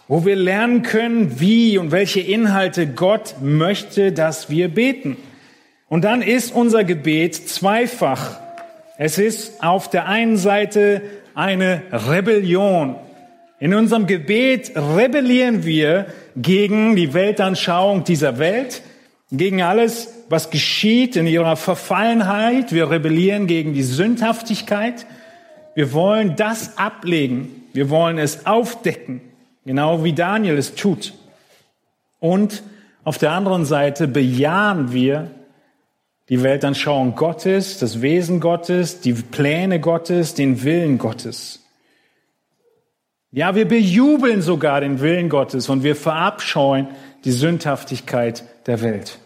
wo 0.08 0.26
wir 0.26 0.36
lernen 0.36 0.84
können, 0.84 1.40
wie 1.40 1.80
und 1.80 1.92
welche 1.92 2.20
Inhalte 2.20 2.86
Gott 2.86 3.38
möchte, 3.42 4.12
dass 4.12 4.52
wir 4.52 4.68
beten. 4.68 5.18
Und 5.90 6.04
dann 6.04 6.22
ist 6.22 6.54
unser 6.54 6.84
Gebet 6.84 7.36
zweifach. 7.36 8.40
Es 8.98 9.18
ist 9.18 9.64
auf 9.64 9.90
der 9.90 10.08
einen 10.08 10.38
Seite 10.38 11.02
eine 11.34 11.84
Rebellion. 11.92 12.96
In 13.60 13.74
unserem 13.74 14.06
Gebet 14.06 14.74
rebellieren 14.76 15.64
wir 15.64 16.08
gegen 16.36 16.96
die 16.96 17.14
Weltanschauung 17.14 18.04
dieser 18.04 18.38
Welt, 18.38 18.82
gegen 19.32 19.62
alles, 19.62 20.14
was 20.30 20.50
geschieht 20.50 21.16
in 21.16 21.26
ihrer 21.26 21.56
Verfallenheit. 21.56 22.72
Wir 22.72 22.90
rebellieren 22.90 23.48
gegen 23.48 23.74
die 23.74 23.84
Sündhaftigkeit. 23.84 25.06
Wir 25.74 25.94
wollen 25.94 26.36
das 26.36 26.78
ablegen. 26.78 27.64
Wir 27.74 27.90
wollen 27.90 28.18
es 28.18 28.46
aufdecken, 28.46 29.22
genau 29.66 30.04
wie 30.04 30.14
Daniel 30.14 30.58
es 30.58 30.76
tut. 30.76 31.14
Und 32.20 32.64
auf 33.04 33.20
der 33.20 33.32
anderen 33.32 33.66
Seite 33.66 34.08
bejahen 34.08 34.92
wir 34.92 35.32
die 36.30 36.44
Weltanschauung 36.44 37.16
Gottes, 37.16 37.80
das 37.80 38.02
Wesen 38.02 38.40
Gottes, 38.40 39.00
die 39.00 39.14
Pläne 39.14 39.80
Gottes, 39.80 40.34
den 40.34 40.64
Willen 40.64 40.98
Gottes. 40.98 41.64
Ja, 43.32 43.56
wir 43.56 43.68
bejubeln 43.68 44.42
sogar 44.42 44.82
den 44.82 45.00
Willen 45.00 45.30
Gottes 45.30 45.70
und 45.70 45.84
wir 45.84 45.96
verabscheuen 45.96 46.90
die 47.24 47.32
Sündhaftigkeit 47.32 48.44
der 48.68 48.82
Welt. 48.82 49.20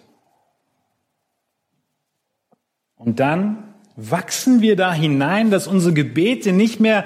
Und 2.96 3.20
dann 3.20 3.74
wachsen 3.96 4.62
wir 4.62 4.76
da 4.76 4.94
hinein, 4.94 5.50
dass 5.50 5.68
unsere 5.68 5.94
Gebete 5.94 6.52
nicht 6.52 6.80
mehr 6.80 7.06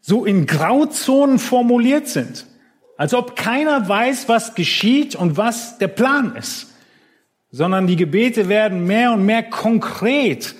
so 0.00 0.24
in 0.24 0.46
Grauzonen 0.46 1.38
formuliert 1.38 2.08
sind, 2.08 2.46
als 2.96 3.12
ob 3.12 3.36
keiner 3.36 3.88
weiß, 3.88 4.28
was 4.28 4.54
geschieht 4.54 5.16
und 5.16 5.36
was 5.36 5.78
der 5.78 5.88
Plan 5.88 6.34
ist 6.36 6.73
sondern 7.54 7.86
die 7.86 7.94
Gebete 7.94 8.48
werden 8.48 8.84
mehr 8.84 9.12
und 9.12 9.24
mehr 9.24 9.44
konkret, 9.44 10.56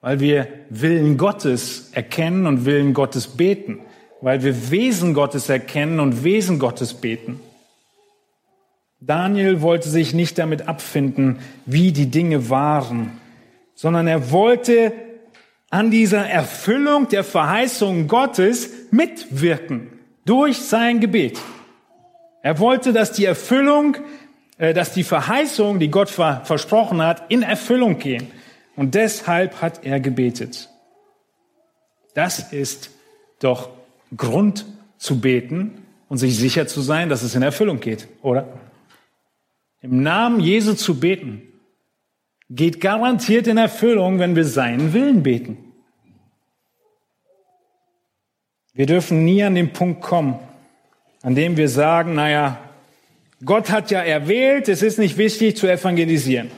weil 0.00 0.18
wir 0.18 0.48
Willen 0.68 1.16
Gottes 1.16 1.90
erkennen 1.92 2.48
und 2.48 2.64
Willen 2.64 2.94
Gottes 2.94 3.28
beten, 3.28 3.78
weil 4.20 4.42
wir 4.42 4.72
Wesen 4.72 5.14
Gottes 5.14 5.48
erkennen 5.48 6.00
und 6.00 6.24
Wesen 6.24 6.58
Gottes 6.58 6.94
beten. 6.94 7.38
Daniel 8.98 9.62
wollte 9.62 9.88
sich 9.88 10.12
nicht 10.12 10.36
damit 10.36 10.66
abfinden, 10.66 11.38
wie 11.64 11.92
die 11.92 12.10
Dinge 12.10 12.50
waren, 12.50 13.12
sondern 13.76 14.08
er 14.08 14.32
wollte 14.32 14.92
an 15.70 15.92
dieser 15.92 16.28
Erfüllung 16.28 17.08
der 17.08 17.22
Verheißung 17.22 18.08
Gottes 18.08 18.70
mitwirken 18.90 19.92
durch 20.24 20.58
sein 20.58 20.98
Gebet. 20.98 21.38
Er 22.42 22.58
wollte, 22.58 22.92
dass 22.92 23.12
die 23.12 23.26
Erfüllung 23.26 23.96
dass 24.60 24.92
die 24.92 25.04
Verheißungen, 25.04 25.80
die 25.80 25.90
Gott 25.90 26.10
versprochen 26.10 27.00
hat, 27.02 27.30
in 27.30 27.42
Erfüllung 27.42 27.98
gehen. 27.98 28.30
Und 28.76 28.94
deshalb 28.94 29.62
hat 29.62 29.84
er 29.84 30.00
gebetet. 30.00 30.68
Das 32.14 32.52
ist 32.52 32.90
doch 33.38 33.70
Grund 34.14 34.66
zu 34.98 35.20
beten 35.20 35.82
und 36.10 36.18
sich 36.18 36.36
sicher 36.36 36.66
zu 36.66 36.82
sein, 36.82 37.08
dass 37.08 37.22
es 37.22 37.34
in 37.34 37.42
Erfüllung 37.42 37.80
geht, 37.80 38.06
oder? 38.20 38.48
Im 39.80 40.02
Namen 40.02 40.40
Jesu 40.40 40.74
zu 40.74 41.00
beten 41.00 41.42
geht 42.50 42.80
garantiert 42.80 43.46
in 43.46 43.56
Erfüllung, 43.56 44.18
wenn 44.18 44.36
wir 44.36 44.44
seinen 44.44 44.92
Willen 44.92 45.22
beten. 45.22 45.56
Wir 48.74 48.86
dürfen 48.86 49.24
nie 49.24 49.42
an 49.42 49.54
den 49.54 49.72
Punkt 49.72 50.02
kommen, 50.02 50.38
an 51.22 51.34
dem 51.34 51.56
wir 51.56 51.68
sagen, 51.68 52.14
naja, 52.14 52.58
Gott 53.44 53.70
hat 53.70 53.90
ja 53.90 54.00
erwählt, 54.00 54.68
es 54.68 54.82
ist 54.82 54.98
nicht 54.98 55.16
wichtig 55.16 55.56
zu 55.56 55.66
evangelisieren. 55.66 56.50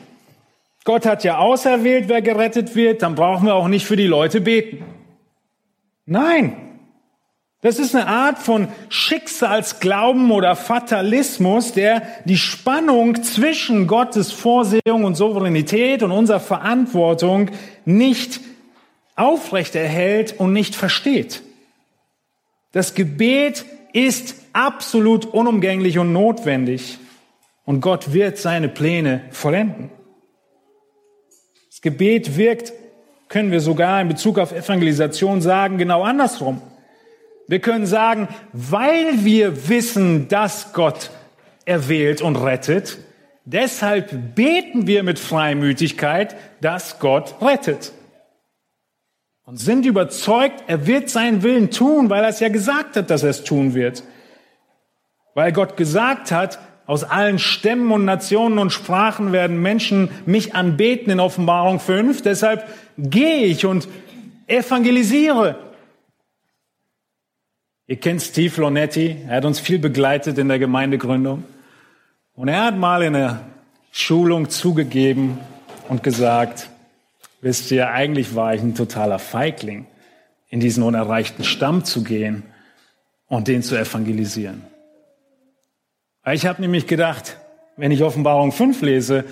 Gott 0.84 1.06
hat 1.06 1.22
ja 1.22 1.38
auserwählt, 1.38 2.08
wer 2.08 2.22
gerettet 2.22 2.74
wird, 2.74 3.02
dann 3.02 3.14
brauchen 3.14 3.46
wir 3.46 3.54
auch 3.54 3.68
nicht 3.68 3.86
für 3.86 3.96
die 3.96 4.06
Leute 4.08 4.40
beten. 4.40 4.84
Nein, 6.06 6.56
das 7.60 7.78
ist 7.78 7.94
eine 7.94 8.08
Art 8.08 8.38
von 8.38 8.66
Schicksalsglauben 8.88 10.32
oder 10.32 10.56
Fatalismus, 10.56 11.72
der 11.72 12.02
die 12.24 12.36
Spannung 12.36 13.22
zwischen 13.22 13.86
Gottes 13.86 14.32
Vorsehung 14.32 15.04
und 15.04 15.14
Souveränität 15.14 16.02
und 16.02 16.10
unserer 16.10 16.40
Verantwortung 16.40 17.52
nicht 17.84 18.40
aufrechterhält 19.14 20.40
und 20.40 20.52
nicht 20.52 20.74
versteht. 20.74 21.42
Das 22.72 22.94
Gebet 22.94 23.64
ist 23.92 24.41
absolut 24.52 25.26
unumgänglich 25.26 25.98
und 25.98 26.12
notwendig. 26.12 26.98
Und 27.64 27.80
Gott 27.80 28.12
wird 28.12 28.38
seine 28.38 28.68
Pläne 28.68 29.22
vollenden. 29.30 29.90
Das 31.70 31.80
Gebet 31.80 32.36
wirkt, 32.36 32.72
können 33.28 33.50
wir 33.50 33.60
sogar 33.60 34.00
in 34.00 34.08
Bezug 34.08 34.38
auf 34.38 34.52
Evangelisation 34.52 35.40
sagen, 35.40 35.78
genau 35.78 36.02
andersrum. 36.02 36.60
Wir 37.48 37.60
können 37.60 37.86
sagen, 37.86 38.28
weil 38.52 39.24
wir 39.24 39.68
wissen, 39.68 40.28
dass 40.28 40.72
Gott 40.72 41.10
erwählt 41.64 42.22
und 42.22 42.36
rettet, 42.36 42.98
deshalb 43.44 44.34
beten 44.34 44.86
wir 44.86 45.02
mit 45.02 45.18
Freimütigkeit, 45.18 46.36
dass 46.60 46.98
Gott 46.98 47.34
rettet. 47.40 47.92
Und 49.44 49.56
sind 49.56 49.86
überzeugt, 49.86 50.64
er 50.66 50.86
wird 50.86 51.10
seinen 51.10 51.42
Willen 51.42 51.70
tun, 51.70 52.10
weil 52.10 52.22
er 52.22 52.30
es 52.30 52.40
ja 52.40 52.48
gesagt 52.48 52.96
hat, 52.96 53.10
dass 53.10 53.22
er 53.22 53.30
es 53.30 53.44
tun 53.44 53.74
wird. 53.74 54.04
Weil 55.34 55.52
Gott 55.52 55.76
gesagt 55.76 56.30
hat, 56.32 56.58
aus 56.86 57.04
allen 57.04 57.38
Stämmen 57.38 57.90
und 57.92 58.04
Nationen 58.04 58.58
und 58.58 58.70
Sprachen 58.70 59.32
werden 59.32 59.62
Menschen 59.62 60.10
mich 60.26 60.54
anbeten 60.54 61.10
in 61.12 61.20
Offenbarung 61.20 61.80
5. 61.80 62.22
Deshalb 62.22 62.66
gehe 62.98 63.44
ich 63.44 63.64
und 63.64 63.88
evangelisiere. 64.46 65.56
Ihr 67.86 67.96
kennt 67.96 68.22
Steve 68.22 68.60
Lonetti. 68.60 69.16
Er 69.28 69.36
hat 69.36 69.44
uns 69.44 69.60
viel 69.60 69.78
begleitet 69.78 70.38
in 70.38 70.48
der 70.48 70.58
Gemeindegründung. 70.58 71.44
Und 72.34 72.48
er 72.48 72.64
hat 72.64 72.76
mal 72.76 73.02
in 73.02 73.14
einer 73.14 73.40
Schulung 73.92 74.48
zugegeben 74.50 75.38
und 75.88 76.02
gesagt, 76.02 76.68
wisst 77.40 77.70
ihr, 77.70 77.90
eigentlich 77.90 78.34
war 78.34 78.54
ich 78.54 78.62
ein 78.62 78.74
totaler 78.74 79.18
Feigling, 79.18 79.86
in 80.48 80.60
diesen 80.60 80.82
unerreichten 80.82 81.44
Stamm 81.44 81.84
zu 81.84 82.02
gehen 82.02 82.44
und 83.28 83.48
den 83.48 83.62
zu 83.62 83.76
evangelisieren. 83.76 84.71
Ich 86.30 86.46
habe 86.46 86.60
nämlich 86.60 86.86
gedacht, 86.86 87.38
wenn 87.76 87.90
ich 87.90 88.04
Offenbarung 88.04 88.52
5 88.52 88.80
lese 88.82 89.24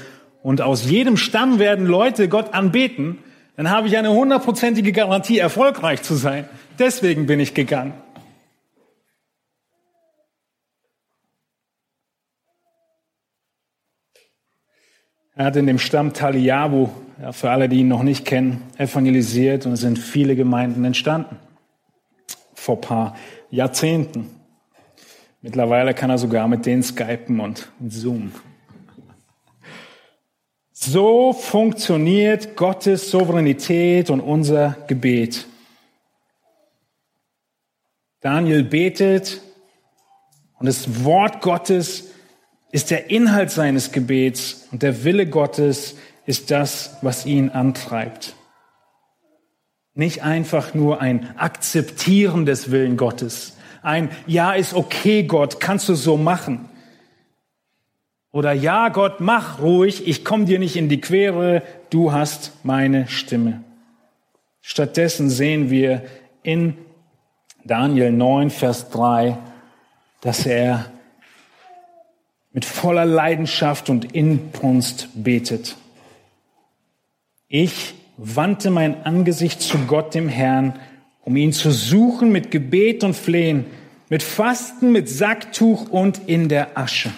und 0.42 0.60
aus 0.60 0.84
jedem 0.90 1.16
Stamm 1.16 1.60
werden 1.60 1.86
Leute 1.86 2.28
Gott 2.28 2.52
anbeten, 2.52 3.18
dann 3.56 3.70
habe 3.70 3.86
ich 3.86 3.96
eine 3.96 4.10
hundertprozentige 4.10 4.90
Garantie, 4.90 5.38
erfolgreich 5.38 6.02
zu 6.02 6.14
sein. 6.14 6.48
Deswegen 6.78 7.26
bin 7.26 7.38
ich 7.38 7.54
gegangen. 7.54 7.92
Er 15.36 15.44
hat 15.44 15.56
in 15.56 15.66
dem 15.66 15.78
Stamm 15.78 16.12
Taliabu, 16.12 16.88
ja, 17.22 17.32
für 17.32 17.50
alle, 17.50 17.68
die 17.68 17.80
ihn 17.80 17.88
noch 17.88 18.02
nicht 18.02 18.24
kennen, 18.24 18.62
evangelisiert 18.78 19.64
und 19.64 19.74
es 19.74 19.80
sind 19.80 19.98
viele 19.98 20.34
Gemeinden 20.34 20.84
entstanden. 20.84 21.36
Vor 22.54 22.80
paar 22.80 23.16
Jahrzehnten. 23.50 24.39
Mittlerweile 25.42 25.94
kann 25.94 26.10
er 26.10 26.18
sogar 26.18 26.48
mit 26.48 26.66
denen 26.66 26.82
skypen 26.82 27.40
und 27.40 27.68
zoomen. 27.86 28.32
So 30.72 31.32
funktioniert 31.32 32.56
Gottes 32.56 33.10
Souveränität 33.10 34.10
und 34.10 34.20
unser 34.20 34.76
Gebet. 34.86 35.46
Daniel 38.20 38.64
betet 38.64 39.40
und 40.58 40.66
das 40.66 41.04
Wort 41.04 41.40
Gottes 41.40 42.10
ist 42.70 42.90
der 42.90 43.10
Inhalt 43.10 43.50
seines 43.50 43.92
Gebets 43.92 44.68
und 44.72 44.82
der 44.82 45.04
Wille 45.04 45.26
Gottes 45.26 45.96
ist 46.26 46.50
das, 46.50 46.96
was 47.02 47.26
ihn 47.26 47.48
antreibt. 47.48 48.36
Nicht 49.94 50.22
einfach 50.22 50.74
nur 50.74 51.00
ein 51.00 51.36
Akzeptieren 51.36 52.46
des 52.46 52.70
Willen 52.70 52.96
Gottes, 52.96 53.56
ein 53.82 54.10
Ja 54.26 54.52
ist 54.52 54.74
okay, 54.74 55.22
Gott, 55.24 55.60
kannst 55.60 55.88
du 55.88 55.94
so 55.94 56.16
machen. 56.16 56.68
Oder 58.32 58.52
Ja, 58.52 58.88
Gott, 58.90 59.20
mach 59.20 59.60
ruhig, 59.60 60.06
ich 60.06 60.24
komme 60.24 60.44
dir 60.44 60.58
nicht 60.58 60.76
in 60.76 60.88
die 60.88 61.00
Quere, 61.00 61.62
du 61.90 62.12
hast 62.12 62.52
meine 62.64 63.08
Stimme. 63.08 63.64
Stattdessen 64.60 65.30
sehen 65.30 65.70
wir 65.70 66.02
in 66.42 66.76
Daniel 67.64 68.12
9, 68.12 68.50
Vers 68.50 68.90
3, 68.90 69.36
dass 70.20 70.46
er 70.46 70.86
mit 72.52 72.64
voller 72.64 73.04
Leidenschaft 73.04 73.90
und 73.90 74.12
Inbrunst 74.14 75.08
betet. 75.14 75.76
Ich 77.48 77.94
wandte 78.16 78.70
mein 78.70 79.04
Angesicht 79.04 79.60
zu 79.60 79.78
Gott, 79.86 80.14
dem 80.14 80.28
Herrn, 80.28 80.78
um 81.30 81.36
ihn 81.36 81.52
zu 81.52 81.70
suchen 81.70 82.32
mit 82.32 82.50
Gebet 82.50 83.04
und 83.04 83.14
Flehen. 83.14 83.66
Mit 84.08 84.24
Fasten, 84.24 84.90
mit 84.90 85.08
Sacktuch 85.08 85.88
und 85.88 86.28
in 86.28 86.48
der 86.48 86.76
Asche. 86.76 87.12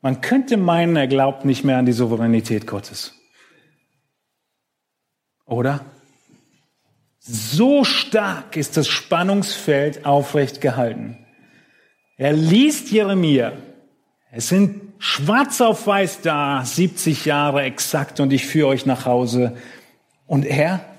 Man 0.00 0.20
könnte 0.20 0.56
meinen, 0.56 0.96
er 0.96 1.06
glaubt 1.06 1.44
nicht 1.44 1.62
mehr 1.62 1.78
an 1.78 1.86
die 1.86 1.92
Souveränität 1.92 2.66
Gottes. 2.66 3.14
Oder? 5.46 5.84
So 7.20 7.84
stark 7.84 8.56
ist 8.56 8.76
das 8.76 8.88
Spannungsfeld 8.88 10.04
aufrecht 10.04 10.60
gehalten. 10.60 11.24
Er 12.16 12.32
liest 12.32 12.90
Jeremia. 12.90 13.52
Es 14.32 14.48
sind 14.48 14.80
schwarz 14.98 15.60
auf 15.60 15.86
weiß 15.86 16.22
da, 16.22 16.64
70 16.64 17.24
Jahre 17.24 17.62
exakt 17.62 18.18
und 18.18 18.32
ich 18.32 18.46
führe 18.46 18.66
euch 18.66 18.84
nach 18.84 19.06
Hause. 19.06 19.56
Und 20.26 20.44
er 20.44 20.91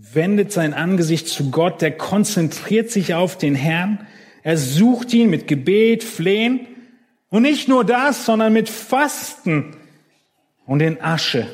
wendet 0.00 0.52
sein 0.52 0.74
Angesicht 0.74 1.26
zu 1.26 1.50
Gott, 1.50 1.82
der 1.82 1.90
konzentriert 1.90 2.90
sich 2.90 3.14
auf 3.14 3.36
den 3.36 3.56
Herrn. 3.56 4.06
Er 4.44 4.56
sucht 4.56 5.12
ihn 5.12 5.28
mit 5.28 5.48
Gebet, 5.48 6.04
Flehen. 6.04 6.66
Und 7.30 7.42
nicht 7.42 7.68
nur 7.68 7.84
das, 7.84 8.24
sondern 8.24 8.52
mit 8.52 8.68
Fasten 8.68 9.76
und 10.66 10.80
in 10.80 11.00
Asche. 11.00 11.48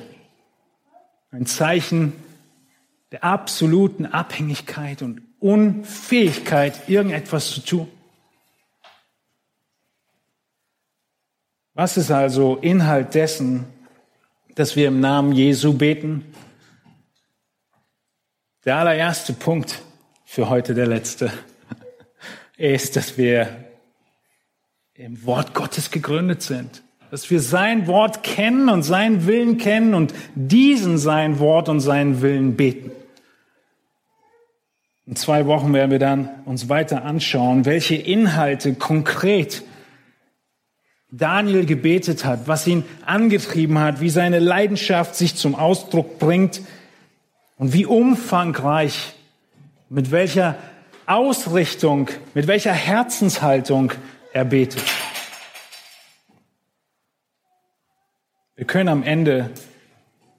Ein 1.31 1.47
Zeichen 1.47 2.13
der 3.13 3.25
absoluten 3.25 4.07
Abhängigkeit 4.07 5.01
und 5.03 5.23
Unfähigkeit, 5.41 6.89
irgendetwas 6.89 7.51
zu 7.51 7.61
tun. 7.61 7.89
Was 11.73 11.97
ist 11.97 12.11
also 12.11 12.57
Inhalt 12.57 13.15
dessen, 13.15 13.65
dass 14.55 14.77
wir 14.77 14.89
im 14.89 15.01
Namen 15.01 15.33
Jesu 15.33 15.73
beten? 15.73 16.25
Der 18.65 18.77
allererste 18.77 19.33
Punkt 19.33 19.83
für 20.25 20.49
heute, 20.49 20.75
der 20.75 20.87
letzte, 20.87 21.33
ist, 22.57 22.97
dass 22.97 23.19
wir 23.19 23.49
im 24.95 25.25
Wort 25.27 25.55
Gottes 25.55 25.91
gegründet 25.91 26.43
sind 26.43 26.85
dass 27.15 27.31
wir 27.31 27.41
sein 27.41 27.87
Wort 27.87 28.25
kennen 28.25 28.69
und 28.69 28.83
seinen 28.83 29.29
Willen 29.29 29.57
kennen 29.57 29.95
und 29.95 30.13
diesen 30.35 30.99
sein 30.99 31.39
Wort 31.39 31.69
und 31.69 31.79
seinen 31.79 32.23
Willen 32.23 32.57
beten. 32.57 32.91
In 35.07 35.15
zwei 35.15 35.47
Wochen 35.47 35.73
werden 35.73 35.93
wir 35.93 36.01
dann 36.01 36.29
uns 36.45 36.69
weiter 36.69 37.05
anschauen, 37.05 37.67
welche 37.67 37.95
Inhalte 37.95 38.75
konkret 38.75 39.63
Daniel 41.13 41.67
gebetet 41.67 42.25
hat, 42.25 42.49
was 42.49 42.67
ihn 42.67 42.83
angetrieben 43.07 43.79
hat, 43.79 44.01
wie 44.01 44.11
seine 44.11 44.41
Leidenschaft 44.41 45.15
sich 45.15 45.37
zum 45.37 45.55
Ausdruck 45.55 46.19
bringt 46.19 46.63
und 47.57 47.73
wie 47.73 47.87
umfangreich, 47.87 49.15
mit 49.89 50.11
welcher 50.11 50.57
Ausrichtung, 51.07 52.09
mit 52.35 52.47
welcher 52.47 52.73
Herzenshaltung 52.73 53.93
er 54.33 54.45
betet. 54.45 54.83
Wir 58.57 58.67
können 58.67 58.89
am 58.89 59.03
Ende 59.03 59.51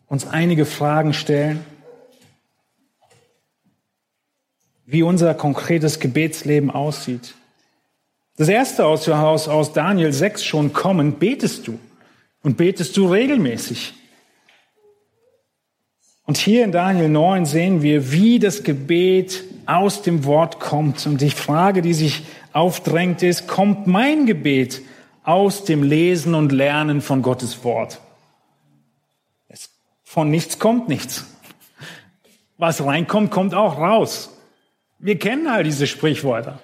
uns 0.07 0.25
einige 0.27 0.65
Fragen 0.65 1.13
stellen 1.13 1.65
wie 4.85 5.03
unser 5.03 5.33
konkretes 5.33 5.99
Gebetsleben 5.99 6.69
aussieht. 6.69 7.33
Das 8.37 8.49
erste 8.49 8.85
aus, 8.85 9.07
aus, 9.09 9.73
Daniel 9.73 10.13
6 10.13 10.43
schon 10.43 10.73
kommen, 10.73 11.13
betest 11.13 11.67
du. 11.67 11.79
Und 12.43 12.57
betest 12.57 12.95
du 12.95 13.07
regelmäßig. 13.07 13.93
Und 16.25 16.37
hier 16.37 16.63
in 16.63 16.71
Daniel 16.71 17.09
9 17.09 17.45
sehen 17.45 17.81
wir, 17.83 18.11
wie 18.11 18.39
das 18.39 18.63
Gebet 18.63 19.43
aus 19.67 20.01
dem 20.01 20.25
Wort 20.25 20.59
kommt. 20.59 21.05
Und 21.05 21.21
die 21.21 21.29
Frage, 21.29 21.81
die 21.81 21.93
sich 21.93 22.23
aufdrängt, 22.51 23.21
ist, 23.21 23.47
kommt 23.47 23.85
mein 23.85 24.25
Gebet 24.25 24.81
aus 25.23 25.63
dem 25.65 25.83
Lesen 25.83 26.33
und 26.33 26.51
Lernen 26.51 27.01
von 27.01 27.21
Gottes 27.21 27.63
Wort? 27.63 28.01
Es, 29.49 29.69
von 30.03 30.29
nichts 30.29 30.57
kommt 30.57 30.87
nichts. 30.87 31.25
Was 32.57 32.83
reinkommt, 32.83 33.31
kommt 33.31 33.53
auch 33.53 33.77
raus. 33.77 34.31
Wir 34.97 35.19
kennen 35.19 35.47
all 35.47 35.63
diese 35.63 35.87
Sprichwörter. 35.87 36.59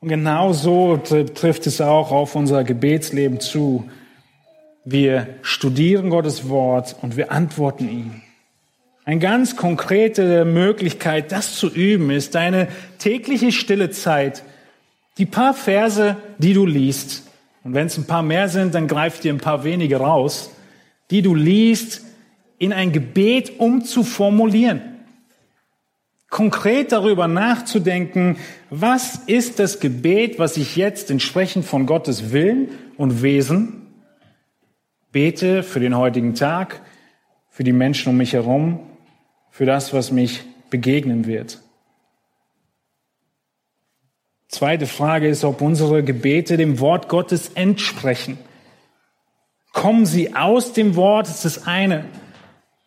Und 0.00 0.08
genau 0.08 0.52
so 0.52 0.96
trifft 0.96 1.66
es 1.66 1.80
auch 1.80 2.10
auf 2.10 2.34
unser 2.34 2.64
Gebetsleben 2.64 3.40
zu. 3.40 3.88
Wir 4.84 5.36
studieren 5.42 6.10
Gottes 6.10 6.48
Wort 6.48 6.96
und 7.02 7.16
wir 7.16 7.30
antworten 7.30 7.88
ihm. 7.88 8.22
Eine 9.04 9.18
ganz 9.18 9.56
konkrete 9.56 10.44
Möglichkeit, 10.44 11.32
das 11.32 11.56
zu 11.56 11.68
üben, 11.68 12.10
ist 12.10 12.34
deine 12.34 12.68
tägliche 12.98 13.50
stille 13.50 13.90
Zeit. 13.90 14.44
Die 15.18 15.26
paar 15.26 15.54
Verse, 15.54 16.16
die 16.38 16.54
du 16.54 16.66
liest, 16.66 17.28
und 17.64 17.74
wenn 17.74 17.86
es 17.86 17.98
ein 17.98 18.06
paar 18.06 18.22
mehr 18.22 18.48
sind, 18.48 18.74
dann 18.74 18.88
greif 18.88 19.20
dir 19.20 19.32
ein 19.32 19.38
paar 19.38 19.64
wenige 19.64 19.96
raus, 19.96 20.50
die 21.10 21.22
du 21.22 21.34
liest, 21.34 22.04
in 22.58 22.72
ein 22.72 22.92
Gebet 22.92 23.58
umzuformulieren 23.58 24.92
konkret 26.32 26.92
darüber 26.92 27.28
nachzudenken, 27.28 28.38
was 28.70 29.16
ist 29.26 29.58
das 29.58 29.80
Gebet, 29.80 30.38
was 30.38 30.56
ich 30.56 30.76
jetzt 30.76 31.10
entsprechend 31.10 31.66
von 31.66 31.84
Gottes 31.84 32.32
Willen 32.32 32.70
und 32.96 33.22
Wesen 33.22 33.82
bete 35.12 35.62
für 35.62 35.78
den 35.78 35.94
heutigen 35.94 36.34
Tag, 36.34 36.80
für 37.50 37.64
die 37.64 37.74
Menschen 37.74 38.08
um 38.08 38.16
mich 38.16 38.32
herum, 38.32 38.80
für 39.52 39.66
das, 39.66 39.92
was 39.92 40.10
mich 40.10 40.40
begegnen 40.70 41.26
wird. 41.26 41.60
Zweite 44.48 44.86
Frage 44.86 45.28
ist, 45.28 45.44
ob 45.44 45.60
unsere 45.60 46.02
Gebete 46.02 46.56
dem 46.56 46.80
Wort 46.80 47.08
Gottes 47.08 47.50
entsprechen. 47.54 48.38
Kommen 49.72 50.06
sie 50.06 50.34
aus 50.34 50.72
dem 50.72 50.96
Wort? 50.96 51.28
Ist 51.28 51.44
das 51.44 51.66
eine. 51.66 52.06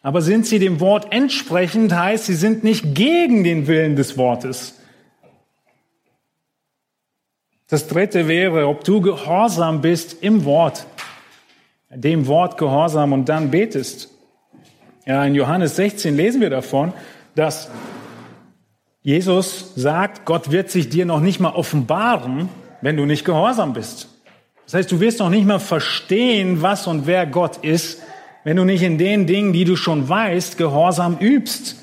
Aber 0.01 0.21
sind 0.21 0.45
sie 0.45 0.59
dem 0.59 0.79
Wort 0.79 1.11
entsprechend, 1.11 1.93
heißt, 1.93 2.25
sie 2.25 2.35
sind 2.35 2.63
nicht 2.63 2.93
gegen 2.93 3.43
den 3.43 3.67
Willen 3.67 3.95
des 3.95 4.17
Wortes. 4.17 4.79
Das 7.67 7.87
dritte 7.87 8.27
wäre, 8.27 8.67
ob 8.67 8.83
du 8.83 9.01
gehorsam 9.01 9.81
bist 9.81 10.21
im 10.21 10.45
Wort, 10.45 10.85
dem 11.89 12.27
Wort 12.27 12.57
gehorsam 12.57 13.13
und 13.13 13.29
dann 13.29 13.49
betest. 13.49 14.14
Ja, 15.07 15.23
in 15.23 15.35
Johannes 15.35 15.75
16 15.75 16.15
lesen 16.15 16.41
wir 16.41 16.49
davon, 16.49 16.91
dass 17.35 17.69
Jesus 19.03 19.73
sagt, 19.75 20.25
Gott 20.25 20.49
wird 20.49 20.71
sich 20.71 20.89
dir 20.89 21.05
noch 21.05 21.19
nicht 21.19 21.39
mal 21.39 21.53
offenbaren, 21.53 22.49
wenn 22.81 22.97
du 22.97 23.05
nicht 23.05 23.23
gehorsam 23.23 23.73
bist. 23.73 24.09
Das 24.65 24.73
heißt, 24.73 24.91
du 24.91 24.99
wirst 24.99 25.19
noch 25.19 25.29
nicht 25.29 25.45
mal 25.45 25.59
verstehen, 25.59 26.63
was 26.63 26.87
und 26.87 27.05
wer 27.05 27.27
Gott 27.27 27.57
ist, 27.57 28.01
wenn 28.43 28.57
du 28.57 28.63
nicht 28.63 28.81
in 28.81 28.97
den 28.97 29.27
Dingen, 29.27 29.53
die 29.53 29.63
du 29.63 29.75
schon 29.75 30.09
weißt, 30.09 30.57
Gehorsam 30.57 31.17
übst. 31.19 31.75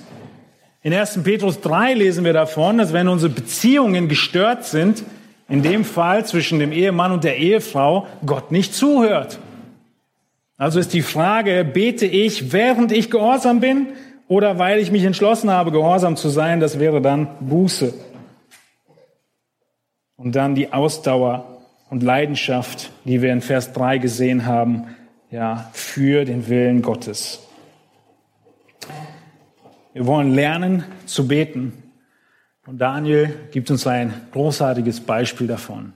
In 0.82 0.92
1. 0.92 1.22
Petrus 1.22 1.60
3 1.60 1.94
lesen 1.94 2.24
wir 2.24 2.32
davon, 2.32 2.78
dass 2.78 2.92
wenn 2.92 3.06
unsere 3.06 3.32
Beziehungen 3.32 4.08
gestört 4.08 4.64
sind, 4.64 5.04
in 5.48 5.62
dem 5.62 5.84
Fall 5.84 6.26
zwischen 6.26 6.58
dem 6.58 6.72
Ehemann 6.72 7.12
und 7.12 7.22
der 7.22 7.36
Ehefrau, 7.36 8.08
Gott 8.26 8.50
nicht 8.50 8.74
zuhört. 8.74 9.38
Also 10.62 10.78
ist 10.78 10.92
die 10.92 11.02
Frage, 11.02 11.64
bete 11.64 12.06
ich, 12.06 12.52
während 12.52 12.92
ich 12.92 13.10
gehorsam 13.10 13.58
bin 13.58 13.88
oder 14.28 14.60
weil 14.60 14.78
ich 14.78 14.92
mich 14.92 15.02
entschlossen 15.02 15.50
habe, 15.50 15.72
gehorsam 15.72 16.14
zu 16.14 16.28
sein, 16.28 16.60
das 16.60 16.78
wäre 16.78 17.02
dann 17.02 17.26
Buße. 17.40 17.92
Und 20.14 20.36
dann 20.36 20.54
die 20.54 20.72
Ausdauer 20.72 21.64
und 21.90 22.04
Leidenschaft, 22.04 22.92
die 23.04 23.22
wir 23.22 23.32
in 23.32 23.40
Vers 23.40 23.72
3 23.72 23.98
gesehen 23.98 24.46
haben, 24.46 24.84
ja, 25.32 25.68
für 25.72 26.24
den 26.24 26.46
Willen 26.48 26.80
Gottes. 26.80 27.40
Wir 29.94 30.06
wollen 30.06 30.32
lernen 30.32 30.84
zu 31.06 31.26
beten. 31.26 31.72
Und 32.68 32.78
Daniel 32.78 33.34
gibt 33.50 33.68
uns 33.72 33.84
ein 33.88 34.14
großartiges 34.30 35.00
Beispiel 35.00 35.48
davon. 35.48 35.92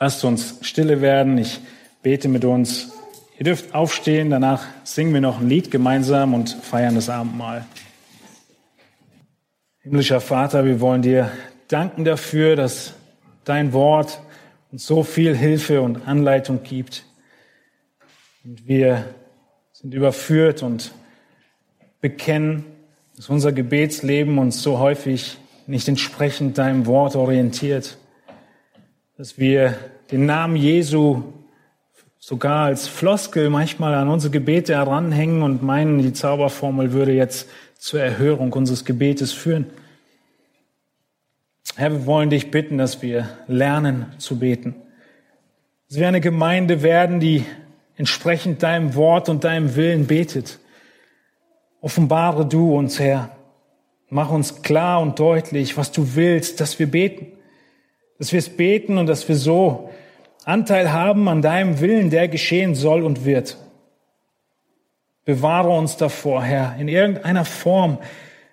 Lasst 0.00 0.24
uns 0.24 0.58
stille 0.62 1.00
werden. 1.00 1.38
Ich 1.38 1.60
bete 2.02 2.28
mit 2.28 2.44
uns. 2.44 2.95
Ihr 3.38 3.44
dürft 3.44 3.74
aufstehen. 3.74 4.30
Danach 4.30 4.64
singen 4.84 5.12
wir 5.12 5.20
noch 5.20 5.40
ein 5.40 5.48
Lied 5.48 5.70
gemeinsam 5.70 6.32
und 6.32 6.50
feiern 6.50 6.94
das 6.94 7.10
Abendmahl. 7.10 7.66
Himmlischer 9.82 10.22
Vater, 10.22 10.64
wir 10.64 10.80
wollen 10.80 11.02
dir 11.02 11.30
danken 11.68 12.04
dafür, 12.06 12.56
dass 12.56 12.94
dein 13.44 13.74
Wort 13.74 14.20
uns 14.72 14.86
so 14.86 15.02
viel 15.02 15.36
Hilfe 15.36 15.82
und 15.82 16.08
Anleitung 16.08 16.62
gibt. 16.62 17.04
Und 18.42 18.66
wir 18.66 19.04
sind 19.72 19.92
überführt 19.92 20.62
und 20.62 20.92
bekennen, 22.00 22.64
dass 23.16 23.28
unser 23.28 23.52
Gebetsleben 23.52 24.38
uns 24.38 24.62
so 24.62 24.78
häufig 24.78 25.36
nicht 25.66 25.88
entsprechend 25.88 26.56
deinem 26.56 26.86
Wort 26.86 27.16
orientiert, 27.16 27.98
dass 29.18 29.38
wir 29.38 29.76
den 30.10 30.24
Namen 30.24 30.56
Jesu 30.56 31.22
sogar 32.26 32.64
als 32.64 32.88
Floskel 32.88 33.50
manchmal 33.50 33.94
an 33.94 34.08
unsere 34.08 34.32
Gebete 34.32 34.74
heranhängen 34.74 35.42
und 35.42 35.62
meinen, 35.62 36.02
die 36.02 36.12
Zauberformel 36.12 36.92
würde 36.92 37.12
jetzt 37.12 37.48
zur 37.78 38.00
Erhörung 38.00 38.52
unseres 38.52 38.84
Gebetes 38.84 39.32
führen. 39.32 39.70
Herr, 41.76 41.92
wir 41.92 42.04
wollen 42.04 42.28
dich 42.28 42.50
bitten, 42.50 42.78
dass 42.78 43.00
wir 43.00 43.28
lernen 43.46 44.06
zu 44.18 44.40
beten. 44.40 44.74
Dass 45.88 46.00
wir 46.00 46.08
eine 46.08 46.20
Gemeinde 46.20 46.82
werden, 46.82 47.20
die 47.20 47.44
entsprechend 47.96 48.60
deinem 48.64 48.96
Wort 48.96 49.28
und 49.28 49.44
deinem 49.44 49.76
Willen 49.76 50.08
betet. 50.08 50.58
Offenbare 51.80 52.44
du 52.44 52.76
uns, 52.76 52.98
Herr. 52.98 53.36
Mach 54.08 54.30
uns 54.30 54.62
klar 54.62 55.00
und 55.00 55.20
deutlich, 55.20 55.76
was 55.76 55.92
du 55.92 56.16
willst, 56.16 56.60
dass 56.60 56.80
wir 56.80 56.90
beten. 56.90 57.28
Dass 58.18 58.32
wir 58.32 58.40
es 58.40 58.48
beten 58.48 58.98
und 58.98 59.06
dass 59.06 59.28
wir 59.28 59.36
so 59.36 59.90
Anteil 60.46 60.92
haben 60.92 61.28
an 61.28 61.42
deinem 61.42 61.80
Willen, 61.80 62.08
der 62.08 62.28
geschehen 62.28 62.76
soll 62.76 63.02
und 63.02 63.24
wird. 63.24 63.56
Bewahre 65.24 65.70
uns 65.70 65.96
davor, 65.96 66.44
Herr, 66.44 66.76
in 66.78 66.86
irgendeiner 66.86 67.44
Form 67.44 67.98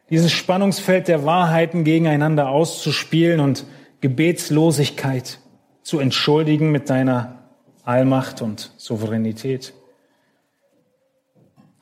dieses 0.09 0.31
Spannungsfeld 0.31 1.07
der 1.07 1.23
Wahrheiten 1.23 1.83
gegeneinander 1.83 2.49
auszuspielen 2.49 3.39
und 3.39 3.67
Gebetslosigkeit 4.01 5.37
zu 5.83 5.99
entschuldigen 5.99 6.71
mit 6.71 6.89
deiner 6.89 7.43
Allmacht 7.83 8.41
und 8.41 8.71
Souveränität. 8.77 9.75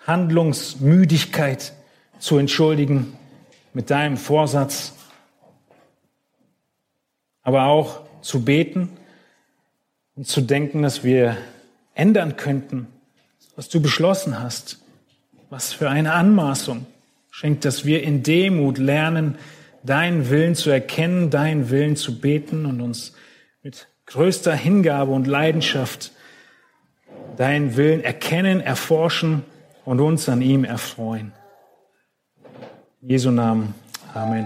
Handlungsmüdigkeit 0.06 1.72
zu 2.20 2.38
entschuldigen 2.38 3.18
mit 3.74 3.90
deinem 3.90 4.18
Vorsatz, 4.18 4.94
aber 7.44 7.68
auch 7.68 8.02
zu 8.22 8.44
beten 8.44 8.98
und 10.22 10.28
zu 10.28 10.42
denken, 10.42 10.84
dass 10.84 11.04
wir 11.04 11.36
ändern 11.96 12.38
könnten, 12.38 12.86
was 13.56 13.70
du 13.70 13.82
beschlossen 13.82 14.40
hast. 14.40 14.78
Was 15.50 15.74
für 15.74 15.90
eine 15.90 16.14
Anmaßung 16.14 16.86
schenkt, 17.32 17.66
dass 17.66 17.86
wir 17.86 18.04
in 18.04 18.22
Demut 18.22 18.78
lernen, 18.78 19.40
deinen 19.82 20.30
Willen 20.30 20.54
zu 20.54 20.70
erkennen, 20.70 21.32
deinen 21.32 21.72
Willen 21.72 21.96
zu 21.96 22.22
beten 22.22 22.68
und 22.68 22.82
uns 22.82 23.14
mit 23.64 23.88
größter 24.06 24.54
Hingabe 24.54 25.12
und 25.12 25.26
Leidenschaft 25.26 26.12
deinen 27.36 27.76
Willen 27.76 28.04
erkennen, 28.04 28.62
erforschen 28.62 29.42
und 29.86 30.00
uns 30.00 30.30
an 30.30 30.44
ihm 30.44 30.66
erfreuen. 30.66 31.32
In 33.02 33.10
Jesu 33.10 33.32
Namen. 33.32 33.74
Amen. 34.14 34.46